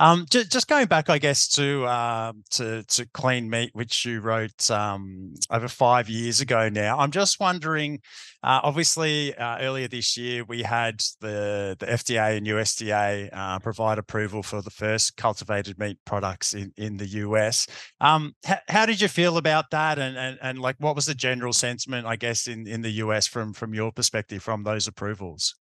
Um, 0.01 0.25
just, 0.31 0.51
just 0.51 0.67
going 0.67 0.87
back, 0.87 1.11
I 1.11 1.19
guess, 1.19 1.47
to 1.49 1.85
uh, 1.85 2.33
to 2.51 2.83
to 2.83 3.05
clean 3.13 3.51
meat, 3.51 3.69
which 3.73 4.03
you 4.03 4.19
wrote 4.19 4.71
um, 4.71 5.35
over 5.51 5.67
five 5.67 6.09
years 6.09 6.41
ago 6.41 6.69
now. 6.69 6.97
I'm 6.97 7.11
just 7.11 7.39
wondering. 7.39 7.99
Uh, 8.43 8.59
obviously, 8.63 9.35
uh, 9.35 9.59
earlier 9.61 9.87
this 9.87 10.17
year 10.17 10.43
we 10.43 10.63
had 10.63 10.99
the 11.19 11.77
the 11.79 11.85
FDA 11.85 12.35
and 12.37 12.47
USDA 12.47 13.29
uh, 13.31 13.59
provide 13.59 13.99
approval 13.99 14.41
for 14.41 14.63
the 14.63 14.71
first 14.71 15.17
cultivated 15.17 15.77
meat 15.77 15.99
products 16.03 16.55
in, 16.55 16.73
in 16.77 16.97
the 16.97 17.05
US. 17.27 17.67
Um, 17.99 18.33
h- 18.49 18.57
how 18.69 18.87
did 18.87 18.99
you 19.01 19.07
feel 19.07 19.37
about 19.37 19.69
that, 19.69 19.99
and, 19.99 20.17
and 20.17 20.39
and 20.41 20.57
like 20.57 20.77
what 20.79 20.95
was 20.95 21.05
the 21.05 21.13
general 21.13 21.53
sentiment, 21.53 22.07
I 22.07 22.15
guess, 22.15 22.47
in 22.47 22.65
in 22.65 22.81
the 22.81 22.91
US 23.05 23.27
from 23.27 23.53
from 23.53 23.75
your 23.75 23.91
perspective 23.91 24.41
from 24.41 24.63
those 24.63 24.87
approvals? 24.87 25.53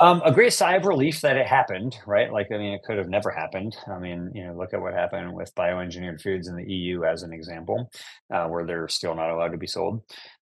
Um, 0.00 0.22
a 0.24 0.32
great 0.32 0.52
sigh 0.52 0.74
of 0.74 0.86
relief 0.86 1.20
that 1.20 1.36
it 1.36 1.46
happened, 1.46 1.96
right? 2.04 2.32
Like, 2.32 2.50
I 2.50 2.58
mean, 2.58 2.72
it 2.72 2.82
could 2.82 2.98
have 2.98 3.08
never 3.08 3.30
happened. 3.30 3.76
I 3.86 3.98
mean, 3.98 4.32
you 4.34 4.44
know, 4.44 4.54
look 4.54 4.74
at 4.74 4.80
what 4.80 4.92
happened 4.92 5.32
with 5.32 5.54
bioengineered 5.54 6.20
foods 6.20 6.48
in 6.48 6.56
the 6.56 6.68
EU 6.68 7.04
as 7.04 7.22
an 7.22 7.32
example, 7.32 7.90
uh, 8.32 8.48
where 8.48 8.66
they're 8.66 8.88
still 8.88 9.14
not 9.14 9.30
allowed 9.30 9.52
to 9.52 9.56
be 9.56 9.68
sold. 9.68 10.02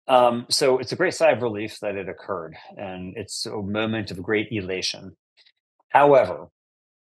Um, 0.09 0.47
so 0.51 0.78
it's 0.78 0.92
a 0.92 0.97
great 0.97 1.14
sigh 1.14 1.30
of 1.30 1.42
relief 1.42 1.78
that 1.80 1.97
it 1.97 2.09
occurred, 2.09 2.57
and 2.76 3.16
it's 3.16 3.47
a 3.47 3.57
moment 3.57 4.11
of 4.11 4.22
great 4.22 4.49
elation. 4.51 5.16
However, 5.88 6.49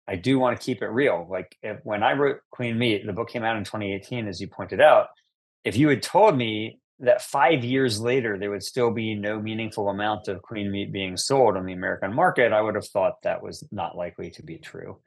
I 0.06 0.16
do 0.16 0.38
want 0.38 0.58
to 0.58 0.64
keep 0.64 0.82
it 0.82 0.86
real. 0.88 1.26
Like 1.30 1.56
if, 1.62 1.78
when 1.82 2.02
I 2.02 2.12
wrote 2.12 2.40
Clean 2.50 2.78
Meat, 2.78 3.06
the 3.06 3.12
book 3.12 3.30
came 3.30 3.44
out 3.44 3.56
in 3.56 3.64
2018, 3.64 4.28
as 4.28 4.40
you 4.40 4.48
pointed 4.48 4.80
out. 4.80 5.08
If 5.64 5.76
you 5.76 5.88
had 5.88 6.02
told 6.02 6.36
me 6.36 6.78
that 7.00 7.22
five 7.22 7.64
years 7.64 8.00
later 8.00 8.38
there 8.38 8.50
would 8.50 8.62
still 8.62 8.90
be 8.90 9.14
no 9.14 9.40
meaningful 9.40 9.88
amount 9.88 10.28
of 10.28 10.42
clean 10.42 10.70
meat 10.70 10.92
being 10.92 11.16
sold 11.16 11.56
on 11.56 11.66
the 11.66 11.72
American 11.72 12.14
market, 12.14 12.52
I 12.52 12.60
would 12.60 12.74
have 12.76 12.88
thought 12.88 13.22
that 13.22 13.42
was 13.42 13.66
not 13.72 13.96
likely 13.96 14.30
to 14.32 14.42
be 14.42 14.58
true. 14.58 14.98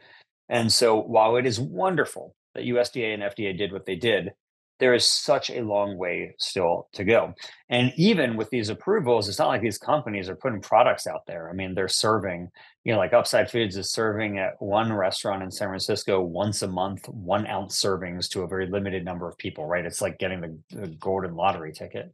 And 0.50 0.72
so 0.72 1.02
while 1.02 1.36
it 1.38 1.46
is 1.46 1.60
wonderful 1.60 2.36
that 2.56 2.66
USDA 2.66 3.14
and 3.14 3.24
FDA 3.24 3.58
did 3.58 3.72
what 3.72 3.86
they 3.86 3.96
did, 3.96 4.32
there 4.80 4.94
is 4.94 5.06
such 5.06 5.50
a 5.50 5.62
long 5.62 5.98
way 5.98 6.36
still 6.38 6.88
to 6.94 7.04
go. 7.04 7.34
And 7.70 7.92
even 7.98 8.38
with 8.38 8.50
these 8.50 8.70
approvals, 8.70 9.28
it's 9.28 9.40
not 9.40 9.48
like 9.48 9.62
these 9.62 9.78
companies 9.78 10.30
are 10.30 10.36
putting 10.36 10.62
products 10.62 11.08
out 11.08 11.26
there. 11.26 11.50
I 11.50 11.54
mean, 11.54 11.74
they're 11.74 11.88
serving, 11.88 12.50
you 12.84 12.94
know, 12.94 13.00
like 13.00 13.14
Upside 13.14 13.50
Foods 13.50 13.76
is 13.76 13.92
serving 13.92 14.38
at 14.38 14.62
one 14.62 14.94
restaurant 14.94 15.44
in 15.44 15.52
San 15.52 15.70
Francisco 15.70 16.22
once 16.22 16.62
a 16.62 16.68
month, 16.68 17.08
one 17.10 17.48
ounce 17.48 17.82
servings 17.82 18.30
to 18.30 18.42
a 18.42 18.48
very 18.48 18.68
limited 18.68 19.04
number 19.04 19.28
of 19.28 19.38
people, 19.38 19.66
right? 19.66 19.86
It's 19.86 20.02
like 20.02 20.20
getting 20.20 20.42
the, 20.42 20.60
the 20.70 20.88
golden 20.88 21.36
lottery 21.36 21.74
ticket. 21.74 22.14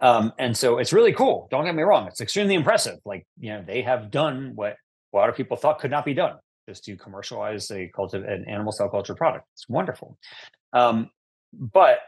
Um, 0.00 0.32
and 0.38 0.56
so 0.56 0.78
it's 0.78 0.92
really 0.92 1.12
cool. 1.12 1.48
Don't 1.50 1.64
get 1.64 1.74
me 1.74 1.82
wrong. 1.82 2.06
It's 2.06 2.20
extremely 2.20 2.54
impressive. 2.54 2.98
Like, 3.04 3.26
you 3.38 3.50
know, 3.50 3.64
they 3.66 3.82
have 3.82 4.10
done 4.10 4.52
what 4.54 4.76
a 5.12 5.16
lot 5.16 5.28
of 5.28 5.36
people 5.36 5.56
thought 5.56 5.78
could 5.78 5.90
not 5.90 6.04
be 6.04 6.14
done 6.14 6.36
just 6.68 6.84
to 6.84 6.96
commercialize 6.96 7.70
a 7.70 7.90
culture, 7.94 8.22
an 8.24 8.44
animal 8.46 8.72
cell 8.72 8.88
culture 8.88 9.14
product. 9.14 9.46
It's 9.54 9.68
wonderful. 9.68 10.16
Um, 10.72 11.10
but 11.52 12.00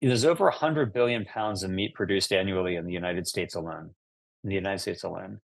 there's 0.00 0.24
over 0.24 0.44
100 0.44 0.92
billion 0.92 1.24
pounds 1.24 1.62
of 1.62 1.70
meat 1.70 1.94
produced 1.94 2.32
annually 2.32 2.76
in 2.76 2.84
the 2.84 2.92
United 2.92 3.26
States 3.26 3.54
alone. 3.54 3.90
In 4.42 4.50
the 4.50 4.54
United 4.54 4.80
States 4.80 5.04
alone. 5.04 5.40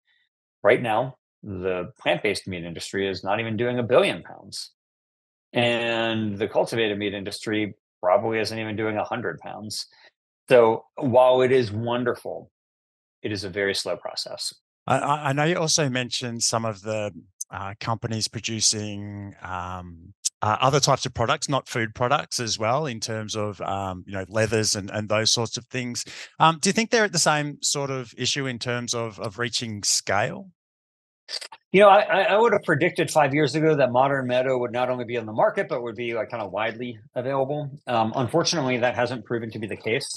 Right 0.63 0.83
now, 0.83 1.17
the 1.43 1.93
plant 1.99 2.23
based 2.23 2.47
meat 2.47 2.65
industry 2.65 3.09
is 3.09 3.25
not 3.25 3.41
even 3.41 3.57
doing 3.57 3.79
a 3.79 3.83
billion 3.83 4.23
pounds. 4.23 4.73
And 5.53 6.39
the 6.39 6.49
cultivated 6.49 6.99
meat 6.99 7.15
industry 7.15 7.75
probably 8.03 8.39
isn't 8.39 8.59
even 8.59 8.77
doing 8.77 8.97
100 8.97 9.39
pounds. 9.41 9.87
So 10.49 10.85
while 10.97 11.43
it 11.43 11.53
is 11.53 11.73
wonderful, 11.73 12.51
it 13.23 13.33
is 13.33 13.45
a 13.45 13.49
very 13.51 13.75
slow 13.75 13.97
process. 13.97 14.55
I, 14.87 14.99
I 14.99 15.33
know 15.33 15.45
you 15.45 15.57
also 15.57 15.89
mentioned 15.89 16.43
some 16.43 16.65
of 16.65 16.83
the 16.83 17.13
uh, 17.51 17.75
companies 17.81 18.29
producing 18.29 19.35
um, 19.43 20.15
uh, 20.43 20.57
other 20.61 20.80
types 20.80 21.07
of 21.07 21.14
products, 21.14 21.49
not 21.49 21.68
food 21.68 21.95
products 21.95 22.41
as 22.41 22.59
well, 22.59 22.86
in 22.86 23.01
terms 23.01 23.36
of 23.36 23.61
um, 23.61 24.05
you 24.07 24.12
know 24.12 24.24
leathers 24.28 24.74
and, 24.74 24.91
and 24.91 25.09
those 25.09 25.30
sorts 25.30 25.57
of 25.57 25.66
things. 25.66 26.05
Um, 26.38 26.59
do 26.61 26.68
you 26.68 26.72
think 26.72 26.91
they're 26.91 27.05
at 27.05 27.12
the 27.12 27.18
same 27.18 27.59
sort 27.62 27.91
of 27.91 28.14
issue 28.16 28.47
in 28.47 28.59
terms 28.59 28.95
of 28.95 29.18
of 29.20 29.38
reaching 29.38 29.82
scale? 29.82 30.51
You 31.72 31.82
know, 31.82 31.88
I, 31.88 32.22
I 32.22 32.36
would 32.36 32.53
have 32.53 32.64
predicted 32.64 33.11
five 33.11 33.32
years 33.32 33.55
ago 33.55 33.76
that 33.76 33.93
modern 33.93 34.26
meadow 34.26 34.59
would 34.59 34.72
not 34.72 34.91
only 34.91 35.05
be 35.05 35.16
on 35.16 35.26
the 35.26 35.32
market 35.32 35.68
but 35.68 35.82
would 35.82 35.95
be 35.95 36.14
like 36.14 36.30
kind 36.30 36.43
of 36.43 36.51
widely 36.51 36.99
available. 37.14 37.70
Um, 37.86 38.12
unfortunately, 38.16 38.78
that 38.78 38.97
hasn't 38.97 39.24
proven 39.24 39.51
to 39.53 39.59
be 39.61 39.68
the 39.68 39.76
case. 39.76 40.09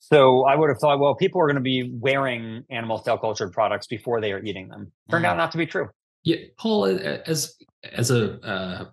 So 0.00 0.44
I 0.46 0.56
would 0.56 0.68
have 0.68 0.78
thought, 0.78 0.98
well, 0.98 1.14
people 1.14 1.40
are 1.40 1.46
going 1.46 1.54
to 1.56 1.60
be 1.60 1.92
wearing 1.94 2.64
animal 2.70 2.98
cell 2.98 3.18
cultured 3.18 3.52
products 3.52 3.86
before 3.86 4.20
they 4.20 4.32
are 4.32 4.42
eating 4.42 4.66
them. 4.68 4.90
Turned 5.10 5.24
mm. 5.24 5.28
out 5.28 5.36
not 5.36 5.52
to 5.52 5.58
be 5.58 5.66
true. 5.66 5.88
Yeah, 6.24 6.36
Paul, 6.58 6.86
as 6.86 7.54
as 7.92 8.10
a 8.10 8.40
uh, 8.40 8.84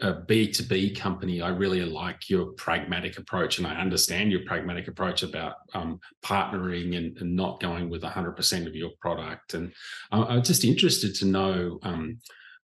a 0.00 0.12
B2B 0.12 0.98
company, 0.98 1.40
I 1.40 1.48
really 1.48 1.82
like 1.84 2.28
your 2.28 2.46
pragmatic 2.52 3.18
approach. 3.18 3.58
And 3.58 3.66
I 3.66 3.76
understand 3.76 4.30
your 4.30 4.42
pragmatic 4.44 4.88
approach 4.88 5.22
about 5.22 5.54
um, 5.74 6.00
partnering 6.24 6.96
and, 6.96 7.16
and, 7.18 7.34
not 7.34 7.60
going 7.60 7.88
with 7.88 8.02
100% 8.02 8.66
of 8.66 8.74
your 8.74 8.90
product. 9.00 9.54
And 9.54 9.72
I'm 10.12 10.42
just 10.42 10.64
interested 10.64 11.14
to 11.16 11.26
know 11.26 11.78
um, 11.82 12.18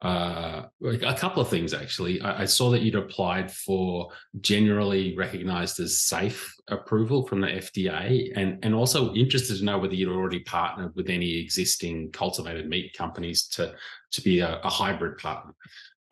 uh, 0.02 0.66
a 0.82 1.14
couple 1.14 1.40
of 1.40 1.48
things, 1.48 1.72
actually. 1.72 2.20
I, 2.20 2.42
I, 2.42 2.44
saw 2.44 2.68
that 2.70 2.82
you'd 2.82 2.94
applied 2.94 3.50
for 3.50 4.10
generally 4.40 5.16
recognized 5.16 5.80
as 5.80 6.02
safe 6.02 6.54
approval 6.68 7.26
from 7.26 7.40
the 7.40 7.46
FDA, 7.46 8.30
and, 8.36 8.58
and 8.62 8.74
also 8.74 9.14
interested 9.14 9.56
to 9.56 9.64
know 9.64 9.78
whether 9.78 9.94
you'd 9.94 10.14
already 10.14 10.40
partnered 10.40 10.94
with 10.94 11.08
any 11.08 11.38
existing 11.38 12.10
cultivated 12.10 12.68
meat 12.68 12.94
companies 12.96 13.46
to, 13.48 13.74
to 14.12 14.20
be 14.20 14.40
a, 14.40 14.60
a 14.60 14.68
hybrid 14.68 15.16
partner. 15.16 15.54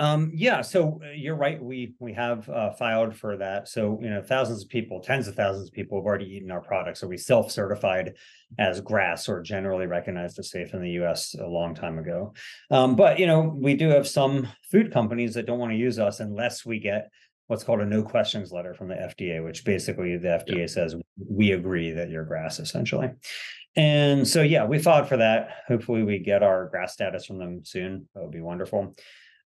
Um, 0.03 0.33
yeah, 0.35 0.63
so 0.63 1.01
uh, 1.01 1.13
you're 1.15 1.37
right. 1.37 1.63
We 1.63 1.95
we 2.01 2.13
have 2.15 2.49
uh, 2.49 2.73
filed 2.73 3.15
for 3.15 3.37
that. 3.37 3.69
So 3.69 4.01
you 4.03 4.11
know, 4.11 4.21
thousands 4.21 4.65
of 4.65 4.69
people, 4.69 4.99
tens 4.99 5.29
of 5.29 5.37
thousands 5.37 5.69
of 5.69 5.75
people 5.75 5.97
have 5.97 6.05
already 6.05 6.25
eaten 6.25 6.51
our 6.51 6.61
product. 6.61 6.99
So 6.99 7.07
we 7.07 7.17
self-certified 7.17 8.15
as 8.59 8.81
GRAS 8.81 9.29
or 9.29 9.41
generally 9.43 9.87
recognized 9.87 10.41
as 10.41 10.51
safe 10.51 10.75
in 10.75 10.83
the 10.83 10.91
U.S. 11.03 11.37
a 11.39 11.47
long 11.47 11.77
time 11.77 12.01
ago. 12.01 12.35
Um, 12.73 12.97
but 12.97 13.21
you 13.21 13.29
know, 13.29 13.43
we 13.43 13.75
do 13.75 13.91
have 13.91 14.09
some 14.09 14.49
food 14.73 14.93
companies 14.93 15.35
that 15.35 15.47
don't 15.47 15.61
want 15.61 15.71
to 15.71 15.79
use 15.79 16.01
us 16.01 16.19
unless 16.19 16.67
we 16.67 16.81
get 16.81 17.09
what's 17.47 17.63
called 17.63 17.81
a 17.81 17.87
no 17.87 18.03
questions 18.03 18.51
letter 18.51 18.75
from 18.75 18.89
the 18.89 18.97
FDA, 18.97 19.45
which 19.45 19.65
basically 19.65 20.17
the 20.17 20.45
FDA 20.45 20.69
says 20.69 20.97
we 21.17 21.53
agree 21.53 21.93
that 21.93 22.11
you're 22.11 22.25
GRAS 22.25 22.59
essentially. 22.59 23.11
And 23.77 24.27
so 24.27 24.43
yeah, 24.43 24.65
we 24.65 24.81
filed 24.81 25.09
for 25.09 25.19
that. 25.19 25.51
Hopefully, 25.69 26.03
we 26.03 26.19
get 26.19 26.43
our 26.43 26.69
GRAS 26.71 26.93
status 26.93 27.25
from 27.25 27.39
them 27.39 27.65
soon. 27.65 28.09
That 28.17 28.23
would 28.23 28.33
be 28.33 28.41
wonderful. 28.41 28.97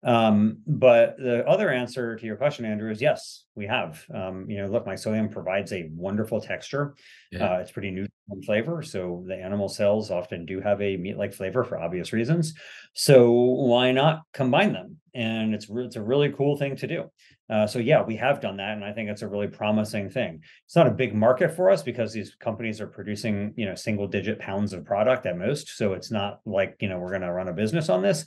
Um, 0.05 0.59
but 0.67 1.17
the 1.17 1.47
other 1.49 1.71
answer 1.71 2.17
to 2.17 2.27
your 2.27 2.37
question, 2.37 2.67
Andrew, 2.67 2.91
is 2.91 3.01
yes, 3.01 3.45
we 3.55 3.67
have. 3.67 4.05
Um, 4.15 4.49
you 4.49 4.59
know, 4.59 4.67
look, 4.67 4.87
mycelium 4.87 5.31
provides 5.31 5.73
a 5.73 5.89
wonderful 5.95 6.41
texture. 6.41 6.95
Yeah. 7.33 7.55
Uh, 7.55 7.59
it's 7.59 7.71
pretty 7.71 7.91
neutral 7.91 8.13
in 8.31 8.43
flavor, 8.43 8.83
so 8.83 9.25
the 9.27 9.35
animal 9.35 9.69
cells 9.69 10.11
often 10.11 10.45
do 10.45 10.61
have 10.61 10.81
a 10.83 10.97
meat-like 10.97 11.33
flavor 11.33 11.65
for 11.65 11.79
obvious 11.79 12.13
reasons. 12.13 12.55
So 12.93 13.33
why 13.33 13.93
not 13.93 14.23
combine 14.35 14.73
them? 14.73 14.99
And 15.15 15.55
it's 15.55 15.69
it's 15.71 15.97
a 15.97 16.03
really 16.03 16.31
cool 16.33 16.57
thing 16.57 16.77
to 16.77 16.87
do. 16.87 17.11
Uh, 17.49 17.67
so 17.67 17.79
yeah, 17.79 18.03
we 18.03 18.17
have 18.17 18.41
done 18.41 18.57
that, 18.59 18.73
and 18.73 18.85
I 18.85 18.93
think 18.93 19.09
it's 19.09 19.23
a 19.23 19.29
really 19.29 19.49
promising 19.49 20.11
thing. 20.11 20.41
It's 20.67 20.77
not 20.77 20.87
a 20.87 20.91
big 20.91 21.15
market 21.15 21.55
for 21.55 21.71
us 21.71 21.83
because 21.83 22.13
these 22.13 22.35
companies 22.35 22.81
are 22.81 22.87
producing 22.87 23.55
you 23.57 23.65
know 23.65 23.75
single-digit 23.75 24.39
pounds 24.39 24.75
of 24.75 24.85
product 24.85 25.25
at 25.25 25.39
most. 25.39 25.77
So 25.77 25.95
it's 25.95 26.11
not 26.11 26.41
like 26.45 26.77
you 26.81 26.89
know 26.89 26.99
we're 26.99 27.11
going 27.11 27.23
to 27.23 27.33
run 27.33 27.49
a 27.49 27.53
business 27.53 27.89
on 27.89 28.03
this, 28.03 28.27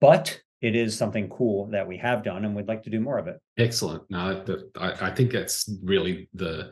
but 0.00 0.40
it 0.62 0.76
is 0.76 0.96
something 0.96 1.28
cool 1.28 1.66
that 1.66 1.86
we 1.86 1.98
have 1.98 2.22
done 2.22 2.44
and 2.44 2.54
we'd 2.54 2.68
like 2.68 2.84
to 2.84 2.90
do 2.90 3.00
more 3.00 3.18
of 3.18 3.26
it. 3.26 3.40
Excellent. 3.58 4.08
No, 4.10 4.42
the, 4.44 4.70
I, 4.78 5.08
I, 5.08 5.10
think 5.10 5.32
that's 5.32 5.68
really 5.82 6.28
the 6.34 6.70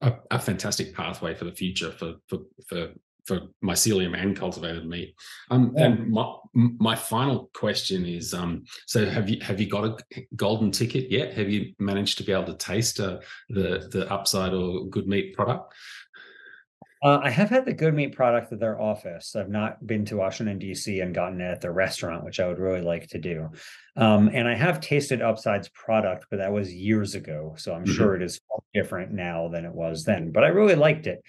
a, 0.00 0.14
a, 0.32 0.38
fantastic 0.38 0.92
pathway 0.94 1.34
for 1.34 1.44
the 1.44 1.52
future 1.52 1.92
for 1.92 2.14
for 2.26 2.38
for 2.68 2.88
for 3.26 3.40
mycelium 3.62 4.20
and 4.20 4.36
cultivated 4.36 4.86
meat. 4.86 5.14
Um, 5.50 5.72
yeah. 5.76 5.84
And 5.84 6.10
my 6.10 6.34
my 6.54 6.96
final 6.96 7.50
question 7.54 8.04
is: 8.06 8.34
um, 8.34 8.64
so 8.86 9.06
have 9.06 9.28
you 9.28 9.38
have 9.40 9.60
you 9.60 9.68
got 9.68 9.84
a 9.84 10.26
golden 10.34 10.72
ticket 10.72 11.10
yet? 11.10 11.34
Have 11.34 11.48
you 11.48 11.74
managed 11.78 12.18
to 12.18 12.24
be 12.24 12.32
able 12.32 12.46
to 12.46 12.56
taste 12.56 12.98
uh, 12.98 13.18
the 13.50 13.88
the 13.92 14.10
upside 14.12 14.52
or 14.52 14.86
good 14.86 15.06
meat 15.06 15.34
product? 15.36 15.74
Uh, 17.02 17.20
I 17.22 17.30
have 17.30 17.48
had 17.48 17.64
the 17.64 17.72
Good 17.72 17.94
Meat 17.94 18.14
product 18.14 18.52
at 18.52 18.58
their 18.58 18.80
office. 18.80 19.36
I've 19.36 19.48
not 19.48 19.86
been 19.86 20.04
to 20.06 20.16
Washington 20.16 20.58
D.C. 20.58 21.00
and 21.00 21.14
gotten 21.14 21.40
it 21.40 21.50
at 21.50 21.60
the 21.60 21.70
restaurant, 21.70 22.24
which 22.24 22.40
I 22.40 22.48
would 22.48 22.58
really 22.58 22.80
like 22.80 23.06
to 23.08 23.18
do. 23.18 23.50
Um, 23.96 24.30
and 24.32 24.48
I 24.48 24.54
have 24.54 24.80
tasted 24.80 25.22
Upside's 25.22 25.68
product, 25.68 26.26
but 26.30 26.38
that 26.38 26.52
was 26.52 26.72
years 26.72 27.14
ago, 27.14 27.54
so 27.56 27.72
I'm 27.72 27.84
mm-hmm. 27.84 27.94
sure 27.94 28.16
it 28.16 28.22
is 28.22 28.40
different 28.74 29.12
now 29.12 29.48
than 29.48 29.64
it 29.64 29.72
was 29.72 30.04
then. 30.04 30.32
But 30.32 30.44
I 30.44 30.48
really 30.48 30.74
liked 30.74 31.06
it. 31.06 31.22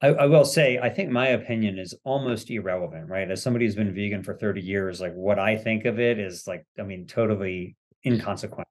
I, 0.00 0.08
I, 0.08 0.26
will 0.26 0.44
say, 0.44 0.78
I 0.78 0.88
think 0.88 1.10
my 1.10 1.28
opinion 1.28 1.78
is 1.78 1.94
almost 2.02 2.50
irrelevant, 2.50 3.08
right? 3.08 3.30
As 3.30 3.40
somebody 3.40 3.66
who's 3.66 3.76
been 3.76 3.94
vegan 3.94 4.24
for 4.24 4.34
30 4.34 4.60
years, 4.60 5.00
like 5.00 5.14
what 5.14 5.38
I 5.38 5.56
think 5.56 5.84
of 5.84 6.00
it 6.00 6.18
is 6.18 6.44
like, 6.48 6.66
I 6.78 6.82
mean, 6.82 7.06
totally 7.06 7.76
inconsequential. 8.04 8.66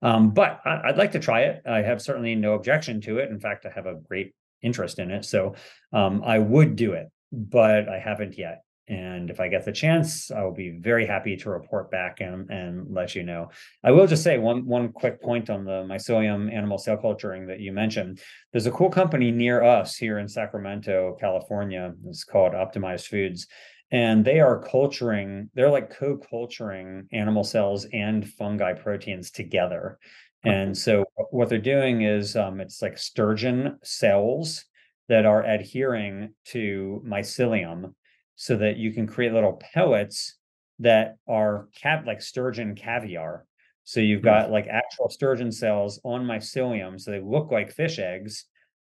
Um, 0.00 0.30
but 0.30 0.60
I, 0.64 0.86
would 0.86 0.96
like 0.96 1.12
to 1.12 1.18
try 1.18 1.42
it. 1.42 1.62
I 1.66 1.82
have 1.82 2.00
certainly 2.00 2.34
no 2.34 2.54
objection 2.54 3.02
to 3.02 3.18
it. 3.18 3.30
In 3.30 3.38
fact, 3.38 3.66
I 3.66 3.70
have 3.74 3.84
a 3.84 3.96
great 4.08 4.34
interest 4.64 4.98
in 4.98 5.10
it. 5.10 5.24
So 5.24 5.54
um, 5.92 6.22
I 6.24 6.38
would 6.38 6.74
do 6.76 6.92
it, 6.92 7.06
but 7.30 7.88
I 7.88 7.98
haven't 7.98 8.38
yet. 8.38 8.62
And 8.86 9.30
if 9.30 9.40
I 9.40 9.48
get 9.48 9.64
the 9.64 9.72
chance, 9.72 10.30
I 10.30 10.42
will 10.42 10.52
be 10.52 10.78
very 10.78 11.06
happy 11.06 11.36
to 11.38 11.48
report 11.48 11.90
back 11.90 12.20
and, 12.20 12.50
and 12.50 12.86
let 12.90 13.14
you 13.14 13.22
know. 13.22 13.48
I 13.82 13.92
will 13.92 14.06
just 14.06 14.22
say 14.22 14.36
one 14.36 14.66
one 14.66 14.92
quick 14.92 15.22
point 15.22 15.48
on 15.48 15.64
the 15.64 15.86
mycelium 15.88 16.52
animal 16.52 16.76
cell 16.76 16.98
culturing 16.98 17.46
that 17.46 17.60
you 17.60 17.72
mentioned. 17.72 18.20
There's 18.52 18.66
a 18.66 18.70
cool 18.78 18.90
company 18.90 19.30
near 19.30 19.62
us 19.62 19.96
here 19.96 20.18
in 20.18 20.28
Sacramento, 20.28 21.16
California. 21.18 21.94
It's 22.08 22.24
called 22.24 22.52
Optimized 22.52 23.06
Foods. 23.06 23.46
And 23.90 24.24
they 24.24 24.40
are 24.40 24.60
culturing, 24.60 25.50
they're 25.54 25.70
like 25.70 25.96
co-culturing 25.96 27.06
animal 27.12 27.44
cells 27.44 27.86
and 27.92 28.28
fungi 28.28 28.72
proteins 28.74 29.30
together. 29.30 29.98
And 30.44 30.76
so 30.76 31.04
what 31.30 31.48
they're 31.48 31.58
doing 31.58 32.02
is 32.02 32.36
um, 32.36 32.60
it's 32.60 32.82
like 32.82 32.98
sturgeon 32.98 33.78
cells 33.82 34.64
that 35.08 35.26
are 35.26 35.44
adhering 35.44 36.34
to 36.46 37.02
mycelium 37.06 37.94
so 38.36 38.56
that 38.56 38.76
you 38.76 38.92
can 38.92 39.06
create 39.06 39.32
little 39.32 39.60
pellets 39.72 40.36
that 40.80 41.16
are 41.28 41.68
cap 41.74 42.06
like 42.06 42.20
sturgeon 42.20 42.74
caviar. 42.74 43.44
So 43.84 44.00
you've 44.00 44.20
hmm. 44.20 44.26
got 44.26 44.50
like 44.50 44.66
actual 44.66 45.08
sturgeon 45.08 45.52
cells 45.52 46.00
on 46.04 46.24
mycelium. 46.24 47.00
So 47.00 47.10
they 47.10 47.20
look 47.20 47.50
like 47.50 47.70
fish 47.70 47.98
eggs, 47.98 48.46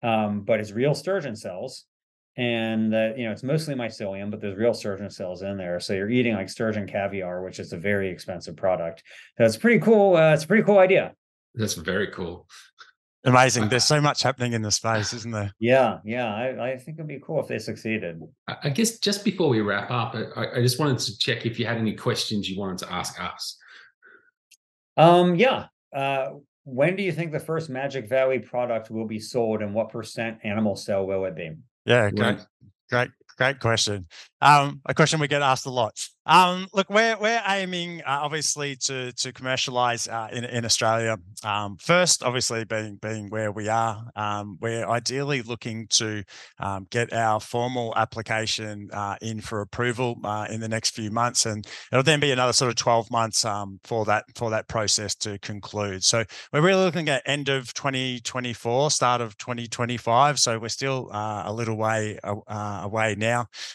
um, 0.02 0.42
but 0.42 0.60
it's 0.60 0.72
real 0.72 0.94
sturgeon 0.94 1.36
cells. 1.36 1.84
And 2.36 2.92
that, 2.92 3.18
you 3.18 3.26
know, 3.26 3.32
it's 3.32 3.42
mostly 3.42 3.74
mycelium, 3.74 4.30
but 4.30 4.40
there's 4.40 4.56
real 4.56 4.72
sturgeon 4.72 5.10
cells 5.10 5.42
in 5.42 5.56
there. 5.56 5.80
So 5.80 5.94
you're 5.94 6.08
eating 6.08 6.34
like 6.34 6.48
sturgeon 6.48 6.86
caviar, 6.86 7.42
which 7.42 7.58
is 7.58 7.72
a 7.72 7.76
very 7.76 8.08
expensive 8.08 8.56
product. 8.56 9.02
That's 9.36 9.56
pretty 9.56 9.80
cool. 9.80 10.16
Uh, 10.16 10.32
it's 10.32 10.44
a 10.44 10.46
pretty 10.46 10.62
cool 10.62 10.78
idea. 10.78 11.12
That's 11.54 11.74
very 11.74 12.08
cool. 12.08 12.46
Amazing. 13.24 13.68
There's 13.68 13.84
so 13.84 14.00
much 14.00 14.22
happening 14.22 14.54
in 14.54 14.62
the 14.62 14.70
space, 14.70 15.12
isn't 15.12 15.30
there? 15.30 15.52
Yeah, 15.58 15.98
yeah. 16.04 16.34
I, 16.34 16.70
I 16.70 16.76
think 16.78 16.98
it'd 16.98 17.06
be 17.06 17.20
cool 17.20 17.40
if 17.40 17.48
they 17.48 17.58
succeeded. 17.58 18.22
I 18.48 18.70
guess 18.70 18.98
just 18.98 19.24
before 19.24 19.50
we 19.50 19.60
wrap 19.60 19.90
up, 19.90 20.14
I, 20.14 20.52
I 20.56 20.62
just 20.62 20.78
wanted 20.78 20.98
to 21.00 21.18
check 21.18 21.44
if 21.44 21.58
you 21.58 21.66
had 21.66 21.76
any 21.76 21.94
questions 21.94 22.48
you 22.48 22.58
wanted 22.58 22.78
to 22.78 22.92
ask 22.92 23.20
us. 23.20 23.58
Um, 24.96 25.34
yeah. 25.34 25.66
Uh, 25.94 26.30
when 26.64 26.96
do 26.96 27.02
you 27.02 27.12
think 27.12 27.32
the 27.32 27.40
first 27.40 27.68
Magic 27.68 28.08
Valley 28.08 28.38
product 28.38 28.90
will 28.90 29.06
be 29.06 29.18
sold, 29.18 29.60
and 29.60 29.74
what 29.74 29.90
percent 29.90 30.38
animal 30.44 30.76
cell 30.76 31.06
will 31.06 31.24
it 31.24 31.34
be? 31.34 31.50
Yeah, 31.84 32.10
great, 32.10 32.38
great, 32.90 33.10
great 33.40 33.58
question. 33.58 34.06
Um, 34.42 34.82
a 34.84 34.92
question 34.92 35.18
we 35.18 35.28
get 35.28 35.40
asked 35.40 35.64
a 35.64 35.70
lot. 35.70 35.98
Um, 36.26 36.68
look, 36.72 36.88
we're 36.90 37.18
we're 37.18 37.42
aiming 37.48 38.02
uh, 38.02 38.20
obviously 38.22 38.76
to 38.76 39.12
to 39.12 39.32
commercialize 39.32 40.06
uh, 40.06 40.28
in 40.32 40.44
in 40.44 40.64
Australia. 40.64 41.16
Um, 41.42 41.76
first, 41.80 42.22
obviously 42.22 42.64
being 42.64 42.96
being 42.96 43.28
where 43.30 43.50
we 43.50 43.68
are, 43.68 44.04
um, 44.16 44.58
we're 44.60 44.86
ideally 44.86 45.42
looking 45.42 45.86
to 45.88 46.22
um, 46.58 46.86
get 46.90 47.12
our 47.12 47.40
formal 47.40 47.94
application 47.96 48.90
uh, 48.92 49.16
in 49.20 49.40
for 49.40 49.60
approval 49.60 50.18
uh, 50.24 50.46
in 50.50 50.60
the 50.60 50.68
next 50.68 50.94
few 50.94 51.10
months, 51.10 51.46
and 51.46 51.66
it'll 51.90 52.02
then 52.02 52.20
be 52.20 52.30
another 52.30 52.52
sort 52.52 52.68
of 52.68 52.76
twelve 52.76 53.10
months 53.10 53.44
um, 53.44 53.80
for 53.84 54.04
that 54.04 54.24
for 54.34 54.50
that 54.50 54.68
process 54.68 55.14
to 55.16 55.38
conclude. 55.38 56.04
So 56.04 56.24
we're 56.52 56.60
really 56.60 56.84
looking 56.84 57.08
at 57.08 57.22
end 57.26 57.48
of 57.48 57.72
2024, 57.74 58.90
start 58.90 59.20
of 59.20 59.36
2025. 59.38 60.38
So 60.38 60.58
we're 60.58 60.68
still 60.68 61.08
uh, 61.12 61.42
a 61.46 61.52
little 61.52 61.76
way 61.76 62.18
uh, 62.22 62.80
away 62.84 63.16
now. 63.18 63.29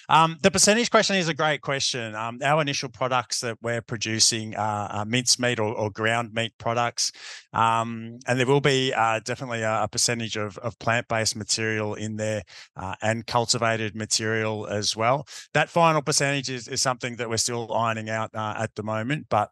Um, 0.09 0.37
the 0.41 0.51
percentage 0.51 0.91
question 0.91 1.15
is 1.15 1.27
a 1.27 1.33
great 1.33 1.61
question. 1.61 2.15
Um, 2.15 2.39
our 2.43 2.61
initial 2.61 2.89
products 2.89 3.39
that 3.41 3.57
we're 3.61 3.81
producing 3.81 4.55
are, 4.55 4.89
are 4.89 5.05
mincemeat 5.05 5.59
or, 5.59 5.73
or, 5.73 5.89
ground 5.91 6.33
meat 6.33 6.53
products. 6.57 7.11
Um, 7.53 8.19
and 8.27 8.39
there 8.39 8.47
will 8.47 8.61
be 8.61 8.93
uh, 8.93 9.19
definitely 9.23 9.61
a, 9.61 9.83
a, 9.83 9.87
percentage 9.87 10.35
of, 10.35 10.57
of 10.57 10.77
plant 10.79 11.07
based 11.07 11.35
material 11.35 11.93
in 11.93 12.17
there 12.17 12.43
uh, 12.75 12.95
and 13.01 13.25
cultivated 13.25 13.95
material 13.95 14.67
as 14.67 14.95
well. 14.95 15.27
That 15.53 15.69
final 15.69 16.01
percentage 16.01 16.49
is, 16.49 16.67
is 16.67 16.81
something 16.81 17.15
that 17.17 17.29
we're 17.29 17.37
still 17.37 17.71
ironing 17.73 18.09
out 18.09 18.31
uh, 18.33 18.55
at 18.57 18.75
the 18.75 18.83
moment, 18.83 19.27
but 19.29 19.51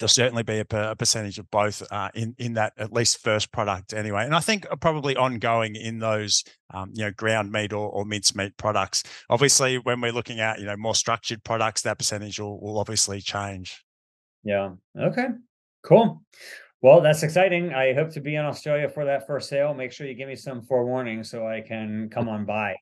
there'll 0.00 0.08
certainly 0.08 0.42
be 0.42 0.58
a, 0.58 0.66
a 0.90 0.96
percentage 0.96 1.38
of 1.38 1.48
both 1.50 1.82
uh, 1.92 2.08
in 2.14 2.34
in 2.38 2.54
that 2.54 2.72
at 2.78 2.92
least 2.92 3.18
first 3.18 3.52
product 3.52 3.92
anyway. 3.92 4.24
And 4.24 4.34
I 4.34 4.40
think 4.40 4.66
uh, 4.70 4.76
probably 4.76 5.14
ongoing 5.14 5.76
in 5.76 5.98
those 5.98 6.42
um, 6.74 6.90
you 6.94 7.04
know 7.04 7.12
ground 7.12 7.52
meat 7.52 7.72
or, 7.72 7.88
or 7.88 8.04
mince 8.04 8.34
meat 8.34 8.56
products. 8.56 9.04
Obviously, 9.28 9.78
when 9.78 10.00
we're 10.00 10.12
looking 10.12 10.40
at 10.40 10.58
you 10.58 10.66
know 10.66 10.76
more 10.76 10.94
structured 10.94 11.44
products, 11.44 11.82
that 11.82 11.98
percentage 11.98 12.40
will, 12.40 12.60
will 12.60 12.78
obviously 12.78 13.20
change. 13.20 13.84
Yeah. 14.42 14.70
Okay. 14.98 15.28
Cool. 15.84 16.22
Well, 16.82 17.02
that's 17.02 17.22
exciting. 17.22 17.74
I 17.74 17.92
hope 17.92 18.10
to 18.12 18.20
be 18.20 18.36
in 18.36 18.44
Australia 18.44 18.88
for 18.88 19.04
that 19.04 19.26
first 19.26 19.50
sale. 19.50 19.74
Make 19.74 19.92
sure 19.92 20.06
you 20.06 20.14
give 20.14 20.28
me 20.28 20.36
some 20.36 20.62
forewarning 20.62 21.22
so 21.24 21.46
I 21.46 21.60
can 21.60 22.08
come 22.10 22.28
on 22.34 22.46
by. 22.46 22.76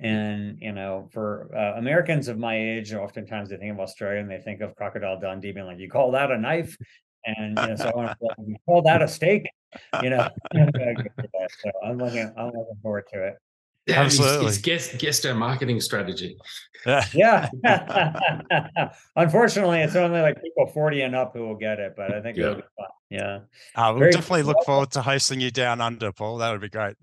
And 0.00 0.58
you 0.60 0.72
know, 0.72 1.08
for 1.12 1.50
uh, 1.54 1.78
Americans 1.78 2.28
of 2.28 2.38
my 2.38 2.56
age, 2.56 2.92
oftentimes 2.94 3.50
they 3.50 3.56
think 3.58 3.72
of 3.72 3.80
Australia 3.80 4.20
and 4.20 4.30
they 4.30 4.38
think 4.38 4.62
of 4.62 4.74
Crocodile 4.74 5.20
Dundee 5.20 5.52
being 5.52 5.66
like, 5.66 5.78
"You 5.78 5.90
call 5.90 6.12
that 6.12 6.30
a 6.30 6.38
knife?" 6.38 6.76
And 7.26 7.58
you 7.58 7.66
know, 7.66 7.76
so 7.76 7.90
I 7.90 7.94
want 7.94 8.18
to 8.18 8.28
you 8.46 8.56
call 8.66 8.82
that 8.82 9.02
a 9.02 9.08
steak? 9.08 9.46
You 10.02 10.10
know, 10.10 10.28
so 10.54 11.70
I'm 11.84 11.98
looking, 11.98 12.32
I'm 12.36 12.46
looking 12.46 12.78
forward 12.82 13.04
to 13.12 13.26
it. 13.26 13.34
Yeah, 13.86 14.02
Absolutely, 14.02 14.46
it's, 14.46 14.56
it's 14.56 14.64
guest 14.64 14.98
guest 14.98 15.26
our 15.26 15.34
marketing 15.34 15.80
strategy. 15.80 16.36
Yeah. 17.12 17.50
Unfortunately, 19.16 19.80
it's 19.80 19.96
only 19.96 20.22
like 20.22 20.42
people 20.42 20.66
40 20.66 21.02
and 21.02 21.14
up 21.14 21.34
who 21.34 21.46
will 21.46 21.56
get 21.56 21.78
it, 21.78 21.94
but 21.94 22.14
I 22.14 22.22
think 22.22 22.38
yeah. 22.38 22.44
it'll 22.44 22.54
be 22.56 22.62
fun. 22.62 22.86
Yeah. 23.10 23.38
Uh, 23.74 23.90
we'll 23.90 23.98
Very 23.98 24.12
definitely 24.12 24.42
cool. 24.42 24.52
look 24.52 24.64
forward 24.64 24.90
to 24.92 25.02
hosting 25.02 25.40
you 25.40 25.50
down 25.50 25.82
under, 25.82 26.10
Paul. 26.12 26.38
That 26.38 26.52
would 26.52 26.62
be 26.62 26.70
great. 26.70 26.96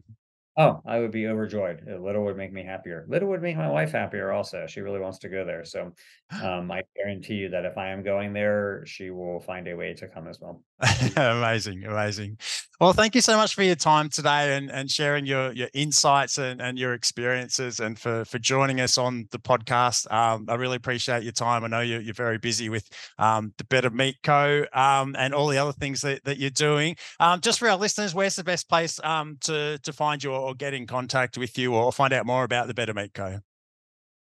Oh, 0.58 0.82
I 0.86 0.99
would 0.99 1.12
be 1.12 1.28
overjoyed. 1.28 1.86
Little 1.88 2.24
would 2.26 2.36
make 2.38 2.51
me 2.51 2.64
happier. 2.64 3.05
Little 3.08 3.30
would 3.30 3.41
make 3.43 3.55
my 3.58 3.70
wife 3.70 3.91
happier 3.91 4.32
also. 4.32 4.66
She 4.68 4.82
really 4.82 4.99
wants 4.99 5.20
to 5.20 5.30
go 5.30 5.45
there. 5.45 5.64
So 5.64 5.93
um, 6.43 6.72
I 6.72 6.84
guarantee 6.95 7.36
you 7.36 7.49
that 7.49 7.66
if 7.66 7.78
I 7.78 7.89
am 7.89 8.03
going 8.03 8.34
there, 8.34 8.84
she 8.86 9.12
will 9.12 9.39
find 9.39 9.68
a 9.68 9.76
way 9.76 9.93
to 9.95 10.08
come 10.08 10.28
as 10.28 10.39
well. 10.41 10.64
amazing, 11.16 11.84
amazing. 11.86 12.38
Well, 12.80 12.93
thank 12.93 13.15
you 13.15 13.21
so 13.21 13.36
much 13.38 13.55
for 13.55 13.63
your 13.63 13.73
time 13.75 14.07
today 14.07 14.55
and, 14.55 14.69
and 14.69 14.89
sharing 14.91 15.25
your, 15.25 15.51
your 15.51 15.67
insights 15.73 16.38
and, 16.38 16.61
and 16.61 16.78
your 16.78 16.93
experiences 16.93 17.80
and 17.80 17.97
for, 17.97 18.23
for 18.25 18.38
joining 18.38 18.82
us 18.82 18.99
on 18.99 19.28
the 19.32 19.39
podcast. 19.39 20.11
Um, 20.13 20.45
I 20.47 20.53
really 20.55 20.75
appreciate 20.75 21.23
your 21.23 21.32
time. 21.32 21.63
I 21.63 21.69
know 21.69 21.82
you're, 21.82 22.01
you're 22.01 22.13
very 22.13 22.38
busy 22.38 22.69
with 22.69 22.88
um, 23.17 23.51
the 23.57 23.63
Better 23.63 23.89
Meat 23.89 24.17
Co. 24.21 24.65
Um, 24.73 25.15
and 25.17 25.34
all 25.34 25.47
the 25.47 25.57
other 25.57 25.71
things 25.71 26.01
that, 26.01 26.23
that 26.25 26.38
you're 26.38 26.51
doing. 26.51 26.97
Um, 27.19 27.41
just 27.41 27.57
for 27.57 27.67
our 27.67 27.78
listeners, 27.78 28.13
where's 28.13 28.36
the 28.36 28.43
best 28.43 28.69
place 28.69 28.99
um, 29.03 29.38
to, 29.41 29.80
to 29.80 29.91
find 29.91 30.23
you 30.23 30.32
or 30.34 30.53
get 30.53 30.75
in 30.75 30.86
contact 30.86 31.36
with 31.36 31.57
you 31.57 31.73
or 31.73 31.91
find 31.91 32.13
out 32.13 32.28
more 32.28 32.43
about 32.43 32.67
the 32.67 32.75
Better 32.75 32.93
Meat 32.93 33.11
Co.? 33.15 33.39